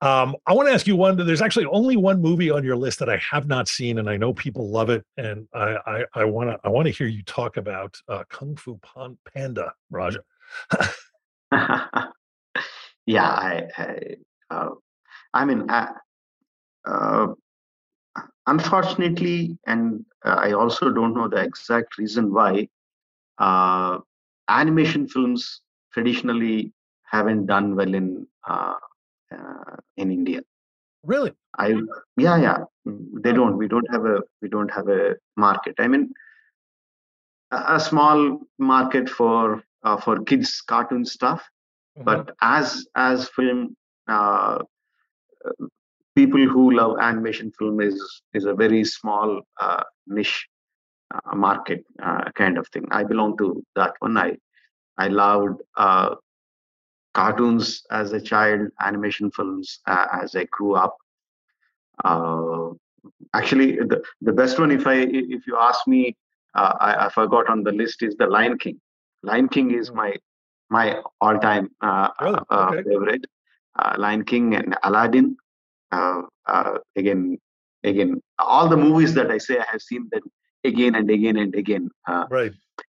Um, 0.02 0.36
I 0.46 0.52
want 0.52 0.68
to 0.68 0.74
ask 0.74 0.86
you 0.86 0.94
one. 0.94 1.16
There's 1.16 1.40
actually 1.40 1.64
only 1.64 1.96
one 1.96 2.20
movie 2.20 2.50
on 2.50 2.64
your 2.64 2.76
list 2.76 2.98
that 2.98 3.08
I 3.08 3.18
have 3.30 3.46
not 3.46 3.68
seen, 3.68 3.98
and 3.98 4.10
I 4.10 4.18
know 4.18 4.34
people 4.34 4.70
love 4.70 4.90
it. 4.90 5.06
And 5.16 5.48
I 5.54 5.78
I, 5.86 6.04
I 6.14 6.24
want 6.26 6.50
to 6.50 6.60
I 6.62 6.68
want 6.68 6.86
to 6.86 6.92
hear 6.92 7.06
you 7.06 7.22
talk 7.22 7.56
about 7.56 7.96
uh, 8.08 8.24
Kung 8.28 8.56
Fu 8.56 8.78
Panda, 9.32 9.72
Raja. 9.90 10.20
yeah, 13.06 13.28
I, 13.28 13.62
I, 13.76 13.98
uh, 14.50 14.70
I 15.34 15.44
mean, 15.44 15.68
uh, 15.70 15.92
uh, 16.86 17.28
unfortunately, 18.46 19.58
and 19.66 20.04
uh, 20.24 20.36
I 20.38 20.52
also 20.52 20.90
don't 20.90 21.14
know 21.14 21.28
the 21.28 21.36
exact 21.42 21.98
reason 21.98 22.32
why 22.32 22.68
uh, 23.38 23.98
animation 24.48 25.08
films 25.08 25.62
traditionally 25.92 26.72
haven't 27.04 27.46
done 27.46 27.76
well 27.76 27.94
in 27.94 28.26
uh, 28.48 28.74
uh, 29.34 29.76
in 29.96 30.10
India. 30.12 30.42
Really? 31.04 31.32
I 31.58 31.74
yeah 32.16 32.38
yeah 32.38 32.58
mm, 32.86 33.22
they 33.22 33.32
don't 33.32 33.56
we 33.58 33.68
don't 33.68 33.88
have 33.92 34.06
a 34.06 34.20
we 34.42 34.48
don't 34.48 34.70
have 34.72 34.88
a 34.88 35.16
market. 35.36 35.74
I 35.78 35.88
mean 35.88 36.12
a, 37.52 37.74
a 37.76 37.80
small 37.80 38.40
market 38.58 39.08
for 39.08 39.62
uh, 39.84 39.96
for 39.96 40.22
kids 40.24 40.60
cartoon 40.72 41.04
stuff. 41.04 41.42
Mhm. 41.98 42.04
but 42.08 42.30
as 42.40 42.86
as 42.96 43.28
film 43.36 43.58
uh, 44.08 44.58
people 46.14 46.44
who 46.54 46.62
love 46.72 46.98
animation 47.00 47.50
film 47.58 47.80
is 47.80 47.96
is 48.34 48.44
a 48.44 48.54
very 48.54 48.84
small 48.84 49.40
uh, 49.60 49.82
niche 50.06 50.48
uh, 51.14 51.34
market 51.34 51.84
uh, 52.02 52.24
kind 52.34 52.58
of 52.58 52.66
thing. 52.68 52.86
I 52.90 53.04
belong 53.04 53.36
to 53.38 53.62
that 53.76 53.94
one. 54.00 54.16
I 54.16 54.36
i 54.98 55.08
loved 55.08 55.60
uh, 55.76 56.14
cartoons 57.14 57.82
as 57.90 58.12
a 58.12 58.20
child 58.20 58.68
animation 58.80 59.30
films 59.30 59.80
uh, 59.86 60.06
as 60.22 60.34
i 60.34 60.44
grew 60.56 60.74
up. 60.74 60.96
Uh, 62.04 62.70
actually 63.34 63.76
the, 63.76 64.02
the 64.20 64.32
best 64.32 64.58
one 64.58 64.70
if 64.70 64.86
i 64.86 64.94
if 65.36 65.46
you 65.46 65.56
ask 65.58 65.86
me 65.86 66.16
uh, 66.54 66.72
I, 66.80 67.06
I 67.06 67.08
forgot 67.08 67.48
on 67.48 67.62
the 67.62 67.72
list 67.72 68.02
is 68.02 68.16
the 68.16 68.26
lion 68.26 68.58
king 68.58 68.80
lion 69.22 69.48
king 69.48 69.70
is 69.72 69.92
my 69.92 70.12
my 70.70 70.96
all-time 71.20 71.68
uh, 71.82 72.08
Really? 72.20 72.38
uh, 72.50 72.72
Okay. 72.72 72.82
favorite 72.88 73.24
uh, 73.78 73.94
lion 73.98 74.24
king 74.24 74.54
and 74.54 74.76
aladdin 74.84 75.36
uh, 75.92 76.22
uh, 76.46 76.78
again 76.96 77.38
again 77.84 78.20
all 78.38 78.68
the 78.68 78.76
movies 78.76 79.14
that 79.14 79.30
i 79.30 79.38
say 79.38 79.58
i 79.58 79.66
have 79.72 79.82
seen 79.82 80.08
them 80.12 80.22
again 80.64 80.94
and 80.94 81.10
again 81.10 81.36
and 81.36 81.54
again 81.54 81.88
uh, 82.08 82.26
Right. 82.30 82.52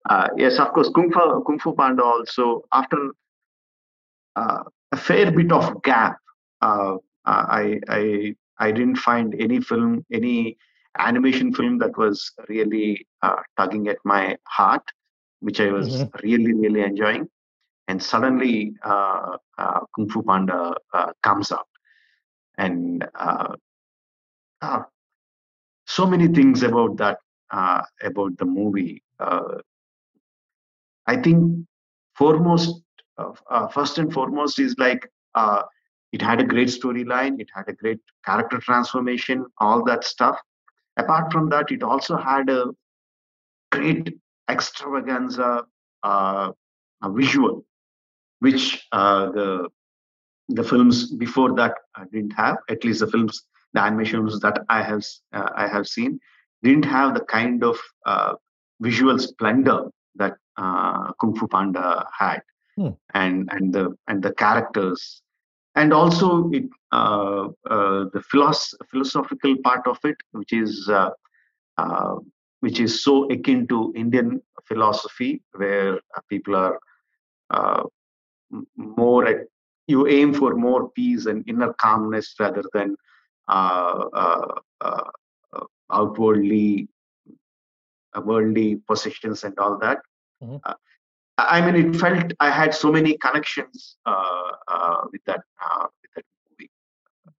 uh, 0.08 0.28
yes, 0.36 0.58
of 0.58 0.72
course, 0.72 0.90
Kung 0.94 1.10
Fu, 1.12 1.42
Kung 1.46 1.58
Fu 1.58 1.74
Panda 1.74 2.02
also, 2.02 2.62
after 2.72 2.98
uh, 4.36 4.62
a 4.92 4.96
fair 4.96 5.30
bit 5.30 5.52
of 5.52 5.82
gap, 5.82 6.16
uh, 6.62 6.94
uh, 7.24 7.44
I, 7.48 7.78
I, 7.88 8.34
I 8.58 8.70
didn't 8.72 8.96
find 8.96 9.34
any 9.38 9.60
film, 9.60 10.04
any 10.12 10.56
animation 10.98 11.52
film 11.54 11.78
that 11.78 11.96
was 11.96 12.32
really 12.48 13.06
uh, 13.22 13.36
tugging 13.56 13.88
at 13.88 13.98
my 14.04 14.36
heart, 14.48 14.82
which 15.42 15.60
I 15.60 15.70
was 15.72 15.88
Mhm. 15.90 16.22
really, 16.24 16.54
really 16.54 16.82
enjoying. 16.82 17.28
And 17.88 18.02
suddenly, 18.02 18.74
uh, 18.84 19.38
uh, 19.58 19.80
Kung 19.94 20.08
Fu 20.08 20.22
Panda 20.22 20.74
uh, 20.94 21.12
comes 21.22 21.52
out. 21.52 21.68
And 22.58 23.06
uh, 23.14 23.56
uh, 24.62 24.82
so 25.86 26.06
many 26.06 26.28
things 26.28 26.62
about 26.62 26.96
that, 26.98 27.18
uh, 27.50 27.82
about 28.02 28.38
the 28.38 28.46
movie. 28.46 29.02
Uh, 29.20 29.58
I 31.06 31.16
think 31.16 31.66
foremost, 32.16 32.82
uh, 33.18 33.32
uh, 33.50 33.68
first 33.68 33.98
and 33.98 34.12
foremost 34.12 34.58
is 34.58 34.76
like 34.78 35.08
uh, 35.34 35.62
it 36.12 36.22
had 36.22 36.40
a 36.40 36.44
great 36.44 36.68
storyline, 36.68 37.40
it 37.40 37.48
had 37.54 37.68
a 37.68 37.74
great 37.74 38.00
character 38.24 38.58
transformation, 38.58 39.46
all 39.58 39.84
that 39.84 40.04
stuff. 40.04 40.38
Apart 40.96 41.32
from 41.32 41.48
that, 41.50 41.70
it 41.72 41.82
also 41.82 42.16
had 42.16 42.48
a 42.50 42.66
great 43.72 44.16
extravaganza 44.52 45.50
uh, 46.02 46.50
visual, 47.20 47.64
which 48.40 48.64
uh, 48.92 49.24
the 49.36 49.48
the 50.48 50.64
films 50.64 50.96
before 51.24 51.50
that 51.60 51.74
uh, 51.96 52.04
didn't 52.12 52.32
have. 52.42 52.56
At 52.68 52.84
least 52.84 53.00
the 53.00 53.06
films, 53.14 53.42
the 53.74 53.80
animations 53.80 54.40
that 54.40 54.56
I 54.68 54.82
have 54.82 55.04
uh, 55.32 55.50
I 55.64 55.66
have 55.74 55.86
seen, 55.86 56.18
didn't 56.62 56.84
have 56.96 57.14
the 57.14 57.24
kind 57.36 57.64
of 57.64 57.76
uh, 58.06 58.34
visual 58.80 59.18
splendor 59.18 59.80
that 60.16 60.34
uh, 60.56 61.12
Kung 61.20 61.34
Fu 61.36 61.46
Panda 61.48 62.06
had, 62.18 62.42
Hmm. 62.76 62.92
and 63.14 63.48
and 63.54 63.72
the 63.76 63.84
and 64.08 64.22
the 64.22 64.32
characters, 64.44 65.22
and 65.74 65.92
also 65.92 66.50
it 66.58 66.64
uh, 66.92 67.44
uh, 67.74 68.00
the 68.14 68.22
philosoph- 68.30 68.74
philosophical 68.90 69.54
part 69.64 69.86
of 69.86 69.98
it, 70.10 70.16
which 70.32 70.52
is 70.52 70.88
uh, 70.88 71.10
uh, 71.78 72.16
which 72.62 72.78
is 72.78 73.02
so 73.04 73.14
akin 73.34 73.66
to 73.66 73.92
Indian 73.96 74.40
philosophy, 74.68 75.42
where 75.60 75.94
uh, 76.16 76.20
people 76.28 76.54
are 76.54 76.78
uh, 77.50 77.82
more 78.76 79.26
at, 79.26 79.40
you 79.88 80.06
aim 80.06 80.32
for 80.32 80.54
more 80.54 80.90
peace 80.90 81.26
and 81.26 81.44
inner 81.48 81.72
calmness 81.84 82.34
rather 82.38 82.62
than 82.72 82.94
uh, 83.48 84.04
uh, 84.22 84.54
uh, 84.80 85.10
uh, 85.52 85.66
outwardly 85.90 86.88
uh, 88.14 88.20
worldly 88.20 88.76
possessions 88.86 89.42
and 89.44 89.58
all 89.58 89.76
that. 89.78 89.98
Mhm. 90.42 90.60
Uh, 90.64 90.74
I 91.38 91.58
mean, 91.64 91.76
it 91.82 91.96
felt 91.96 92.32
I 92.38 92.50
had 92.50 92.74
so 92.74 92.92
many 92.92 93.16
connections 93.18 93.96
uh, 94.06 94.50
uh, 94.68 95.00
with 95.10 95.22
that 95.24 95.42
uh, 95.64 95.86
with 96.00 96.10
that 96.14 96.26
movie. 96.48 96.70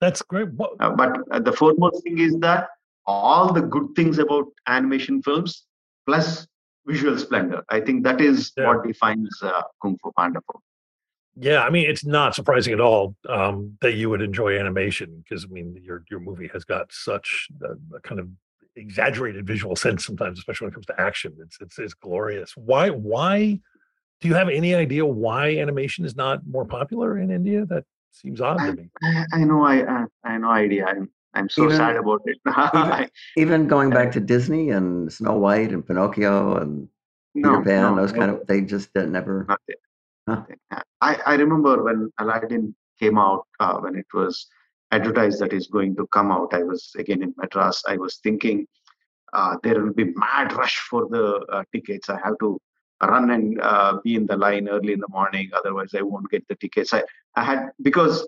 That's 0.02 0.22
great. 0.22 0.50
What, 0.60 0.78
but 1.02 1.12
uh, 1.32 1.40
the 1.40 1.54
foremost 1.54 2.04
thing 2.04 2.20
is 2.20 2.38
that 2.40 2.68
all 3.06 3.52
the 3.52 3.62
good 3.62 3.90
things 3.96 4.20
about 4.20 4.46
animation 4.68 5.22
films 5.22 5.66
plus 6.06 6.48
visual 6.86 7.18
splendor. 7.18 7.64
I 7.70 7.80
think 7.80 8.04
that 8.04 8.22
is 8.22 8.52
Yeah. 8.58 8.68
what 8.68 8.86
defines 8.86 9.30
uh, 9.42 9.62
Kung 9.82 9.98
Fu 10.02 10.12
Panda 10.18 10.42
for 10.46 10.60
yeah, 11.36 11.64
I 11.64 11.72
mean, 11.72 11.90
it's 11.90 12.06
not 12.06 12.36
surprising 12.36 12.74
at 12.74 12.80
all 12.80 13.16
um, 13.28 13.76
that 13.82 13.94
you 13.94 14.10
would 14.10 14.22
enjoy 14.22 14.60
animation 14.60 15.24
because 15.24 15.46
I 15.46 15.48
mean, 15.48 15.80
your 15.82 16.04
your 16.10 16.20
movie 16.20 16.50
has 16.54 16.64
got 16.64 16.92
such 16.92 17.50
a, 17.64 17.96
a 17.96 18.00
kind 18.02 18.20
of 18.20 18.30
exaggerated 18.76 19.48
visual 19.48 19.76
sense 19.76 20.06
sometimes, 20.06 20.38
especially 20.38 20.66
when 20.66 20.72
it 20.74 20.76
comes 20.76 20.86
to 20.88 21.02
action. 21.02 21.36
It's 21.40 21.58
it's 21.60 21.80
it's 21.80 21.94
glorious. 21.96 22.56
Why 22.56 22.92
why 22.92 23.60
do 24.22 24.28
you 24.28 24.36
have 24.36 24.48
any 24.48 24.76
idea 24.76 25.06
why 25.06 25.58
animation 25.58 26.06
is 26.06 26.16
not 26.16 26.46
more 26.46 26.66
popular 26.66 27.18
in 27.18 27.32
India? 27.32 27.66
That 27.66 27.86
seems 28.12 28.40
odd 28.40 28.60
to 28.60 28.74
me. 28.74 28.90
I, 29.02 29.26
I 29.34 29.44
know 29.44 29.64
I, 29.64 30.02
I 30.02 30.06
I 30.24 30.38
no 30.38 30.50
idea. 30.50 30.86
I'm 30.86 31.10
I'm 31.36 31.50
so 31.50 31.66
Even- 31.66 31.78
sad 31.78 31.96
about 31.96 32.22
it. 32.26 32.38
even- 32.76 33.10
Even 33.38 33.68
going 33.68 33.90
back 33.90 34.12
to 34.14 34.20
Disney 34.20 34.70
and 34.70 35.12
Snow 35.12 35.38
White 35.38 35.72
and 35.72 35.86
Pinocchio 35.86 36.58
and 36.58 36.88
Peter 37.36 37.52
no, 37.52 37.64
Pan, 37.64 37.96
no, 37.96 38.02
those 38.02 38.14
no, 38.14 38.20
kind 38.20 38.32
of 38.32 38.46
they 38.48 38.62
just 38.62 38.90
uh, 38.96 39.06
never. 39.06 39.46
nothing. 39.50 39.76
Huh. 40.28 40.44
I, 41.02 41.18
I 41.26 41.36
remember 41.36 41.84
when 41.84 42.12
Aladdin 42.20 42.76
came 43.00 43.18
out, 43.18 43.46
uh, 43.60 43.78
when 43.80 43.96
it 43.96 44.06
was 44.14 44.48
advertised 44.92 45.40
that 45.40 45.52
is 45.52 45.68
going 45.68 45.96
to 45.96 46.08
come 46.08 46.32
out, 46.32 46.54
I 46.54 46.64
was 46.64 46.92
again 46.98 47.24
in 47.24 47.34
Madras. 47.38 47.84
I 47.88 47.98
was 47.98 48.18
thinking 48.18 48.68
uh, 49.34 49.58
there 49.64 49.82
will 49.84 49.94
be 49.94 50.14
mad 50.16 50.54
rush 50.54 50.78
for 50.90 51.08
the 51.10 51.40
uh, 51.52 51.64
tickets. 51.74 52.10
I 52.10 52.20
have 52.24 52.38
to 52.40 52.60
run 53.02 53.32
and 53.32 53.60
uh, 53.62 53.98
be 54.04 54.16
in 54.16 54.28
the 54.28 54.38
line 54.38 54.70
early 54.70 54.94
in 54.94 55.00
the 55.00 55.10
morning, 55.10 55.50
otherwise 55.58 55.94
I 55.96 56.04
won't 56.04 56.30
get 56.30 56.48
the 56.48 56.56
tickets. 56.56 56.94
I, 56.94 57.04
I 57.36 57.44
had 57.44 57.70
because 57.82 58.28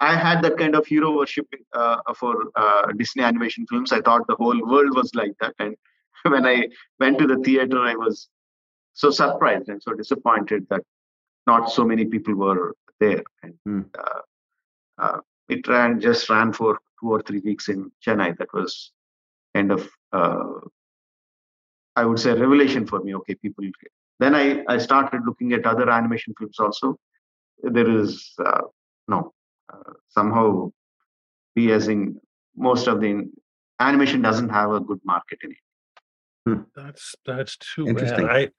I- 0.00 0.16
had 0.16 0.42
that 0.42 0.56
kind 0.58 0.74
of 0.74 0.86
hero 0.86 1.16
worship 1.16 1.46
uh, 1.72 1.98
for 2.18 2.34
uh, 2.56 2.92
Disney 2.96 3.22
animation 3.22 3.66
films. 3.68 3.92
I 3.92 4.00
thought 4.00 4.26
the 4.26 4.36
whole 4.36 4.60
world 4.66 4.94
was 4.96 5.14
like 5.14 5.32
that, 5.40 5.54
and 5.58 5.76
when 6.24 6.46
I 6.46 6.68
went 7.00 7.18
to 7.18 7.26
the 7.26 7.36
theater, 7.38 7.78
I 7.80 7.94
was 7.94 8.28
so 8.94 9.10
surprised 9.10 9.68
and 9.68 9.82
so 9.82 9.92
disappointed 9.92 10.66
that 10.70 10.82
not 11.46 11.70
so 11.70 11.84
many 11.84 12.04
people 12.06 12.34
were 12.34 12.74
there. 13.00 13.22
And 13.42 13.54
Hmm. 13.64 13.82
uh, 13.98 14.20
uh, 14.98 15.20
it 15.48 15.66
ran 15.68 16.00
just 16.00 16.28
ran 16.30 16.52
for 16.52 16.78
two 17.00 17.10
or 17.12 17.20
three 17.22 17.40
weeks 17.40 17.68
in 17.68 17.90
Chennai. 18.04 18.36
That 18.38 18.52
was 18.52 18.92
kind 19.54 19.70
of 19.72 19.88
uh, 20.12 20.60
I 21.96 22.04
would 22.04 22.18
say 22.18 22.32
revelation 22.32 22.86
for 22.86 23.00
me. 23.00 23.14
Okay, 23.16 23.34
people. 23.34 23.64
Then 24.18 24.34
I 24.34 24.64
I 24.68 24.78
started 24.78 25.22
looking 25.26 25.52
at 25.52 25.66
other 25.66 25.88
animation 25.90 26.34
films 26.38 26.58
also. 26.58 26.96
There 27.62 27.88
is 28.00 28.34
uh, 28.44 28.62
no 29.08 29.32
somehow 30.08 30.70
we 31.54 31.72
as 31.72 31.88
in 31.88 32.20
most 32.56 32.86
of 32.86 33.00
the 33.00 33.30
animation 33.80 34.22
doesn't 34.22 34.48
have 34.48 34.70
a 34.72 34.80
good 34.80 35.00
market 35.04 35.38
in 35.42 35.52
it. 35.52 36.58
That's 36.74 37.14
that's 37.24 37.56
too 37.56 37.88
Interesting. 37.88 38.26
bad. 38.26 38.50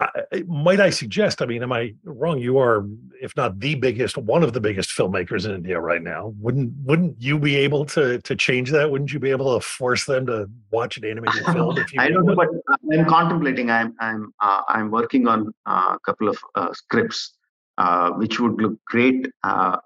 I, 0.00 0.04
I 0.04 0.22
I- 0.32 0.44
might 0.46 0.80
I 0.80 0.90
suggest. 0.90 1.42
I 1.42 1.46
mean, 1.46 1.62
am 1.62 1.72
I 1.72 1.94
wrong? 2.04 2.38
You 2.38 2.58
are, 2.58 2.86
if 3.20 3.36
not 3.36 3.58
the 3.58 3.74
biggest, 3.74 4.16
one 4.16 4.42
of 4.42 4.52
the 4.52 4.60
biggest 4.60 4.90
filmmakers 4.90 5.44
in 5.44 5.50
India 5.50 5.78
right 5.80 6.02
now. 6.02 6.32
Wouldn't 6.38 6.72
wouldn't 6.84 7.20
you 7.20 7.38
be 7.38 7.56
able 7.56 7.84
to 7.86 8.18
to 8.20 8.36
change 8.36 8.70
that? 8.70 8.90
Wouldn't 8.90 9.12
you 9.12 9.18
be 9.18 9.30
able 9.30 9.58
to 9.58 9.66
force 9.66 10.04
them 10.06 10.24
to 10.26 10.48
watch 10.70 10.96
an 10.96 11.04
animated 11.04 11.44
film 11.52 11.76
if 11.78 11.92
you? 11.92 12.00
I 12.00 12.08
don't 12.08 12.24
know, 12.24 12.36
but 12.36 12.48
I'm 12.92 13.04
contemplating. 13.06 13.70
I'm 13.70 13.94
I'm 14.00 14.32
uh, 14.40 14.62
I'm 14.68 14.90
working 14.90 15.26
on 15.26 15.52
uh, 15.66 15.96
a 15.96 15.98
couple 16.06 16.28
of 16.28 16.38
uh, 16.54 16.72
scripts 16.72 17.34
uh, 17.80 18.10
which 18.12 18.38
would 18.38 18.60
look 18.60 18.74
great, 18.84 19.26
uh, 19.42 19.46
uh, 19.46 19.78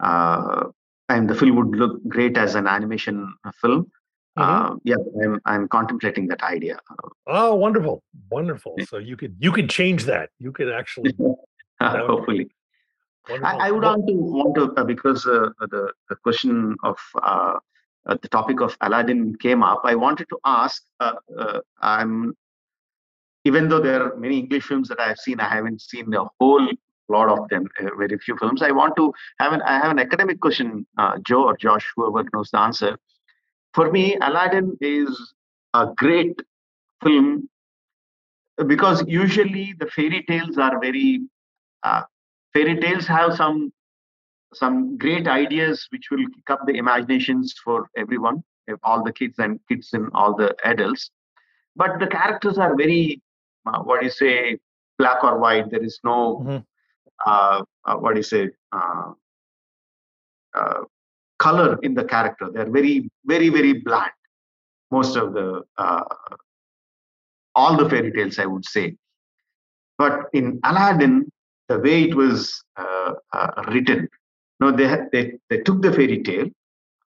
and 0.00 1.28
the 1.28 1.34
film 1.34 1.56
would 1.56 1.76
look 1.76 2.06
great 2.08 2.36
as 2.36 2.54
an 2.54 2.66
animation 2.66 3.34
film. 3.60 3.90
Mhm. 4.38 4.44
Uh, 4.44 4.76
yeah, 4.84 4.96
I'm 5.22 5.40
I'm 5.46 5.68
contemplating 5.68 6.28
that 6.28 6.42
idea. 6.42 6.78
Oh, 7.26 7.54
wonderful, 7.54 8.02
wonderful. 8.30 8.76
So 8.86 8.98
you 8.98 9.16
could 9.16 9.36
you 9.38 9.50
could 9.50 9.68
change 9.68 10.04
that. 10.04 10.30
You 10.38 10.52
could 10.52 10.70
actually. 10.72 11.12
Be 11.18 11.34
Hopefully. 11.80 12.48
I, 13.30 13.68
I 13.68 13.70
would 13.70 13.82
want 13.82 14.06
to 14.06 14.14
want 14.14 14.54
to 14.54 14.72
uh, 14.80 14.84
because 14.84 15.26
uh, 15.26 15.50
the 15.60 15.92
the 16.08 16.16
question 16.16 16.76
of 16.82 16.98
uh, 17.22 17.58
uh, 18.06 18.16
the 18.22 18.28
topic 18.28 18.60
of 18.60 18.76
Aladdin 18.80 19.36
came 19.36 19.62
up. 19.62 19.82
I 19.84 19.94
wanted 19.94 20.28
to 20.30 20.38
ask. 20.44 20.82
Uh, 21.00 21.14
uh, 21.36 21.60
I'm 21.80 22.36
even 23.44 23.68
though 23.68 23.80
there 23.80 24.02
are 24.02 24.16
many 24.16 24.38
English 24.38 24.64
films 24.64 24.88
that 24.88 25.00
I 25.00 25.08
have 25.08 25.18
seen, 25.18 25.40
I 25.40 25.48
haven't 25.48 25.80
seen 25.80 26.10
the 26.10 26.26
whole 26.40 26.68
lot 27.08 27.28
of 27.28 27.48
them. 27.48 27.66
Uh, 27.80 27.94
very 27.96 28.18
few 28.18 28.36
films. 28.36 28.62
I 28.62 28.70
want 28.70 28.96
to 28.96 29.12
have 29.40 29.52
an 29.52 29.62
I 29.62 29.78
have 29.78 29.90
an 29.90 29.98
academic 29.98 30.40
question, 30.40 30.86
uh, 30.98 31.18
Joe 31.26 31.44
or 31.44 31.56
Josh, 31.56 31.86
whoever 31.96 32.28
knows 32.32 32.50
the 32.50 32.60
answer. 32.60 32.96
For 33.74 33.90
me, 33.90 34.16
Aladdin 34.20 34.76
is 34.80 35.34
a 35.74 35.88
great 35.96 36.40
film 37.02 37.48
because 38.66 39.04
usually 39.06 39.74
the 39.78 39.86
fairy 39.86 40.24
tales 40.28 40.58
are 40.58 40.78
very 40.80 41.20
uh, 41.82 42.02
fairy 42.52 42.78
tales 42.80 43.06
have 43.06 43.34
some 43.36 43.72
some 44.54 44.96
great 44.96 45.28
ideas 45.28 45.86
which 45.90 46.06
will 46.10 46.26
kick 46.34 46.50
up 46.50 46.60
the 46.66 46.76
imaginations 46.76 47.54
for 47.62 47.86
everyone 47.96 48.42
all 48.82 49.02
the 49.04 49.12
kids 49.12 49.38
and 49.38 49.60
kids 49.68 49.90
and 49.92 50.10
all 50.14 50.34
the 50.34 50.54
adults 50.64 51.10
but 51.76 51.98
the 52.00 52.06
characters 52.06 52.58
are 52.58 52.74
very 52.76 53.20
uh, 53.66 53.80
what 53.82 54.00
do 54.00 54.06
you 54.06 54.10
say 54.12 54.58
black 54.98 55.22
or 55.22 55.38
white 55.38 55.70
there 55.70 55.82
is 55.82 56.00
no 56.02 56.18
Mhm. 56.44 56.64
Uh, 57.26 57.62
uh, 57.84 57.94
what 57.96 58.14
do 58.14 58.20
you 58.20 58.22
say 58.22 58.48
uh, 58.72 59.12
uh, 60.54 60.80
color 61.38 61.78
in 61.82 61.94
the 61.94 62.04
character. 62.04 62.50
They're 62.52 62.70
very 62.70 63.08
very 63.24 63.48
very 63.48 63.74
bland 63.74 64.10
most 64.90 65.16
of 65.16 65.34
the 65.34 65.62
uh, 65.76 66.04
all 67.54 67.76
the 67.76 67.88
fairy 67.88 68.12
tales 68.12 68.38
i 68.38 68.46
would 68.46 68.64
say. 68.64 68.96
But 69.98 70.26
in 70.32 70.60
aladdin 70.64 71.30
the 71.68 71.78
way 71.78 72.04
it 72.04 72.14
was 72.14 72.62
written 73.68 74.08
no 74.60 74.70
they, 74.72 74.88
they 75.12 75.38
they 75.48 75.58
took 75.58 75.82
the 75.82 75.92
fairy 75.92 76.22
tale 76.22 76.48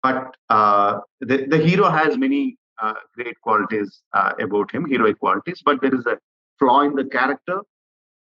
but 0.02 0.34
the, 0.48 1.46
the 1.48 1.58
hero 1.58 1.88
has 1.88 2.16
many 2.16 2.58
uh, 2.82 2.94
great 3.14 3.38
qualities 3.42 4.02
uh, 4.14 4.32
about 4.40 4.70
him 4.72 4.88
heroic 4.88 5.18
qualities 5.18 5.62
but 5.64 5.80
there 5.82 5.94
is 5.94 6.06
a 6.06 6.18
flaw 6.58 6.80
in 6.80 6.94
the 6.94 7.04
character 7.04 7.60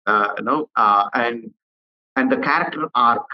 uh, 0.08 0.28
you 0.38 0.44
know 0.44 0.70
and 1.14 1.52
and 2.16 2.32
the 2.32 2.38
character 2.38 2.90
arc 2.96 3.26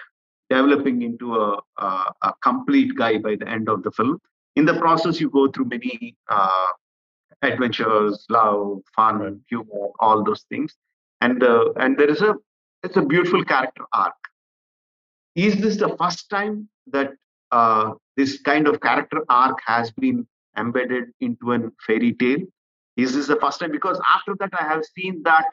developing 0.50 1.02
into 1.02 1.36
a, 1.36 1.60
a, 1.78 2.14
a 2.24 2.34
complete 2.44 2.96
guy 2.96 3.18
by 3.18 3.36
the 3.36 3.48
end 3.48 3.70
of 3.70 3.84
the 3.84 3.92
film. 3.92 4.20
In 4.56 4.66
the 4.66 4.80
process 4.80 5.20
you 5.20 5.30
go 5.30 5.48
through 5.50 5.66
many 5.66 6.16
uh, 6.30 6.68
adventures 7.42 8.26
love 8.30 8.82
fun 8.96 9.42
humor 9.50 9.90
all 10.00 10.24
those 10.24 10.44
things. 10.50 10.76
And 11.22 11.44
uh, 11.44 11.74
and 11.78 11.98
there 11.98 12.10
is 12.10 12.22
a 12.22 12.36
it's 12.84 12.98
a 12.98 13.02
beautiful 13.02 13.44
character 13.44 13.84
arc. 13.94 14.14
Is 15.36 15.60
this 15.62 15.78
the 15.78 15.96
first 16.00 16.30
time 16.30 16.70
that 16.88 17.12
uh, 17.52 17.94
this 18.16 18.42
kind 18.42 18.68
of 18.68 18.80
character 18.82 19.24
arc 19.30 19.60
has 19.66 19.92
been 19.92 20.28
embedded 20.58 21.06
into 21.20 21.54
a 21.54 21.60
fairy 21.86 22.14
tale? 22.14 22.42
Is 22.96 23.16
this 23.16 23.28
the 23.28 23.36
first 23.38 23.60
time? 23.60 23.72
Because 23.72 24.00
after 24.16 24.36
that 24.40 24.52
i 24.60 24.64
have 24.64 24.84
seen 24.86 25.22
that 25.24 25.46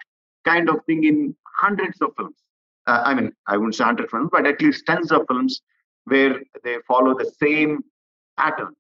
kind 0.45 0.69
of 0.69 0.85
thing 0.87 1.05
in 1.05 1.35
hundreds 1.61 2.01
of 2.03 2.11
films 2.17 2.44
uh, 2.87 3.03
I 3.05 3.15
mean, 3.15 3.33
I 3.47 3.57
wouldn't 3.57 3.75
say 3.75 3.85
hundred 3.85 4.11
films, 4.11 4.31
but 4.33 4.47
at 4.47 4.61
least 4.61 4.85
tens 4.87 5.11
of 5.11 5.27
films 5.29 5.61
where 6.05 6.41
they 6.63 6.77
follow 6.87 7.17
the 7.17 7.31
same 7.41 7.83
pattern. 8.37 8.75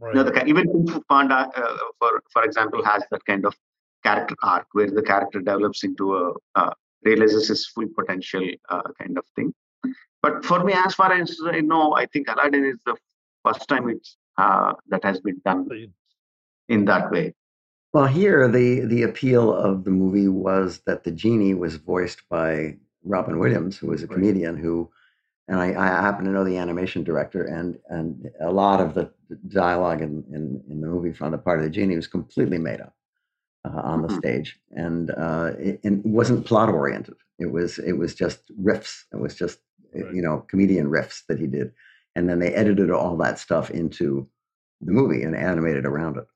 Right. 0.00 0.14
You 0.14 0.24
know, 0.24 0.30
the, 0.30 0.44
even 0.46 0.66
Kung 0.66 0.86
Fu 0.86 1.02
Panda, 1.08 1.50
uh, 1.54 1.76
for 1.98 2.22
for 2.32 2.42
example, 2.44 2.84
has 2.84 3.04
that 3.10 3.24
kind 3.26 3.44
of 3.44 3.54
character 4.02 4.34
arc 4.42 4.66
where 4.72 4.90
the 4.90 5.02
character 5.02 5.40
develops 5.40 5.84
into 5.84 6.16
a 6.16 6.32
uh, 6.54 6.72
realizes 7.04 7.48
his 7.48 7.66
full 7.66 7.88
potential 7.98 8.46
uh, 8.70 8.82
kind 8.98 9.18
of 9.18 9.24
thing. 9.36 9.52
But 10.22 10.44
for 10.44 10.62
me, 10.64 10.74
as 10.74 10.94
far 10.94 11.12
as 11.12 11.38
I 11.44 11.60
know, 11.60 11.94
I 11.94 12.06
think 12.06 12.28
Aladdin 12.28 12.64
is 12.64 12.78
the 12.84 12.96
first 13.44 13.68
time 13.68 13.88
it's 13.88 14.16
uh, 14.36 14.72
that 14.88 15.04
has 15.04 15.20
been 15.20 15.40
done 15.44 15.68
in 16.68 16.84
that 16.86 17.10
way. 17.10 17.34
Well, 17.92 18.06
here 18.06 18.48
the 18.48 18.80
the 18.86 19.02
appeal 19.02 19.52
of 19.52 19.84
the 19.84 19.90
movie 19.90 20.28
was 20.28 20.80
that 20.86 21.04
the 21.04 21.10
genie 21.10 21.54
was 21.54 21.76
voiced 21.76 22.22
by 22.28 22.76
Robin 23.04 23.38
Williams, 23.38 23.76
who 23.78 23.88
was 23.88 24.02
a 24.02 24.08
Right. 24.08 24.14
comedian 24.14 24.56
who, 24.56 24.90
and 25.48 25.60
I, 25.60 25.68
I 25.68 25.86
happen 25.86 26.24
to 26.26 26.30
know 26.30 26.44
the 26.44 26.58
animation 26.58 27.04
director, 27.04 27.44
and 27.44 27.78
and 27.88 28.30
a 28.40 28.52
lot 28.52 28.80
of 28.80 28.94
the 28.94 29.10
dialogue 29.48 30.02
in 30.02 30.24
in, 30.32 30.62
in 30.70 30.80
the 30.80 30.88
movie 30.88 31.12
from 31.12 31.32
the 31.32 31.38
part 31.38 31.58
of 31.58 31.64
the 31.64 31.70
genie 31.70 31.96
was 31.96 32.06
completely 32.06 32.58
made 32.58 32.80
up 32.80 32.94
uh, 33.64 33.80
on 33.82 34.02
the 34.02 34.08
Mhm. 34.08 34.18
stage, 34.18 34.58
and 34.72 35.10
uh, 35.12 35.52
it, 35.58 35.80
and 35.84 36.02
wasn't 36.04 36.46
plot 36.46 36.68
oriented. 36.70 37.16
It 37.38 37.52
was 37.52 37.78
it 37.78 37.94
was 37.94 38.14
just 38.14 38.40
riffs. 38.62 39.04
It 39.12 39.20
was 39.20 39.34
just 39.34 39.60
Right. 39.94 40.14
you 40.14 40.22
know 40.22 40.40
comedian 40.48 40.88
riffs 40.90 41.24
that 41.28 41.38
he 41.40 41.46
did, 41.46 41.72
and 42.16 42.28
then 42.28 42.38
they 42.38 42.54
edited 42.54 42.90
all 42.90 43.16
that 43.18 43.38
stuff 43.38 43.70
into 43.70 44.28
the 44.82 44.92
movie 44.92 45.22
and 45.24 45.36
animated 45.36 45.84
around 45.86 46.16
it 46.16 46.26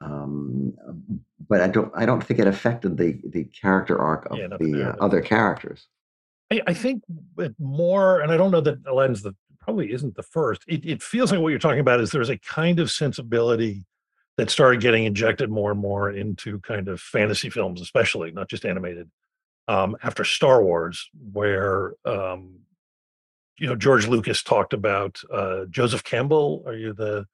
um, 0.00 0.74
but 1.48 1.60
I 1.60 1.68
don't 1.68 1.92
I 1.96 2.06
don't 2.06 2.22
think 2.24 2.40
it 2.40 2.46
affected 2.46 2.96
the 2.96 3.20
the 3.30 3.44
character 3.44 3.98
arc 3.98 4.26
of 4.30 4.38
Yeah, 4.38 4.48
the 4.48 4.58
the 4.58 4.82
uh, 4.84 4.96
other 5.00 5.20
characters. 5.20 5.86
I, 6.52 6.60
I 6.66 6.74
think 6.74 7.02
more, 7.58 8.20
and 8.20 8.30
I 8.30 8.36
don't 8.36 8.50
know 8.50 8.60
that 8.60 8.86
Aladdin's 8.86 9.22
the 9.22 9.34
probably 9.58 9.92
isn't 9.92 10.16
the 10.16 10.22
first. 10.22 10.62
It, 10.68 10.84
it 10.84 11.02
feels 11.02 11.30
like 11.30 11.40
what 11.40 11.48
you're 11.48 11.58
talking 11.58 11.80
about 11.80 12.00
is 12.00 12.10
there's 12.10 12.28
a 12.28 12.38
kind 12.38 12.78
of 12.78 12.90
sensibility 12.90 13.86
that 14.36 14.50
started 14.50 14.80
getting 14.80 15.04
injected 15.04 15.50
more 15.50 15.70
and 15.70 15.80
more 15.80 16.10
into 16.10 16.58
kind 16.60 16.88
of 16.88 17.00
fantasy 17.00 17.48
films, 17.48 17.80
especially 17.80 18.32
not 18.32 18.48
just 18.48 18.66
animated. 18.66 19.10
Um, 19.68 19.96
after 20.02 20.24
Star 20.24 20.62
Wars, 20.62 21.08
where 21.32 21.94
um, 22.04 22.58
you 23.58 23.66
know 23.66 23.76
George 23.76 24.06
Lucas 24.06 24.42
talked 24.42 24.74
about 24.74 25.20
uh, 25.32 25.64
Joseph 25.70 26.04
Campbell. 26.04 26.64
Are 26.66 26.74
you 26.74 26.92
the 26.92 27.26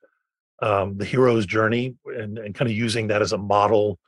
um, 0.61 0.97
the 0.97 1.05
hero's 1.05 1.47
journey 1.47 1.97
and, 2.05 2.39
and 2.39 2.55
kind 2.55 2.71
of 2.71 2.77
using 2.77 3.09
that 3.09 3.23
as 3.23 3.33
a 3.33 3.39
model 3.39 3.99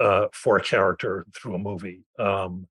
uh, 0.00 0.26
for 0.32 0.56
a 0.56 0.62
character 0.62 1.26
through 1.34 1.54
a 1.54 1.58
movie. 1.58 2.02
Um, 2.18 2.66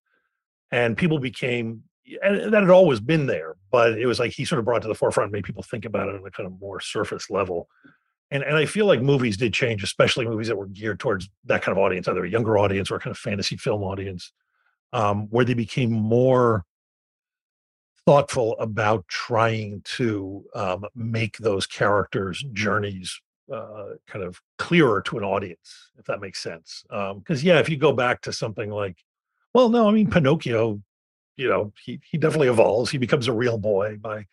and 0.72 0.98
people 0.98 1.20
became, 1.20 1.84
and 2.22 2.54
that 2.54 2.62
had 2.62 2.70
always 2.70 3.00
been 3.00 3.28
there, 3.28 3.56
but 3.72 3.98
it 3.98 4.06
was 4.06 4.20
like 4.20 4.32
he 4.32 4.46
sort 4.46 4.60
of 4.60 4.66
brought 4.66 4.82
to 4.82 4.88
the 4.88 4.96
forefront, 4.96 5.32
made 5.32 5.44
people 5.44 5.64
think 5.64 5.86
about 5.86 6.10
it 6.10 6.16
on 6.16 6.26
a 6.26 6.32
kind 6.32 6.48
of 6.48 6.60
more 6.60 6.80
surface 6.80 7.30
level. 7.30 7.68
And 8.32 8.44
and 8.44 8.56
I 8.56 8.66
feel 8.66 8.86
like 8.86 9.02
movies 9.02 9.38
did 9.38 9.54
change, 9.54 9.84
especially 9.84 10.26
movies 10.26 10.48
that 10.48 10.56
were 10.56 10.68
geared 10.68 11.00
towards 11.00 11.30
that 11.46 11.62
kind 11.62 11.78
of 11.78 11.84
audience, 11.84 12.08
either 12.08 12.24
a 12.24 12.30
younger 12.30 12.58
audience 12.58 12.92
or 12.92 12.96
a 12.96 13.00
kind 13.00 13.12
of 13.12 13.18
fantasy 13.18 13.58
film 13.58 13.84
audience, 13.84 14.32
um, 14.94 15.28
where 15.30 15.46
they 15.46 15.56
became 15.56 15.92
more 15.92 16.66
thoughtful 18.06 18.56
about 18.60 19.08
trying 19.08 19.82
to 19.84 20.44
um, 20.56 20.86
make 20.96 21.38
those 21.38 21.68
characters' 21.68 22.44
journeys 22.54 23.20
uh, 23.54 23.90
kind 24.08 24.24
of 24.24 24.42
clearer 24.58 25.02
to 25.02 25.18
an 25.18 25.24
audience, 25.24 25.92
if 25.98 26.06
that 26.06 26.22
makes 26.22 26.42
sense. 26.42 26.84
Because 26.90 27.44
yeah, 27.44 27.60
if 27.60 27.70
you 27.70 27.78
go 27.78 27.94
back 27.94 28.22
to 28.22 28.34
something 28.34 28.70
like, 28.70 28.98
well, 29.54 29.70
no, 29.70 29.88
I 29.88 29.92
mean 29.92 30.10
Pinocchio, 30.10 30.82
you 31.38 31.48
know, 31.50 31.74
he 31.84 32.00
he 32.10 32.18
definitely 32.18 32.50
evolves. 32.50 32.92
He 32.92 32.98
becomes 32.98 33.28
a 33.28 33.34
real 33.34 33.58
boy 33.58 33.98
by, 33.98 34.26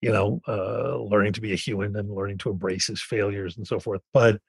you 0.00 0.10
know, 0.12 0.40
uh, 0.48 0.96
learning 0.98 1.32
to 1.34 1.40
be 1.40 1.52
a 1.52 1.56
human 1.56 1.94
and 1.96 2.10
learning 2.10 2.38
to 2.38 2.50
embrace 2.50 2.86
his 2.86 3.00
failures 3.02 3.56
and 3.56 3.66
so 3.66 3.78
forth. 3.78 4.00
But 4.12 4.40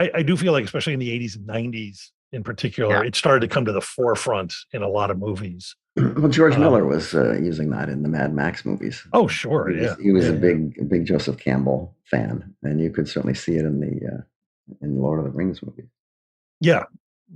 I, 0.00 0.10
I 0.16 0.22
do 0.22 0.36
feel 0.36 0.52
like, 0.52 0.64
especially 0.64 0.92
in 0.94 0.98
the 1.00 1.10
'80s 1.18 1.36
and 1.36 1.46
'90s 1.46 2.10
in 2.32 2.42
particular, 2.42 2.94
Yeah. 3.02 3.08
it 3.08 3.14
started 3.14 3.40
to 3.40 3.48
come 3.48 3.64
to 3.66 3.72
the 3.72 3.80
forefront 3.82 4.54
in 4.72 4.82
a 4.82 4.88
lot 4.88 5.10
of 5.10 5.18
movies. 5.18 5.76
well, 5.96 6.28
George 6.28 6.54
Um, 6.54 6.60
Miller 6.60 6.86
was 6.86 7.14
uh, 7.14 7.34
using 7.34 7.68
that 7.70 7.90
in 7.90 8.02
the 8.02 8.08
Mad 8.08 8.34
Max 8.34 8.64
movies. 8.64 9.06
Oh, 9.12 9.28
sure, 9.28 9.68
he 9.68 9.76
was, 9.76 9.84
yeah, 9.84 9.96
he 10.02 10.12
was 10.12 10.24
yeah, 10.24 10.30
a 10.32 10.36
big 10.36 10.78
a 10.80 10.84
big 10.84 11.04
Joseph 11.04 11.38
Campbell 11.38 11.94
fan, 12.04 12.54
and 12.62 12.80
you 12.80 12.90
could 12.90 13.06
certainly 13.08 13.34
see 13.34 13.56
it 13.56 13.64
in 13.66 13.80
the 13.80 14.14
uh, 14.14 14.20
in 14.80 14.98
Lord 15.00 15.18
of 15.18 15.26
the 15.26 15.30
Rings 15.30 15.62
movie. 15.62 15.88
Yeah, 16.60 16.84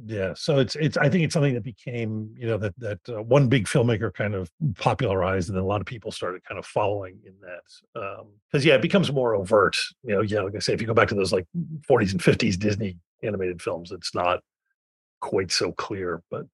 yeah. 0.04 0.34
So 0.34 0.58
it's 0.58 0.76
it's. 0.76 0.96
I 0.96 1.08
think 1.08 1.24
it's 1.24 1.32
something 1.32 1.54
that 1.54 1.62
became 1.62 2.34
you 2.36 2.46
know 2.46 2.58
that 2.58 2.78
that 2.78 2.98
uh, 3.08 3.22
one 3.22 3.48
big 3.48 3.66
filmmaker 3.66 4.12
kind 4.12 4.34
of 4.34 4.50
popularized, 4.76 5.48
and 5.48 5.56
then 5.56 5.64
a 5.64 5.66
lot 5.66 5.80
of 5.80 5.86
people 5.86 6.12
started 6.12 6.44
kind 6.44 6.58
of 6.58 6.66
following 6.66 7.18
in 7.24 7.34
that. 7.40 8.00
Um, 8.00 8.26
Because 8.50 8.64
yeah, 8.64 8.74
it 8.74 8.82
becomes 8.82 9.10
more 9.10 9.34
overt. 9.34 9.76
You 10.02 10.16
know, 10.16 10.20
yeah, 10.20 10.40
like 10.40 10.54
I 10.54 10.58
say, 10.58 10.74
if 10.74 10.80
you 10.80 10.86
go 10.86 10.94
back 10.94 11.08
to 11.08 11.14
those 11.14 11.32
like 11.32 11.46
40s 11.88 12.12
and 12.12 12.20
50s 12.20 12.58
Disney 12.58 12.98
animated 13.22 13.62
films, 13.62 13.90
it's 13.92 14.14
not 14.14 14.40
quite 15.20 15.50
so 15.50 15.72
clear. 15.72 16.22
But 16.30 16.46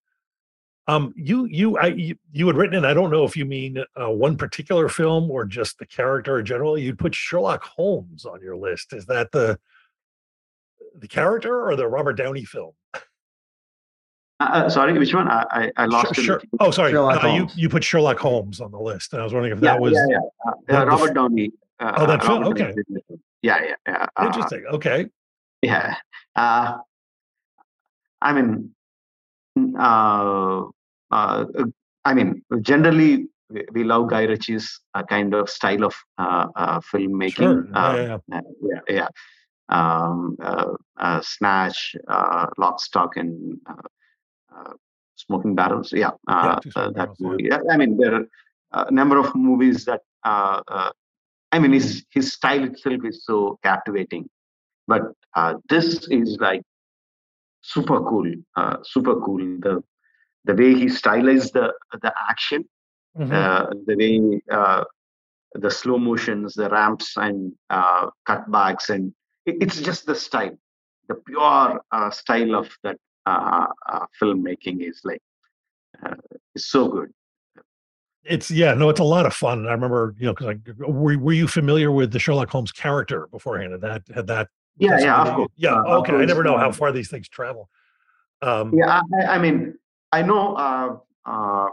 um, 0.86 1.12
you 1.16 1.46
you 1.46 1.78
I 1.78 1.86
you, 1.86 2.16
you 2.32 2.46
had 2.46 2.56
written, 2.56 2.76
and 2.76 2.86
I 2.86 2.94
don't 2.94 3.10
know 3.10 3.24
if 3.24 3.36
you 3.36 3.44
mean 3.44 3.78
uh, 4.00 4.10
one 4.10 4.36
particular 4.36 4.88
film 4.88 5.30
or 5.30 5.44
just 5.44 5.78
the 5.78 5.86
character 5.86 6.38
in 6.38 6.46
general. 6.46 6.78
You'd 6.78 6.98
put 6.98 7.14
Sherlock 7.14 7.64
Holmes 7.64 8.24
on 8.24 8.40
your 8.40 8.56
list. 8.56 8.92
Is 8.92 9.06
that 9.06 9.32
the 9.32 9.58
the 10.96 11.08
character 11.08 11.68
or 11.68 11.76
the 11.76 11.88
Robert 11.88 12.14
Downey 12.14 12.44
film? 12.44 12.72
Uh, 14.40 14.44
uh, 14.44 14.68
sorry, 14.70 14.98
which 14.98 15.14
one? 15.14 15.28
I 15.28 15.44
I, 15.50 15.72
I 15.76 15.86
lost. 15.86 16.14
Sher- 16.14 16.20
in 16.20 16.26
Sher- 16.26 16.38
between. 16.40 16.58
oh, 16.60 16.70
sorry. 16.70 16.96
Uh, 16.96 17.34
you 17.36 17.48
you 17.54 17.68
put 17.68 17.84
Sherlock 17.84 18.18
Holmes 18.18 18.60
on 18.60 18.70
the 18.72 18.80
list, 18.80 19.12
and 19.12 19.20
I 19.20 19.24
was 19.24 19.32
wondering 19.32 19.56
if 19.56 19.62
yeah, 19.62 19.72
that 19.72 19.80
was 19.80 19.92
yeah, 19.92 20.06
yeah. 20.10 20.18
Uh, 20.46 20.52
the- 20.66 20.76
uh, 20.76 20.80
the 20.80 20.86
Robert 20.90 21.14
Downey. 21.14 21.50
Uh, 21.80 21.92
Oh, 21.96 22.06
that 22.06 22.20
uh, 22.22 22.26
film, 22.26 22.42
Robert 22.42 22.52
okay. 22.54 22.62
Downey 22.64 22.74
did 22.74 22.86
that 22.90 23.06
film. 23.08 23.20
Yeah, 23.42 23.58
yeah, 23.64 23.74
yeah. 23.88 24.06
uh, 24.16 24.26
interesting. 24.26 24.64
Okay, 24.72 25.06
Yeah. 25.62 25.96
Uh, 26.36 26.78
I 28.20 28.32
mean, 28.32 28.72
uh, 29.78 30.64
uh, 31.10 31.44
I 32.04 32.14
mean, 32.14 32.42
generally 32.62 33.26
we, 33.50 33.64
we 33.72 33.84
love 33.84 34.08
Guy 34.10 34.22
Ritchie's 34.24 34.80
uh, 34.94 35.02
kind 35.02 35.34
of 35.34 35.50
style 35.50 35.84
of 35.84 35.94
uh, 36.18 36.46
uh, 36.54 36.80
filmmaking. 36.80 37.32
sure. 37.34 37.66
Yeah, 37.74 37.78
Uh, 37.80 37.96
yeah, 37.96 38.18
yeah. 38.28 38.40
yeah, 38.62 38.80
yeah. 38.88 39.08
Um, 39.68 40.36
uh, 40.40 40.66
uh, 40.98 41.20
Snatch, 41.22 41.96
uh, 42.06 42.46
Lock, 42.58 42.78
Stock, 42.80 43.16
and 43.16 43.58
Smoking 45.16 45.54
Barrels. 45.54 45.92
Yeah, 45.92 46.10
uh, 46.28 46.60
Two 46.60 46.70
uh, 46.76 46.90
that 46.96 47.10
movie. 47.20 47.44
Yeah, 47.50 47.60
I 47.70 47.76
mean, 47.76 47.96
there 47.96 48.14
are 48.14 48.26
a 48.72 48.90
number 48.90 49.18
of 49.18 49.34
movies 49.34 49.84
that. 49.84 50.00
Uh, 50.24 50.60
uh, 50.68 50.90
I 51.52 51.58
mean, 51.58 51.72
his 51.72 52.04
his 52.10 52.32
style 52.32 52.64
itself 52.64 53.00
is 53.04 53.24
so 53.24 53.58
captivating, 53.62 54.28
but 54.86 55.02
uh, 55.36 55.54
this 55.68 56.06
is 56.08 56.38
like 56.40 56.62
super 57.62 58.00
cool, 58.00 58.30
uh, 58.56 58.76
super 58.82 59.16
cool. 59.20 59.38
The 59.60 59.82
the 60.44 60.54
way 60.54 60.74
he 60.74 60.88
stylized 60.88 61.52
the 61.54 61.72
the 62.02 62.12
action, 62.30 62.64
Mhm. 63.18 63.32
uh, 63.32 63.66
the 63.86 63.96
way 64.02 64.40
uh, 64.50 64.84
the 65.54 65.70
slow 65.70 65.98
motions, 65.98 66.54
the 66.54 66.68
ramps 66.70 67.16
and 67.16 67.52
uh, 67.70 68.10
cutbacks, 68.28 68.90
and 68.90 69.12
it, 69.46 69.56
it's 69.60 69.80
just 69.80 70.06
the 70.06 70.14
style, 70.14 70.56
the 71.08 71.14
pure 71.14 71.80
uh, 71.92 72.10
style 72.10 72.54
of 72.56 72.68
that 72.82 72.96
uh, 73.26 73.66
uh, 73.88 74.06
filmmaking 74.20 74.88
is 74.88 75.00
like 75.04 75.22
uh, 76.04 76.14
is 76.54 76.68
so 76.68 76.88
good. 76.88 77.12
It's 78.24 78.50
yeah, 78.50 78.74
no, 78.74 78.88
it's 78.88 79.00
a 79.00 79.04
lot 79.04 79.26
of 79.26 79.34
fun. 79.34 79.66
I 79.66 79.72
remember, 79.72 80.14
you 80.18 80.26
know, 80.26 80.32
because 80.32 80.46
like, 80.46 80.60
were 80.78 81.18
were 81.18 81.32
you 81.32 81.48
familiar 81.48 81.90
with 81.90 82.12
the 82.12 82.18
Sherlock 82.18 82.50
Holmes 82.50 82.70
character 82.70 83.26
beforehand? 83.32 83.72
Had 83.72 83.80
that 83.80 84.02
had 84.14 84.26
that? 84.28 84.48
Yeah, 84.78 84.98
yeah, 84.98 85.22
of 85.22 85.34
course. 85.34 85.52
Yeah, 85.56 85.74
Uh, 85.74 85.98
okay. 85.98 86.14
I 86.14 86.24
never 86.24 86.44
know 86.44 86.56
how 86.56 86.68
uh, 86.68 86.72
far 86.72 86.92
these 86.92 87.10
things 87.10 87.28
travel. 87.28 87.68
Um, 88.40 88.72
Yeah, 88.74 89.02
I, 89.20 89.24
I 89.34 89.38
mean, 89.38 89.74
I 90.12 90.22
know. 90.22 90.54
Uh, 90.54 90.96
uh, 91.26 91.68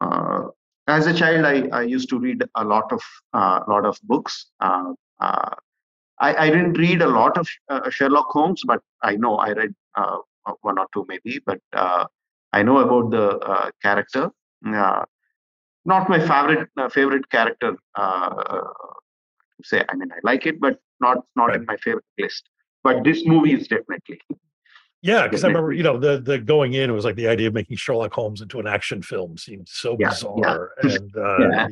uh, 0.00 0.42
as 0.88 1.06
a 1.06 1.14
child, 1.14 1.44
I, 1.44 1.68
I 1.68 1.82
used 1.82 2.08
to 2.10 2.18
read 2.18 2.44
a 2.54 2.64
lot 2.64 2.92
of 2.92 3.02
uh, 3.32 3.60
lot 3.68 3.84
of 3.86 3.98
books. 4.02 4.46
Uh, 4.60 4.92
uh, 5.20 5.50
I, 6.18 6.46
I 6.46 6.50
didn't 6.50 6.74
read 6.74 7.02
a 7.02 7.08
lot 7.08 7.36
of 7.38 7.48
uh, 7.68 7.90
Sherlock 7.90 8.28
Holmes, 8.30 8.62
but 8.66 8.80
I 9.02 9.16
know 9.16 9.36
I 9.36 9.52
read 9.52 9.74
uh, 9.96 10.18
one 10.62 10.78
or 10.78 10.86
two 10.92 11.04
maybe. 11.08 11.40
But 11.44 11.60
uh, 11.72 12.06
I 12.52 12.62
know 12.62 12.78
about 12.78 13.10
the 13.10 13.38
uh, 13.38 13.70
character. 13.82 14.30
Uh, 14.66 15.04
not 15.84 16.08
my 16.08 16.18
favorite 16.18 16.68
uh, 16.76 16.88
favorite 16.88 17.28
character. 17.30 17.76
Uh, 17.96 18.00
uh, 18.00 18.70
say, 19.62 19.84
I 19.88 19.94
mean, 19.94 20.10
I 20.12 20.18
like 20.22 20.46
it, 20.46 20.60
but 20.60 20.78
not 21.00 21.18
not 21.36 21.54
in 21.54 21.64
my 21.64 21.76
favorite 21.76 22.04
list. 22.18 22.48
But 22.82 23.04
this 23.04 23.24
movie 23.26 23.54
is 23.54 23.68
definitely. 23.68 24.20
Yeah, 25.02 25.24
because 25.24 25.44
I 25.44 25.48
remember, 25.48 25.72
you 25.72 25.82
know, 25.82 25.98
the 25.98 26.18
the 26.20 26.38
going 26.38 26.72
in 26.72 26.90
it 26.90 26.92
was 26.92 27.04
like 27.04 27.14
the 27.16 27.28
idea 27.28 27.48
of 27.48 27.54
making 27.54 27.76
Sherlock 27.76 28.12
Holmes 28.12 28.40
into 28.40 28.58
an 28.58 28.66
action 28.66 29.02
film 29.02 29.36
seemed 29.36 29.68
so 29.68 29.96
Yeah, 29.98 30.08
yeah. 30.08 30.10
bizarre, 30.10 30.72
and 30.78 31.16
uh, 31.20 31.38
Yeah. 31.38 31.68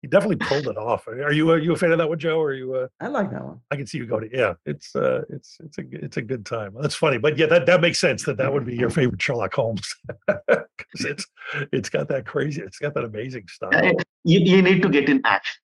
He, 0.00 0.06
he 0.06 0.08
definitely 0.08 0.36
pulled 0.36 0.66
it 0.66 0.76
off. 0.76 1.06
Are 1.08 1.32
you 1.32 1.50
are 1.50 1.58
you 1.58 1.72
a 1.72 1.76
fan 1.76 1.92
of 1.92 1.98
that 1.98 2.08
one, 2.08 2.18
Joe? 2.18 2.38
Or 2.38 2.48
are 2.48 2.54
you? 2.54 2.74
Uh, 2.74 2.88
I 3.00 3.08
like 3.08 3.30
that 3.30 3.44
one. 3.44 3.60
I 3.70 3.76
can 3.76 3.86
see 3.86 3.98
you 3.98 4.06
going. 4.06 4.28
to 4.28 4.36
yeah. 4.36 4.54
It's 4.64 4.94
uh, 4.94 5.22
it's 5.28 5.58
it's 5.64 5.78
a 5.78 5.82
g- 5.82 5.98
it's 6.00 6.16
a 6.16 6.22
good 6.22 6.46
time. 6.46 6.74
That's 6.80 6.94
funny, 6.94 7.18
but 7.18 7.36
yeah, 7.38 7.46
that 7.46 7.66
that 7.66 7.80
makes 7.80 8.00
sense 8.00 8.24
that 8.24 8.36
that 8.38 8.52
would 8.52 8.66
be 8.66 8.76
your 8.76 8.90
favorite 8.90 9.20
Sherlock 9.20 9.54
Holmes. 9.54 9.94
because 10.26 11.04
it's 11.04 11.26
it's 11.72 11.88
got 11.88 12.08
that 12.08 12.26
crazy. 12.26 12.62
It's 12.62 12.78
got 12.78 12.94
that 12.94 13.04
amazing 13.04 13.48
style. 13.48 13.70
Uh, 13.74 13.92
you, 14.24 14.40
you 14.40 14.62
need 14.62 14.82
to 14.82 14.88
get 14.88 15.08
in 15.08 15.22
action. 15.24 15.60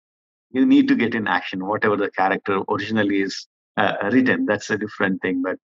You 0.51 0.67
need 0.67 0.89
to 0.89 0.95
get 0.95 1.15
in 1.15 1.27
action. 1.27 1.67
Whatever 1.67 1.97
the 1.97 2.11
character 2.11 2.61
originally 2.69 3.23
is 3.23 3.47
uh, 3.77 3.95
written, 4.11 4.47
that's 4.47 4.71
a 4.71 4.79
different 4.79 5.23
thing. 5.23 5.43
But 5.43 5.59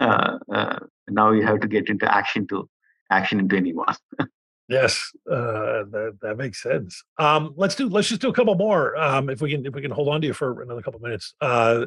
uh, 0.00 0.38
uh, 0.52 0.78
now 1.08 1.32
you 1.32 1.42
have 1.42 1.60
to 1.60 1.68
get 1.68 1.88
into 1.88 2.12
action 2.12 2.46
to 2.48 2.68
action 3.10 3.40
into 3.40 3.56
anyone. 3.56 3.94
Yes, 4.68 5.10
uh, 5.30 5.84
that 5.90 6.18
that 6.22 6.36
makes 6.36 6.62
sense. 6.62 7.02
Um, 7.18 7.52
let's 7.56 7.74
do. 7.74 7.88
Let's 7.88 8.08
just 8.08 8.20
do 8.20 8.28
a 8.28 8.32
couple 8.32 8.54
more. 8.54 8.96
Um, 8.96 9.28
if 9.28 9.40
we 9.42 9.50
can, 9.50 9.66
if 9.66 9.74
we 9.74 9.82
can 9.82 9.90
hold 9.90 10.08
on 10.08 10.20
to 10.20 10.26
you 10.28 10.32
for 10.32 10.62
another 10.62 10.80
couple 10.82 11.00
minutes. 11.00 11.34
Uh, 11.40 11.86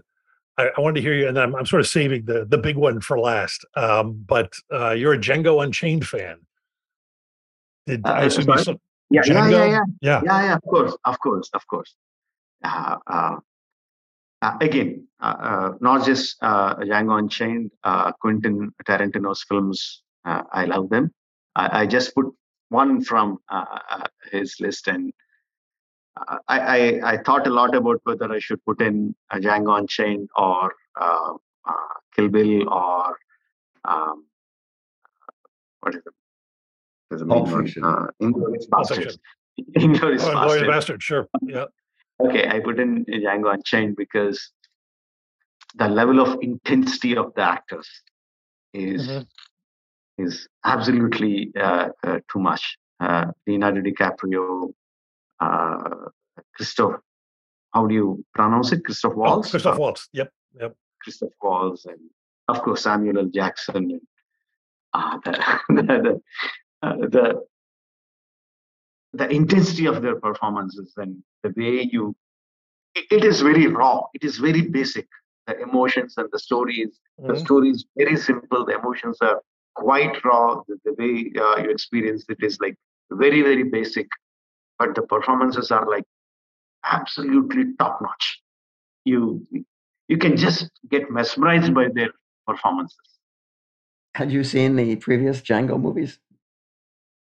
I, 0.57 0.69
I 0.77 0.81
wanted 0.81 0.95
to 0.95 1.01
hear 1.01 1.13
you, 1.13 1.27
and 1.27 1.37
I'm, 1.39 1.55
I'm 1.55 1.65
sort 1.65 1.79
of 1.81 1.87
saving 1.87 2.25
the 2.25 2.45
the 2.45 2.57
big 2.57 2.75
one 2.75 3.01
for 3.01 3.19
last. 3.19 3.65
Um, 3.75 4.23
but 4.27 4.53
uh, 4.73 4.91
you're 4.91 5.13
a 5.13 5.17
Django 5.17 5.63
Unchained 5.63 6.05
fan. 6.07 6.37
Did 7.87 8.05
I 8.05 8.23
Uh, 8.23 8.25
assume 8.27 8.45
sorry? 8.45 8.63
saw 8.63 8.73
yeah, 9.09 9.21
yeah, 9.25 9.33
Django? 9.33 9.51
yeah, 9.51 9.65
yeah, 9.65 9.81
Yeah. 10.01 10.21
yeah, 10.25 10.41
yeah. 10.43 10.55
Of 10.55 10.61
course, 10.63 10.97
of 11.05 11.19
course, 11.19 11.49
of 11.53 11.65
course. 11.67 11.95
Uh, 12.63 12.97
uh, 13.07 13.35
uh, 14.41 14.57
again, 14.61 15.07
uh, 15.21 15.35
uh, 15.39 15.71
not 15.81 16.05
just 16.05 16.37
uh, 16.41 16.75
Django 16.77 17.19
Unchained, 17.19 17.71
uh, 17.83 18.11
Quentin 18.13 18.71
Tarantino's 18.85 19.43
films. 19.43 20.01
Uh, 20.25 20.43
I 20.51 20.65
love 20.65 20.89
them. 20.89 21.11
I, 21.55 21.81
I 21.81 21.85
just 21.85 22.13
put 22.15 22.25
one 22.69 23.03
from 23.03 23.39
uh, 23.49 23.65
uh, 23.89 24.03
his 24.31 24.55
list, 24.59 24.87
and 24.87 25.13
uh, 26.27 26.37
I, 26.47 26.59
I 26.59 27.11
I 27.13 27.17
thought 27.23 27.47
a 27.47 27.49
lot 27.53 27.75
about 27.75 28.01
whether 28.03 28.31
I 28.31 28.39
should 28.39 28.63
put 28.65 28.81
in 28.81 29.15
uh, 29.31 29.37
Django 29.37 29.77
Unchained 29.77 30.29
or 30.35 30.73
uh, 30.99 31.33
uh, 31.67 31.73
Kill 32.15 32.29
Bill 32.29 32.67
or 32.69 33.17
um, 33.85 34.25
what 35.81 35.95
is 35.95 36.01
it? 36.05 36.13
There's 37.09 37.21
a 37.21 37.25
Pulp 37.25 37.45
main 37.45 37.53
one, 37.53 37.65
Fiction. 37.65 37.83
Uh, 37.83 38.07
Inglourious 38.21 38.69
Pulp 38.69 38.87
Basterds. 38.89 39.17
Inglourious 39.77 40.21
Oh, 40.23 40.31
and 40.31 40.39
Glory 40.39 40.61
Basterds. 40.61 40.67
Bastard. 40.67 41.03
Sure. 41.03 41.27
Yeah. 41.41 41.65
Okay, 42.19 42.47
I 42.47 42.59
put 42.61 42.79
in 42.79 43.05
Django 43.05 43.53
Unchained 43.53 43.95
because 43.97 44.51
the 45.75 45.87
level 45.87 46.19
of 46.21 46.39
intensity 46.41 47.15
of 47.17 47.33
the 47.35 47.41
actors 47.41 47.87
is 48.73 49.07
Mhm. 49.07 49.27
Is 50.17 50.47
absolutely 50.63 51.51
uh, 51.59 51.89
uh, 52.03 52.19
too 52.31 52.39
much. 52.39 52.77
Uh, 52.99 53.25
Leonardo 53.45 53.81
DiCaprio, 53.81 54.73
uh, 55.39 55.89
Christoph, 56.55 56.95
how 57.73 57.85
do 57.85 57.93
you 57.93 58.25
pronounce 58.33 58.71
it? 58.71 58.85
Christoph 58.85 59.13
Oh, 59.15 59.19
Waltz. 59.19 59.51
Christoph 59.51 59.75
Uh, 59.75 59.79
Waltz. 59.79 60.09
Yep. 60.13 60.31
Yep. 60.59 60.75
Christoph 61.03 61.33
Waltz, 61.41 61.85
and 61.85 61.99
of 62.47 62.61
course 62.61 62.83
Samuel 62.83 63.19
L. 63.19 63.25
Jackson. 63.33 63.99
And, 64.93 65.27
uh, 65.27 65.57
the, 65.69 65.83
the, 65.83 66.21
uh, 66.81 66.95
the 66.97 67.45
the 69.13 69.29
intensity 69.29 69.85
of 69.85 70.01
their 70.01 70.19
performances 70.19 70.93
and 70.97 71.21
the 71.43 71.53
way 71.55 71.87
you 71.91 72.13
it, 72.95 73.05
it 73.11 73.23
is 73.25 73.39
very 73.41 73.67
raw 73.67 74.01
it 74.13 74.23
is 74.25 74.37
very 74.37 74.61
basic 74.61 75.07
the 75.47 75.57
emotions 75.61 76.15
and 76.17 76.27
the 76.33 76.39
stories 76.39 76.99
the 77.17 77.33
Mhm. 77.33 77.39
story 77.45 77.69
is 77.69 77.85
very 77.97 78.17
simple 78.17 78.65
the 78.65 78.75
emotions 78.77 79.17
are 79.21 79.41
quite 79.75 80.23
raw 80.23 80.61
the, 80.67 80.75
the 80.85 80.93
way 80.99 81.31
uh, 81.43 81.57
you 81.63 81.69
experience 81.69 82.25
it 82.29 82.37
is 82.41 82.57
like 82.59 82.75
very 83.11 83.41
very 83.41 83.63
basic 83.63 84.07
but 84.79 84.95
the 84.95 85.01
performances 85.01 85.71
are 85.71 85.85
like 85.89 86.05
absolutely 86.83 87.65
top 87.79 88.01
notch 88.01 88.41
you 89.05 89.45
you 90.07 90.17
can 90.17 90.37
just 90.37 90.69
get 90.89 91.09
mesmerized 91.11 91.73
by 91.73 91.87
their 91.93 92.09
performances 92.47 92.97
Had 94.15 94.31
you 94.31 94.43
seen 94.43 94.75
the 94.75 94.95
previous 94.95 95.41
Django 95.41 95.79
movies? 95.87 96.19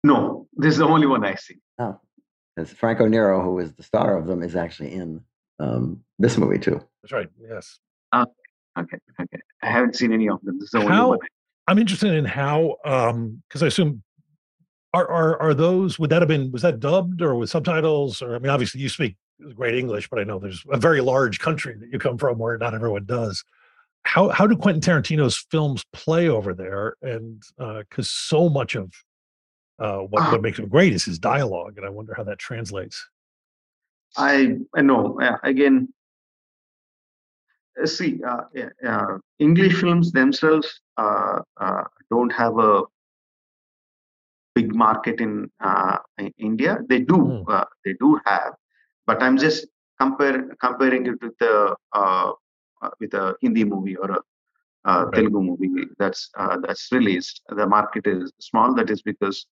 no 0.04 0.48
this 0.56 0.74
is 0.74 0.80
the 0.80 0.86
only 0.86 1.08
one 1.08 1.24
i 1.26 1.36
see 1.36 1.58
No. 1.80 2.00
Because 2.56 2.72
Franco 2.74 3.08
Nero, 3.08 3.42
who 3.42 3.60
is 3.60 3.72
the 3.74 3.84
star 3.84 4.18
of 4.18 4.28
them, 4.28 4.44
is 4.44 4.54
actually 4.56 4.92
in 4.94 5.24
um, 5.60 6.04
this 6.18 6.38
movie 6.38 6.60
too. 6.60 6.78
That's 7.02 7.14
right. 7.14 7.30
Yes. 7.40 7.80
okay 8.14 8.98
okay 9.22 9.40
i 9.64 9.70
haven't 9.76 9.96
seen 9.96 10.12
any 10.18 10.28
of 10.30 10.40
them 10.46 10.56
this 10.60 10.66
is 10.66 10.72
the 10.72 10.80
only 10.80 10.92
How- 10.92 11.10
one 11.10 11.20
I'm 11.70 11.78
interested 11.78 12.14
in 12.14 12.26
how, 12.26 12.78
um, 12.84 13.44
because 13.48 13.62
I 13.62 13.68
assume 13.68 14.02
are 14.94 15.08
are 15.08 15.40
are 15.40 15.54
those 15.54 16.00
would 16.00 16.10
that 16.10 16.24
have 16.24 16.28
been 16.28 16.52
was 16.52 16.64
that 16.64 16.80
dubbed 16.80 17.22
or 17.22 17.36
with 17.36 17.52
subtitles 17.52 18.24
or 18.24 18.36
I 18.36 18.40
mean 18.40 18.50
obviously 18.50 18.82
you 18.82 18.90
speak 18.90 19.16
great 19.54 19.76
English, 19.76 20.10
but 20.10 20.18
I 20.18 20.24
know 20.24 20.40
there's 20.40 20.64
a 20.72 20.78
very 20.78 21.00
large 21.00 21.40
country 21.40 21.76
that 21.80 21.90
you 21.92 22.00
come 22.00 22.18
from 22.18 22.40
where 22.40 22.58
not 22.58 22.74
everyone 22.74 23.06
does. 23.06 23.44
How 24.04 24.30
how 24.30 24.48
do 24.48 24.56
Quentin 24.56 24.82
Tarantino's 24.82 25.46
films 25.52 25.86
play 25.94 26.28
over 26.28 26.56
there? 26.56 26.96
And 27.04 27.44
because 27.58 28.10
so 28.10 28.50
much 28.50 28.74
of 28.74 28.92
uh, 29.78 30.00
what 30.00 30.32
what 30.32 30.42
makes 30.42 30.58
him 30.58 30.70
great 30.70 30.94
is 30.94 31.06
his 31.06 31.20
dialogue, 31.20 31.78
and 31.78 31.86
I 31.86 31.90
wonder 31.90 32.16
how 32.16 32.24
that 32.24 32.40
translates. 32.40 33.08
I 34.18 34.58
I 34.76 34.82
know 34.82 35.22
uh, 35.22 35.38
again. 35.44 35.94
Uh, 37.82 37.86
See, 37.86 38.20
uh, 38.24 38.44
uh, 38.88 39.18
English 39.40 39.80
films 39.82 40.12
themselves 40.12 40.82
uh, 40.98 41.40
uh, 41.60 41.84
don't 42.10 42.32
have 42.32 42.58
a 42.60 42.84
big 44.56 44.74
market 44.76 45.22
in, 45.22 45.50
uh, 45.64 45.98
in 46.18 46.34
India. 46.38 46.80
They 46.90 47.00
do, 47.00 47.18
Mm. 47.18 47.44
uh, 47.48 47.66
they 47.86 47.94
do 47.94 48.20
have, 48.26 48.54
but 49.08 49.22
I'm 49.22 49.38
just 49.38 49.68
compare 50.00 50.44
comparing 50.62 51.06
it 51.08 51.22
with 51.22 51.38
the 51.40 51.76
uh, 51.94 52.32
uh, 52.82 52.90
with 53.00 53.14
a 53.14 53.36
Hindi 53.42 53.66
movie 53.66 53.96
or 53.98 54.12
a 54.12 54.20
uh, 54.86 55.06
Right. 55.06 55.14
Telugu 55.16 55.40
movie 55.42 55.86
that's 55.98 56.30
uh, 56.38 56.58
that's 56.66 56.92
released. 56.92 57.42
The 57.50 57.68
market 57.68 58.08
is 58.08 58.32
small. 58.40 58.74
That 58.74 58.90
is 58.90 59.02
because 59.02 59.46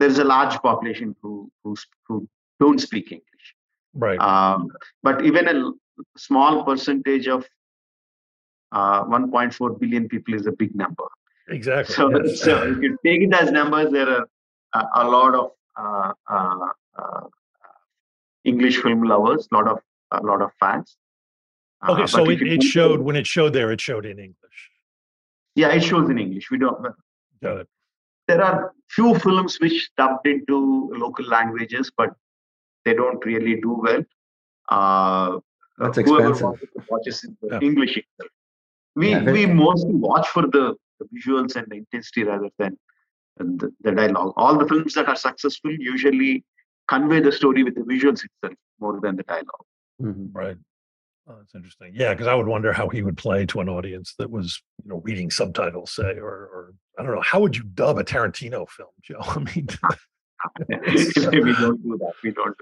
there's 0.00 0.18
a 0.18 0.24
large 0.24 0.56
population 0.68 1.14
who 1.22 1.50
who 1.62 1.76
who 2.06 2.28
don't 2.60 2.80
speak 2.80 3.12
English. 3.12 3.46
Right. 3.94 4.20
Um, 4.20 4.68
but 5.02 5.24
even 5.24 5.48
a 5.48 5.70
small 6.16 6.64
percentage 6.64 7.28
of 7.28 7.46
uh, 8.72 9.04
1.4 9.04 9.80
billion 9.80 10.08
people 10.08 10.34
is 10.34 10.46
a 10.46 10.52
big 10.52 10.74
number. 10.74 11.04
exactly. 11.48 11.94
So, 11.94 12.24
yes. 12.24 12.40
so 12.40 12.70
if 12.70 12.82
you 12.82 12.98
take 13.04 13.22
it 13.22 13.32
as 13.32 13.50
numbers, 13.50 13.90
there 13.92 14.08
are 14.08 14.28
a, 14.74 14.86
a 14.96 15.08
lot 15.08 15.34
of 15.34 15.50
uh, 15.76 16.12
uh, 16.28 16.68
uh, 16.98 17.26
English 18.44 18.78
film 18.78 19.02
lovers, 19.02 19.48
lot 19.52 19.68
of 19.68 19.78
a 20.10 20.22
lot 20.22 20.42
of 20.42 20.50
fans. 20.60 20.96
Uh, 21.86 21.92
okay, 21.92 22.06
so 22.06 22.28
it, 22.28 22.42
it 22.42 22.62
showed 22.62 23.00
when 23.00 23.16
it 23.16 23.26
showed 23.26 23.52
there, 23.52 23.70
it 23.72 23.80
showed 23.80 24.04
in 24.04 24.18
English. 24.18 24.70
Yeah, 25.54 25.68
it 25.68 25.82
shows 25.82 26.08
in 26.10 26.18
English. 26.18 26.50
We 26.50 26.58
don't. 26.58 26.94
Got 27.42 27.58
it. 27.58 27.68
There 28.26 28.42
are 28.42 28.72
few 28.90 29.18
films 29.18 29.58
which 29.60 29.90
dubbed 29.96 30.26
into 30.26 30.90
local 30.94 31.24
languages, 31.26 31.90
but 31.96 32.10
they 32.84 32.94
don't 32.94 33.24
really 33.24 33.60
do 33.60 33.80
well. 33.82 35.42
That's 35.78 35.98
whoever 35.98 36.30
expensive. 36.30 36.68
watches 36.88 37.24
it 37.24 37.28
in 37.30 37.36
the 37.42 37.48
Yeah. 37.54 37.60
English 37.68 37.96
itself. 37.96 38.30
We 38.96 39.10
Yeah, 39.10 39.30
we 39.30 39.46
mostly 39.46 39.94
watch 39.94 40.28
for 40.28 40.42
the, 40.42 40.74
the 40.98 41.06
visuals 41.14 41.56
and 41.56 41.66
the 41.68 41.76
intensity 41.76 42.24
rather 42.24 42.50
than 42.58 42.76
the, 43.36 43.72
the 43.82 43.92
dialogue. 43.92 44.34
All 44.36 44.58
the 44.58 44.66
films 44.66 44.94
that 44.94 45.08
are 45.08 45.16
successful 45.16 45.70
usually 45.72 46.44
convey 46.88 47.20
the 47.20 47.30
story 47.32 47.62
with 47.62 47.74
the 47.76 47.82
visuals 47.82 48.24
itself 48.24 48.54
more 48.80 49.00
than 49.00 49.16
the 49.16 49.22
dialogue. 49.22 49.66
Mhm. 50.02 50.30
Right. 50.32 50.56
Oh, 51.28 51.36
that's 51.38 51.54
interesting. 51.54 51.92
Yeah, 51.94 52.14
because 52.14 52.26
I 52.26 52.34
would 52.34 52.46
wonder 52.46 52.72
how 52.72 52.88
he 52.88 53.02
would 53.02 53.18
play 53.18 53.44
to 53.46 53.60
an 53.60 53.68
audience 53.68 54.14
that 54.18 54.30
was, 54.30 54.60
you 54.82 54.88
know, 54.88 55.02
reading 55.04 55.30
subtitles, 55.30 55.92
say, 55.92 56.14
or, 56.16 56.26
or 56.26 56.74
I 56.98 57.02
don't 57.02 57.14
know. 57.14 57.20
How 57.20 57.38
would 57.40 57.54
you 57.56 57.64
dub 57.64 57.98
a 57.98 58.04
Tarantino 58.04 58.66
film, 58.68 58.88
Joe? 59.02 59.18
I 59.22 59.38
mean, 59.40 59.68
we 60.68 61.52
don't 61.54 61.82
do 61.82 61.98
that. 61.98 62.12
We 62.22 62.30
don't. 62.32 62.56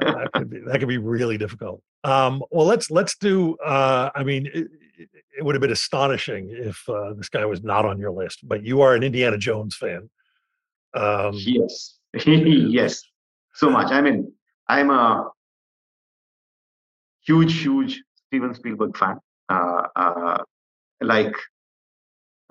that 0.00 0.30
could 0.34 0.50
be 0.50 0.60
that 0.66 0.78
could 0.78 0.88
be 0.88 0.98
really 0.98 1.38
difficult. 1.38 1.82
Um, 2.04 2.42
well, 2.50 2.66
let's 2.66 2.90
let's 2.90 3.16
do. 3.16 3.56
Uh, 3.58 4.10
I 4.14 4.24
mean, 4.24 4.46
it, 4.46 4.54
it- 4.98 5.08
would 5.40 5.54
have 5.54 5.62
been 5.62 5.72
astonishing 5.72 6.50
if 6.50 6.86
uh, 6.88 7.14
this 7.14 7.28
guy 7.30 7.44
was 7.46 7.62
not 7.64 7.84
on 7.86 7.98
your 7.98 8.10
list, 8.12 8.46
but 8.46 8.62
you 8.62 8.82
are 8.82 8.94
an 8.94 9.02
Indiana 9.02 9.38
Jones 9.38 9.74
fan. 9.74 10.08
Um, 10.94 11.32
Yes, 11.34 11.98
yes, 12.26 13.02
so 13.54 13.70
much. 13.70 13.90
I 13.90 14.02
mean, 14.02 14.30
I'm 14.68 14.90
a 14.90 15.30
huge, 17.26 17.60
huge 17.62 18.02
Steven 18.26 18.54
Spielberg 18.54 18.96
fan. 18.96 19.18
Uh, 19.48 19.86
uh, 19.96 20.38
like, 21.00 21.34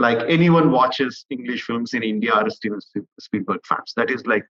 like 0.01 0.19
anyone 0.37 0.71
watches 0.71 1.25
English 1.29 1.63
films 1.63 1.93
in 1.93 2.03
India 2.03 2.31
are 2.33 2.49
Steven 2.49 2.81
Spiel- 2.81 3.13
Spielberg 3.19 3.61
fans. 3.67 3.93
That 3.95 4.09
is 4.09 4.25
like 4.25 4.45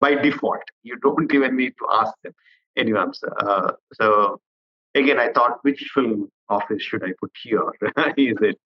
by 0.00 0.14
default. 0.14 0.62
You 0.82 0.96
don't 0.98 1.32
even 1.32 1.56
need 1.56 1.74
to 1.80 1.86
ask 2.00 2.12
them. 2.22 2.32
Anyway, 2.76 3.04
so- 3.12 3.28
uh, 3.46 3.72
so 3.98 4.40
again, 4.94 5.18
I 5.18 5.28
thought, 5.32 5.58
which 5.62 5.80
film 5.94 6.28
office 6.48 6.82
should 6.82 7.04
I 7.04 7.12
put 7.20 7.30
here? 7.42 7.62
is 8.16 8.36
it 8.50 8.58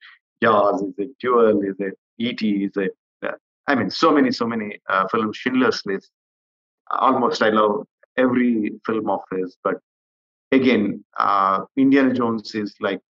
Jaws? 0.42 0.82
Is 0.82 0.94
it 0.98 1.10
Duel? 1.20 1.62
Is 1.62 1.76
it 1.78 1.94
E.T.? 2.18 2.64
Is 2.64 2.76
it 2.76 2.92
uh, 3.26 3.32
I 3.66 3.74
mean, 3.74 3.90
so 3.90 4.10
many, 4.12 4.30
so 4.32 4.46
many 4.46 4.80
uh, 4.88 5.06
films. 5.08 5.36
Schindler's 5.36 5.82
List. 5.84 6.10
Almost, 6.90 7.42
I 7.42 7.50
love 7.50 7.86
every 8.16 8.72
film 8.86 9.10
of 9.10 9.20
his. 9.30 9.56
But 9.62 9.76
again, 10.52 11.04
uh, 11.18 11.64
Indiana 11.76 12.14
Jones 12.14 12.54
is 12.54 12.74
like 12.80 13.00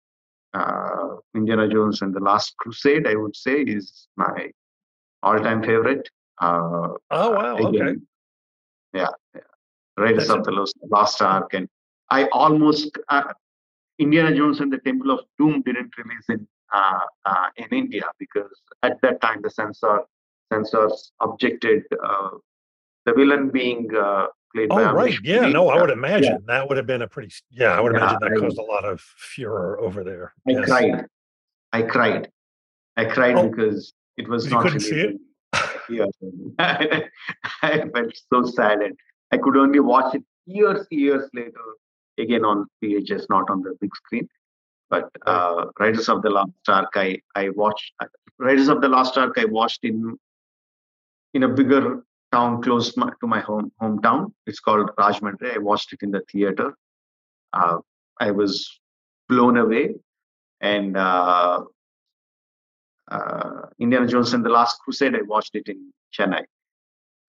uh, 0.55 1.17
Indiana 1.35 1.69
Jones 1.69 2.03
and 2.03 2.15
the 2.15 2.21
Last 2.21 2.57
Crusade. 2.59 3.07
I 3.07 3.15
would 3.15 3.37
say 3.37 3.63
is 3.63 4.09
my 4.17 4.51
all-time 5.23 5.63
favorite. 5.63 6.09
Uh, 6.41 6.89
Oh 7.11 7.31
wow. 7.33 7.57
Okay. 7.59 7.95
yeah, 8.95 9.09
yeah. 9.35 9.41
Raiders 9.97 10.31
of 10.31 10.45
the 10.45 10.53
Lost, 10.53 10.77
Lost 10.91 11.23
Ark, 11.23 11.55
and 11.55 11.69
I 12.11 12.25
almost 12.33 12.97
uh, 13.09 13.25
Indiana 13.99 14.35
Jones 14.35 14.61
and 14.61 14.73
the 14.73 14.79
Temple 14.79 15.11
of 15.11 15.21
Doom 15.39 15.63
didn't 15.67 15.93
release 15.99 16.25
in 16.29 16.47
uh, 16.73 17.01
uh, 17.25 17.47
in 17.57 17.67
India 17.73 18.05
because 18.19 18.61
at 18.83 19.01
that 19.03 19.21
time 19.21 19.41
the 19.43 19.51
censor 19.51 20.01
censors 20.53 21.13
objected 21.21 21.83
uh, 22.05 22.31
the 23.07 23.13
villain 23.15 23.51
being 23.51 23.89
uh, 23.97 24.27
played 24.55 24.69
by 24.69 24.83
Oh 24.83 24.93
right. 24.93 25.15
Yeah. 25.23 25.49
No, 25.49 25.69
I 25.69 25.81
would 25.81 25.91
Uh, 25.91 25.95
imagine 25.95 26.39
that 26.47 26.69
would 26.69 26.77
have 26.77 26.87
been 26.87 27.03
a 27.03 27.09
pretty. 27.09 27.33
Yeah, 27.51 27.73
I 27.77 27.81
would 27.81 27.93
Yeah, 27.93 27.99
imagine 27.99 28.19
that 28.23 28.33
I- 28.33 28.37
caused 28.41 28.59
a 28.59 28.63
lot 28.63 28.85
of 28.85 29.01
furor 29.01 29.79
over 29.81 30.03
there. 30.05 30.35
I 30.47 30.51
Yes. 30.53 30.65
cried. 30.69 31.07
I 31.73 31.83
cried. 31.83 32.31
I 32.97 33.05
cried 33.05 33.37
Oh, 33.37 33.49
because 33.49 33.93
it 34.17 34.29
was 34.29 34.47
you 34.47 34.51
not 34.53 34.63
couldn't 34.63 34.81
see 34.81 35.01
it? 35.01 35.17
Yeah. 35.89 36.07
I 37.63 37.89
felt 37.95 38.13
so 38.33 38.45
sad 38.45 38.81
and 38.83 38.97
I 39.33 39.39
could 39.39 39.57
only 39.57 39.81
watch 39.81 40.15
it 40.15 40.25
years, 40.47 40.87
years 40.91 41.29
later 41.33 41.61
again 42.19 42.45
on 42.45 42.67
VHS, 42.83 43.27
not 43.31 43.49
on 43.51 43.63
the 43.63 43.75
big 43.81 43.95
screen. 43.97 44.29
But 44.91 45.11
uh, 45.27 45.67
Riders 45.79 46.09
of 46.09 46.23
the 46.23 46.31
Lost 46.31 46.51
Ark, 46.67 46.91
I, 46.95 47.21
I 47.35 47.51
watched 47.51 47.93
Riders 48.39 48.69
of 48.69 48.81
the 48.81 48.89
Lost 48.89 49.19
Ark. 49.19 49.35
I 49.37 49.45
watched 49.45 49.85
in 49.85 50.19
in 51.35 51.43
a 51.43 51.49
bigger 51.49 52.03
town 52.33 52.63
close 52.63 52.97
my, 52.97 53.11
to 53.21 53.27
my 53.27 53.41
home 53.41 53.73
hometown. 53.81 54.33
It's 54.47 54.61
called 54.61 54.91
Rajahmundry. 54.99 55.55
I 55.55 55.59
watched 55.59 55.93
it 55.93 56.03
in 56.03 56.11
the 56.11 56.23
theater. 56.31 56.75
Uh, 57.53 57.79
I 58.21 58.31
was 58.31 58.81
blown 59.29 59.57
away, 59.57 59.95
and 60.61 60.97
uh, 60.97 61.65
uh, 63.11 63.61
Indiana 63.79 64.07
Jones 64.07 64.33
and 64.35 64.45
the 64.45 64.51
Last 64.51 64.79
Crusade. 64.81 65.15
I 65.15 65.23
watched 65.23 65.55
it 65.55 65.69
in 65.69 65.93
Chennai, 66.17 66.45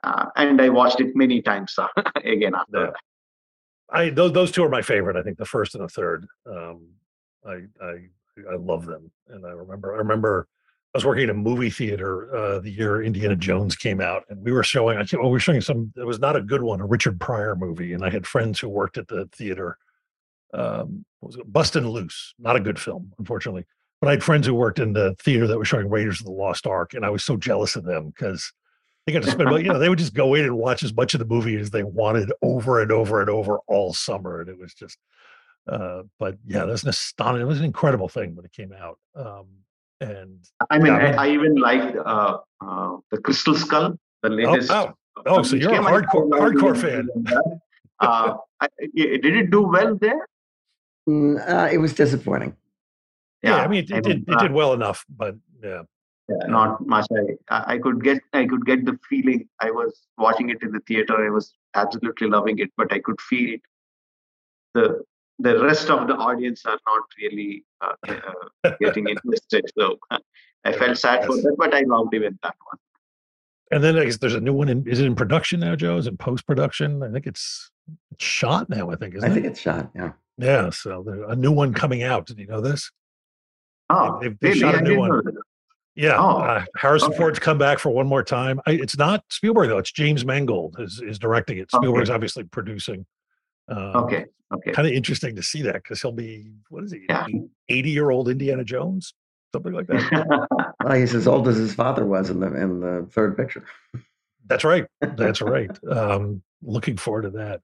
uh, 0.03 0.25
and 0.35 0.61
I 0.61 0.69
watched 0.69 0.99
it 0.99 1.15
many 1.15 1.41
times 1.41 1.75
uh, 1.77 1.87
again 2.23 2.55
after 2.55 2.77
Yeah. 2.79 2.85
that. 2.87 2.95
I 3.91 4.09
those 4.09 4.33
those 4.33 4.51
two 4.51 4.63
are 4.63 4.69
my 4.69 4.81
favorite. 4.81 5.15
I 5.15 5.23
think 5.23 5.37
the 5.37 5.45
first 5.45 5.75
and 5.75 5.83
the 5.83 5.89
third. 5.89 6.27
Um, 6.45 6.87
I 7.45 7.61
I 7.81 7.91
I 8.51 8.55
love 8.57 8.85
them, 8.85 9.11
and 9.29 9.45
I 9.45 9.51
remember 9.51 9.93
I 9.95 9.97
remember 9.97 10.47
I 10.93 10.97
was 10.97 11.05
working 11.05 11.25
in 11.25 11.29
a 11.29 11.35
movie 11.35 11.69
theater 11.69 12.35
uh, 12.35 12.59
the 12.59 12.71
year 12.71 13.03
Indiana 13.03 13.35
Jones 13.35 13.75
came 13.75 14.01
out, 14.01 14.23
and 14.29 14.43
we 14.43 14.51
were 14.51 14.63
showing. 14.63 14.97
I 14.97 15.03
think 15.03 15.21
well, 15.21 15.29
we 15.29 15.35
were 15.35 15.39
showing 15.39 15.61
some. 15.61 15.93
It 15.95 16.05
was 16.05 16.19
not 16.19 16.35
a 16.35 16.41
good 16.41 16.63
one, 16.63 16.81
a 16.81 16.85
Richard 16.85 17.19
Pryor 17.19 17.55
movie, 17.55 17.93
and 17.93 18.03
I 18.03 18.09
had 18.09 18.25
friends 18.25 18.59
who 18.59 18.69
worked 18.69 18.97
at 18.97 19.07
the 19.07 19.29
theater. 19.31 19.77
Um, 20.53 21.05
was 21.21 21.35
it 21.35 21.51
Bustin' 21.51 21.87
Loose? 21.87 22.33
Not 22.39 22.55
a 22.55 22.59
good 22.59 22.79
film, 22.79 23.13
unfortunately. 23.19 23.65
But 24.01 24.07
I 24.07 24.11
had 24.11 24.23
friends 24.23 24.47
who 24.47 24.55
worked 24.55 24.79
in 24.79 24.93
the 24.93 25.15
theater 25.19 25.45
that 25.45 25.59
was 25.59 25.67
showing 25.67 25.89
Raiders 25.89 26.21
of 26.21 26.25
the 26.25 26.31
Lost 26.31 26.65
Ark, 26.65 26.93
and 26.93 27.05
I 27.05 27.09
was 27.09 27.23
so 27.23 27.37
jealous 27.37 27.75
of 27.75 27.83
them 27.83 28.07
because 28.07 28.51
they 29.05 29.13
got 29.13 29.23
to 29.23 29.31
spend, 29.31 29.49
you 29.63 29.71
know, 29.71 29.79
they 29.79 29.89
would 29.89 29.99
just 29.99 30.13
go 30.13 30.33
in 30.35 30.45
and 30.45 30.57
watch 30.57 30.83
as 30.83 30.93
much 30.93 31.13
of 31.13 31.19
the 31.19 31.25
movie 31.25 31.55
as 31.57 31.69
they 31.69 31.83
wanted 31.83 32.31
over 32.41 32.81
and 32.81 32.91
over 32.91 33.21
and 33.21 33.29
over 33.29 33.59
all 33.67 33.93
summer. 33.93 34.41
And 34.41 34.49
it 34.49 34.57
was 34.57 34.73
just, 34.73 34.97
uh, 35.67 36.03
but 36.17 36.37
yeah, 36.45 36.65
that's 36.65 36.83
an 36.83 36.89
astonishing, 36.89 37.41
it 37.41 37.47
was 37.47 37.59
an 37.59 37.65
incredible 37.65 38.07
thing 38.07 38.35
when 38.35 38.45
it 38.45 38.53
came 38.53 38.71
out. 38.71 38.97
Um, 39.15 39.47
and 40.01 40.39
I 40.69 40.77
mean, 40.77 40.93
I 40.93 41.11
I, 41.11 41.25
I 41.25 41.29
even 41.29 41.55
liked 41.55 41.95
uh, 41.97 42.37
uh, 42.61 42.97
the 43.11 43.17
Crystal 43.17 43.55
Skull, 43.55 43.97
the 44.23 44.29
latest. 44.29 44.71
oh, 44.71 44.93
oh, 45.25 45.43
so 45.43 45.55
you're 45.55 45.71
a 45.71 45.75
came 45.75 45.87
out 45.87 46.03
hardcore, 46.03 46.29
hardcore 46.29 46.77
fan. 46.77 47.09
Uh, 47.99 48.37
I, 48.61 48.67
did 48.95 49.25
it 49.25 49.51
do 49.51 49.61
well 49.61 49.95
there? 49.95 50.25
Mm, 51.07 51.37
uh, 51.49 51.69
it 51.71 51.77
was 51.79 51.93
disappointing. 51.93 52.55
Yeah, 53.43 53.57
I 53.57 53.67
mean, 53.67 53.83
it, 53.83 53.91
it 53.91 53.95
and, 53.95 54.03
did, 54.03 54.17
it 54.27 54.35
uh, 54.35 54.41
did 54.41 54.51
well 54.51 54.73
enough, 54.73 55.05
but 55.09 55.35
yeah. 55.63 55.83
yeah, 56.29 56.47
not 56.47 56.85
much. 56.85 57.07
I, 57.11 57.55
I 57.55 57.73
I 57.73 57.77
could 57.79 58.03
get 58.03 58.21
I 58.33 58.45
could 58.45 58.65
get 58.65 58.85
the 58.85 58.97
feeling. 59.09 59.47
I 59.59 59.71
was 59.71 60.07
watching 60.17 60.49
it 60.49 60.61
in 60.61 60.71
the 60.71 60.81
theater. 60.81 61.25
I 61.25 61.29
was 61.29 61.53
absolutely 61.75 62.27
loving 62.27 62.59
it, 62.59 62.71
but 62.77 62.91
I 62.93 62.99
could 62.99 63.19
feel 63.21 63.55
it. 63.55 63.61
The 64.73 65.03
the 65.39 65.63
rest 65.63 65.89
of 65.89 66.07
the 66.07 66.15
audience 66.15 66.65
are 66.65 66.77
not 66.85 67.03
really 67.21 67.63
uh, 67.81 67.93
uh, 68.65 68.71
getting 68.79 69.07
interested. 69.13 69.65
So 69.77 69.97
I 70.65 70.71
felt 70.73 70.97
sad 70.97 71.25
for 71.25 71.35
that, 71.37 71.55
but 71.57 71.73
I 71.73 71.81
loved 71.81 72.13
even 72.13 72.37
that 72.43 72.55
one. 72.69 72.77
And 73.71 73.83
then 73.83 73.97
I 73.97 74.05
guess 74.05 74.17
there's 74.17 74.35
a 74.35 74.41
new 74.41 74.53
one 74.53 74.67
in, 74.69 74.87
is 74.87 74.99
it 74.99 75.05
in 75.05 75.15
production 75.15 75.59
now, 75.59 75.75
Joe? 75.75 75.97
Is 75.97 76.07
it 76.07 76.17
post 76.17 76.45
production? 76.47 77.03
I 77.03 77.11
think 77.11 77.27
it's, 77.27 77.69
it's 78.11 78.23
shot 78.25 78.69
now, 78.69 78.89
I 78.89 78.95
think, 78.95 79.15
isn't 79.15 79.29
I 79.29 79.33
think 79.33 79.45
it? 79.45 79.49
it's 79.49 79.59
shot. 79.61 79.89
Yeah. 79.95 80.11
Yeah. 80.37 80.71
So 80.71 81.03
there's 81.05 81.23
a 81.29 81.35
new 81.35 81.51
one 81.51 81.73
coming 81.73 82.01
out. 82.03 82.25
Did 82.25 82.39
you 82.39 82.47
know 82.47 82.61
this? 82.61 82.91
Oh, 83.89 84.19
they've- 84.21 84.35
they've 84.41 84.49
really? 84.55 84.59
shot 84.59 84.75
a 84.75 84.81
new 84.81 84.97
one. 84.97 85.21
Yeah, 85.95 86.15
Oh, 86.17 86.37
uh, 86.37 86.63
Harrison 86.77 87.09
okay. 87.09 87.17
Ford's 87.17 87.39
come 87.39 87.57
back 87.57 87.77
for 87.77 87.89
one 87.89 88.07
more 88.07 88.23
time. 88.23 88.61
I, 88.65 88.71
it's 88.71 88.97
not 88.97 89.23
Spielberg 89.29 89.67
though; 89.67 89.79
it's 89.79 89.91
James 89.91 90.23
Mangold 90.23 90.77
is 90.79 91.01
is 91.05 91.19
directing 91.19 91.57
it. 91.57 91.67
Okay. 91.73 91.77
Spielberg's 91.83 92.09
obviously 92.09 92.43
producing. 92.45 93.05
Um, 93.70 93.95
Okay, 94.03 94.26
okay. 94.53 94.72
kind 94.72 94.88
of 94.88 94.93
interesting 94.93 95.36
to 95.36 95.43
see 95.43 95.61
that 95.63 95.76
because 95.76 96.01
he'll 96.01 96.11
be 96.11 96.51
what 96.70 96.84
is 96.84 96.91
he, 96.91 97.05
Yeah. 97.09 97.26
eighty 97.70 97.89
year 97.91 98.09
old 98.09 98.30
Indiana 98.30 98.63
Jones, 98.63 99.13
something 99.53 99.74
like 99.74 99.88
that. 99.88 100.47
Well, 100.84 100.93
he's 100.97 101.13
as 101.13 101.28
old 101.28 101.47
as 101.49 101.57
his 101.57 101.74
father 101.76 102.05
was 102.05 102.30
in 102.30 102.39
the 102.39 102.47
in 102.55 102.80
the 102.80 103.05
third 103.11 103.36
picture. 103.36 103.65
That's 104.47 104.63
right. 104.63 104.86
That's 105.01 105.41
right. 105.41 105.70
Um, 105.89 106.41
looking 106.63 106.95
forward 106.97 107.24
to 107.24 107.30
that. 107.32 107.61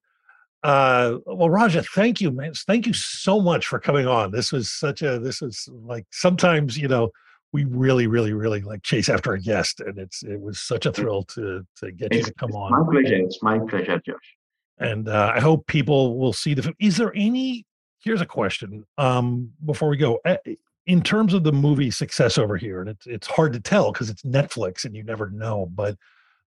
Uh, 0.64 1.20
well, 1.26 1.49
Raja, 1.49 1.82
thank 1.84 2.20
you, 2.20 2.32
man. 2.32 2.53
Thank 2.53 2.88
you 2.88 2.93
so 2.93 3.39
much 3.39 3.68
for 3.68 3.80
coming 3.80 4.06
on. 4.08 4.32
This 4.32 4.51
was 4.51 4.70
such 4.72 5.01
a. 5.01 5.18
This 5.20 5.41
is 5.41 5.70
like 5.72 6.06
sometimes 6.12 6.78
you 6.78 6.88
know 6.89 7.10
we 7.53 7.64
really, 7.66 8.08
really, 8.08 8.34
really 8.34 8.62
like 8.62 8.84
chase 8.84 9.08
after 9.08 9.32
a 9.34 9.39
guest, 9.39 9.80
and 9.80 9.97
it's 9.97 10.24
it 10.24 10.41
was 10.41 10.60
such 10.60 10.86
a 10.86 10.91
thrill 10.91 11.24
to 11.24 11.66
to 11.78 11.91
get 11.91 12.14
you 12.14 12.22
to 12.24 12.34
come 12.34 12.49
it's 12.49 12.58
on. 12.58 12.72
my 12.72 12.91
pleasure. 12.91 13.16
It's 13.16 13.41
my 13.41 13.60
pleasure, 13.60 14.01
Josh. 14.06 14.36
And 14.78 15.07
uh, 15.07 15.32
I 15.36 15.39
hope 15.39 15.67
people 15.67 16.17
will 16.17 16.34
see 16.34 16.53
the. 16.53 16.63
film. 16.63 16.76
Is 16.80 16.97
there 16.97 17.13
any? 17.15 17.65
Here's 18.03 18.21
a 18.21 18.26
question. 18.26 18.84
Um, 18.97 19.51
before 19.65 19.89
we 19.89 19.97
go, 19.97 20.19
Uh, 20.26 20.38
in 20.86 21.01
terms 21.01 21.34
of 21.34 21.43
the 21.43 21.51
movie 21.51 21.91
success 21.91 22.38
over 22.38 22.57
here, 22.57 22.82
and 22.82 22.89
it's 22.89 23.07
it's 23.07 23.28
hard 23.28 23.53
to 23.53 23.59
tell 23.59 23.91
because 23.91 24.09
it's 24.09 24.23
Netflix 24.23 24.86
and 24.86 24.95
you 24.95 25.03
never 25.03 25.30
know. 25.30 25.67
But 25.73 25.97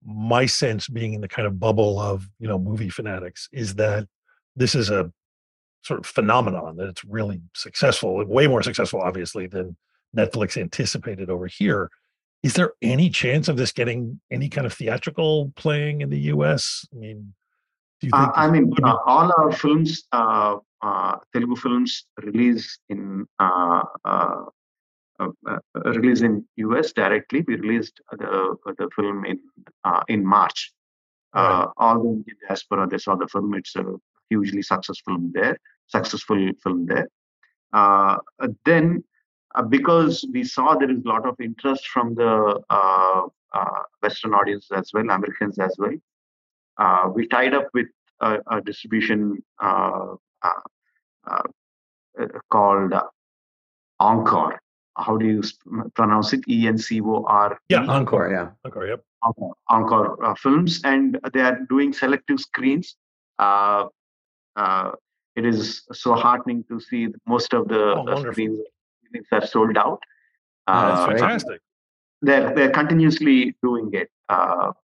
my 0.04 0.46
sense, 0.46 0.88
being 0.88 1.14
in 1.14 1.20
the 1.20 1.28
kind 1.28 1.46
of 1.46 1.58
bubble 1.58 1.98
of 1.98 2.28
you 2.38 2.48
know 2.48 2.58
movie 2.58 2.90
fanatics, 2.90 3.48
is 3.52 3.74
that 3.76 4.06
this 4.56 4.74
is 4.74 4.90
a 4.90 5.10
sort 5.82 6.00
of 6.00 6.06
phenomenon 6.06 6.76
that 6.76 6.88
it's 6.88 7.04
really 7.04 7.40
successful, 7.54 8.24
way 8.26 8.46
more 8.46 8.62
successful, 8.62 9.00
obviously, 9.00 9.46
than 9.46 9.76
Netflix 10.16 10.60
anticipated 10.60 11.30
over 11.30 11.46
here. 11.46 11.90
Is 12.42 12.54
there 12.54 12.72
any 12.82 13.10
chance 13.10 13.48
of 13.48 13.56
this 13.56 13.72
getting 13.72 14.20
any 14.30 14.48
kind 14.48 14.66
of 14.66 14.72
theatrical 14.72 15.52
playing 15.56 16.00
in 16.00 16.10
the 16.10 16.20
U.S.? 16.20 16.86
I 16.92 16.96
mean? 16.96 17.34
Uh, 18.12 18.30
I 18.34 18.50
mean, 18.50 18.72
uh, 18.82 18.96
all 19.04 19.30
our 19.38 19.52
films, 19.52 20.04
uh, 20.12 20.56
uh, 20.80 21.16
Telugu 21.32 21.56
films, 21.56 22.06
release 22.22 22.78
in 22.88 23.26
uh, 23.38 23.82
uh, 24.04 24.44
uh, 25.20 25.28
uh, 25.46 25.58
release 25.84 26.22
in 26.22 26.44
US 26.56 26.92
directly. 26.92 27.44
We 27.46 27.56
released 27.56 28.00
the 28.12 28.56
the 28.78 28.88
film 28.96 29.26
in 29.26 29.38
uh, 29.84 30.02
in 30.08 30.24
March. 30.24 30.72
Uh, 31.34 31.66
all 31.76 32.02
the 32.02 32.08
Indian 32.08 32.36
diaspora 32.48 32.88
they 32.88 32.98
saw 32.98 33.16
the 33.16 33.28
film. 33.28 33.54
It's 33.54 33.76
a 33.76 33.84
hugely 34.30 34.62
successful 34.62 35.14
film 35.14 35.32
there, 35.34 35.58
successful 35.88 36.50
film 36.62 36.86
there. 36.86 37.08
Uh, 37.72 38.16
then, 38.64 39.04
uh, 39.54 39.62
because 39.62 40.26
we 40.32 40.42
saw 40.42 40.74
there 40.74 40.90
is 40.90 41.04
a 41.04 41.08
lot 41.08 41.26
of 41.26 41.36
interest 41.40 41.86
from 41.88 42.14
the 42.14 42.60
uh, 42.70 43.22
uh, 43.52 43.82
Western 44.02 44.34
audience 44.34 44.68
as 44.72 44.90
well, 44.94 45.04
Americans 45.04 45.58
as 45.58 45.74
well. 45.78 45.94
Uh, 46.80 47.10
we 47.14 47.28
tied 47.28 47.52
up 47.54 47.66
with 47.74 47.86
a, 48.20 48.38
a 48.50 48.60
distribution 48.62 49.20
uh, 49.62 50.14
uh, 50.42 50.60
uh, 51.30 51.42
uh, 52.20 52.26
called 52.50 52.92
uh, 52.94 53.04
Encore. 54.00 54.58
How 54.96 55.16
do 55.16 55.26
you 55.26 55.42
pronounce 55.94 56.32
it? 56.32 56.40
E 56.48 56.66
N 56.66 56.78
C 56.78 57.00
O 57.02 57.24
R. 57.26 57.58
Yeah, 57.68 57.84
Encore, 57.86 58.30
yeah. 58.32 58.48
Okay, 58.66 58.88
yep. 58.88 59.04
Encore, 59.22 59.54
Encore 59.68 60.24
uh, 60.24 60.34
films, 60.34 60.80
and 60.84 61.18
they 61.34 61.40
are 61.40 61.58
doing 61.68 61.92
selective 61.92 62.40
screens. 62.40 62.96
Uh, 63.38 63.84
uh, 64.56 64.90
it 65.36 65.44
is 65.46 65.84
so 65.92 66.14
heartening 66.14 66.64
to 66.70 66.80
see 66.80 67.08
most 67.26 67.52
of 67.54 67.68
the 67.68 67.94
Oh, 67.96 68.06
uh, 68.08 68.20
screens 68.32 68.58
are 69.32 69.46
sold 69.46 69.76
out. 69.76 70.00
Oh, 70.66 70.80
that's 70.88 71.00
Uh. 71.00 71.06
Fantastic. 71.06 71.60
they're 72.22 72.54
they're 72.54 72.70
continuously 72.80 73.54
doing 73.62 73.90
it. 73.92 74.08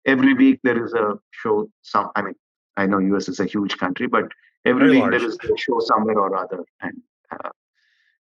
Every 0.06 0.34
week 0.34 0.60
there 0.64 0.84
is 0.84 0.94
a 0.94 1.16
show. 1.32 1.70
Some 1.82 2.10
I 2.16 2.22
mean, 2.22 2.36
I 2.78 2.86
know 2.86 3.00
US 3.00 3.28
is 3.30 3.40
a 3.40 3.46
huge 3.46 3.78
country, 3.78 4.08
but 4.08 4.26
every 4.66 4.82
Very 4.82 4.92
week 4.92 5.02
large. 5.02 5.12
there 5.20 5.26
is 5.30 5.38
a 5.44 5.58
show 5.58 5.80
somewhere 5.80 6.20
or 6.20 6.36
other. 6.36 6.64
And 6.82 7.02
uh, 7.32 7.50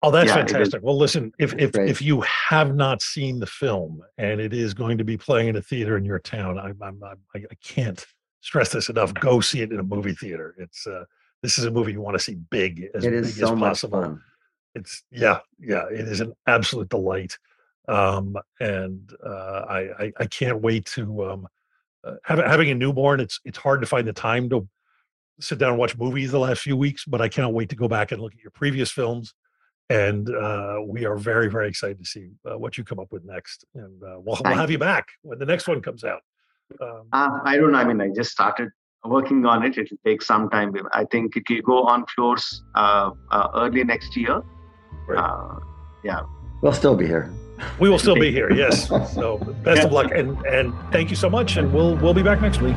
Oh, 0.03 0.11
that's 0.11 0.29
Yeah, 0.29 0.35
fantastic. 0.35 0.83
Well, 0.83 0.99
listen, 0.99 1.33
if 1.39 1.55
if 1.59 1.73
great. 1.73 1.89
if 1.89 2.03
you 2.03 2.21
have 2.23 2.75
not 2.75 3.01
seen 3.01 3.41
the 3.41 3.47
film 3.47 4.03
and 4.19 4.39
it 4.41 4.53
is 4.53 4.75
going 4.75 4.99
to 4.99 5.05
be 5.05 5.17
playing 5.17 5.49
in 5.49 5.57
a 5.57 5.63
theater 5.63 5.97
in 5.97 6.05
your 6.05 6.19
town, 6.19 6.59
I 6.59 6.69
I'm, 6.69 6.83
I'm, 6.83 7.19
I 7.35 7.39
I 7.39 7.55
can't 7.63 8.05
stress 8.43 8.71
this 8.73 8.91
enough. 8.91 9.15
Go 9.15 9.41
see 9.41 9.63
it 9.63 9.73
in 9.73 9.81
a 9.81 9.83
movie 9.83 10.13
theater. 10.15 10.55
It's 10.59 10.87
uh, 10.87 11.05
this 11.43 11.59
is 11.59 11.65
a 11.65 11.71
movie 11.71 11.93
you 11.93 12.03
want 12.03 12.17
to 12.19 12.23
see 12.23 12.35
big 12.35 12.87
as 12.95 13.05
It 13.05 13.11
big 13.13 13.25
so 13.27 13.45
as 13.45 13.51
much 13.53 13.61
possible. 13.71 14.03
fun. 14.03 14.23
It's 14.75 15.03
yeah, 15.11 15.39
yeah. 15.59 15.85
It 15.91 16.07
is 16.09 16.21
an 16.21 16.35
absolute 16.47 16.91
delight, 16.91 17.39
um, 17.89 18.37
and 18.61 19.11
uh, 19.25 19.65
I, 19.69 19.79
I 20.05 20.13
I 20.19 20.27
can't 20.27 20.61
wait 20.61 20.85
to 20.97 21.25
um, 21.31 21.49
having 22.25 22.45
having 22.45 22.71
a 22.71 22.75
newborn, 22.75 23.21
it's 23.21 23.41
it's 23.45 23.59
hard 23.59 23.81
to 23.81 23.87
find 23.87 24.07
the 24.07 24.13
time 24.13 24.49
to 24.51 24.69
sit 25.41 25.59
down 25.59 25.71
and 25.71 25.79
watch 25.79 25.97
movies 25.97 26.31
the 26.31 26.39
last 26.39 26.63
few 26.63 26.77
weeks. 26.77 27.05
But 27.05 27.21
I 27.21 27.29
cannot 27.29 27.53
wait 27.53 27.69
to 27.71 27.77
go 27.77 27.89
back 27.89 28.13
and 28.13 28.21
look 28.21 28.35
at 28.35 28.41
your 28.41 28.51
previous 28.51 28.91
films, 28.91 29.35
and 29.91 30.29
uh, 30.29 30.81
we 30.87 31.05
are 31.05 31.17
very 31.17 31.51
very 31.51 31.69
excited 31.69 31.99
to 31.99 32.05
see 32.05 32.31
uh, 32.51 32.59
what 32.59 32.77
you 32.79 32.85
come 32.85 32.99
up 32.99 33.11
with 33.11 33.25
next. 33.25 33.65
And 33.75 34.03
uh, 34.03 34.21
we'll, 34.21 34.41
we'll 34.45 34.55
have 34.55 34.71
you 34.71 34.79
back 34.79 35.09
when 35.23 35.39
the 35.39 35.47
next 35.47 35.69
one 35.69 35.81
comes 35.81 36.05
out. 36.05 36.21
Um, 36.81 37.09
uh, 37.13 37.39
I 37.45 37.57
don't 37.57 37.73
know. 37.73 37.79
I 37.79 37.85
mean, 37.85 38.01
I 38.01 38.09
just 38.09 38.31
started 38.31 38.71
working 39.05 39.45
on 39.47 39.65
it. 39.65 39.77
It 39.77 39.91
will 39.91 39.99
take 40.05 40.23
some 40.23 40.49
time. 40.51 40.75
I 40.93 41.05
think 41.05 41.37
it 41.37 41.45
will 41.49 41.63
go 41.63 41.83
on 41.85 42.07
floors 42.15 42.63
uh, 42.75 43.11
uh, 43.31 43.49
early 43.55 43.85
next 43.85 44.17
year. 44.17 44.43
Right. 45.07 45.19
Uh, 45.19 45.61
yeah. 46.03 46.23
We'll 46.63 46.73
still 46.73 46.97
be 46.97 47.07
here. 47.07 47.31
We 47.79 47.89
will 47.89 47.99
still 47.99 48.15
be 48.15 48.31
here. 48.31 48.51
Yes. 48.55 48.89
So 48.89 49.39
best 49.63 49.81
yeah. 49.81 49.87
of 49.87 49.93
luck 49.93 50.13
and 50.13 50.39
and 50.47 50.73
thank 50.93 51.11
you 51.11 51.17
so 51.17 51.29
much. 51.29 51.57
And 51.57 51.73
we'll 51.73 51.97
we'll 51.97 52.15
be 52.15 52.23
back 52.23 52.41
next 52.41 52.61
week. 52.61 52.77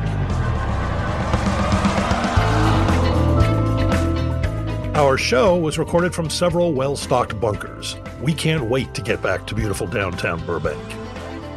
Our 4.98 5.16
show 5.16 5.56
was 5.56 5.78
recorded 5.78 6.12
from 6.12 6.28
several 6.28 6.72
well 6.72 6.96
stocked 6.96 7.40
bunkers. 7.40 7.96
We 8.20 8.34
can't 8.34 8.64
wait 8.64 8.94
to 8.94 9.02
get 9.02 9.22
back 9.22 9.46
to 9.46 9.54
beautiful 9.54 9.86
downtown 9.86 10.44
Burbank. 10.44 10.82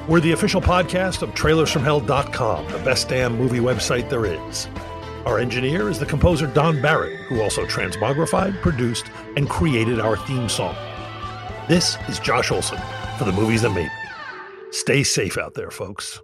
We're 0.08 0.20
the 0.20 0.34
official 0.34 0.62
podcast 0.62 1.24
of 1.24 1.32
trailersfromhell.com, 1.32 2.72
the 2.72 2.78
best 2.80 3.10
damn 3.10 3.36
movie 3.36 3.60
website 3.60 4.10
there 4.10 4.26
is. 4.26 4.68
Our 5.26 5.40
engineer 5.40 5.90
is 5.90 5.98
the 5.98 6.06
composer 6.06 6.46
Don 6.46 6.82
Barrett, 6.84 7.20
who 7.22 7.42
also 7.42 7.66
transmogrified, 7.66 8.62
produced, 8.62 9.06
and 9.36 9.50
created 9.50 10.00
our 10.00 10.18
theme 10.18 10.48
song. 10.48 10.76
This 11.68 11.98
is 12.08 12.20
Josh 12.20 12.52
Olson 12.52 12.80
for 13.22 13.26
the 13.26 13.40
movies 13.40 13.62
that 13.62 13.70
made 13.70 13.86
me. 13.86 13.92
Stay 14.72 15.04
safe 15.04 15.38
out 15.38 15.54
there, 15.54 15.70
folks. 15.70 16.24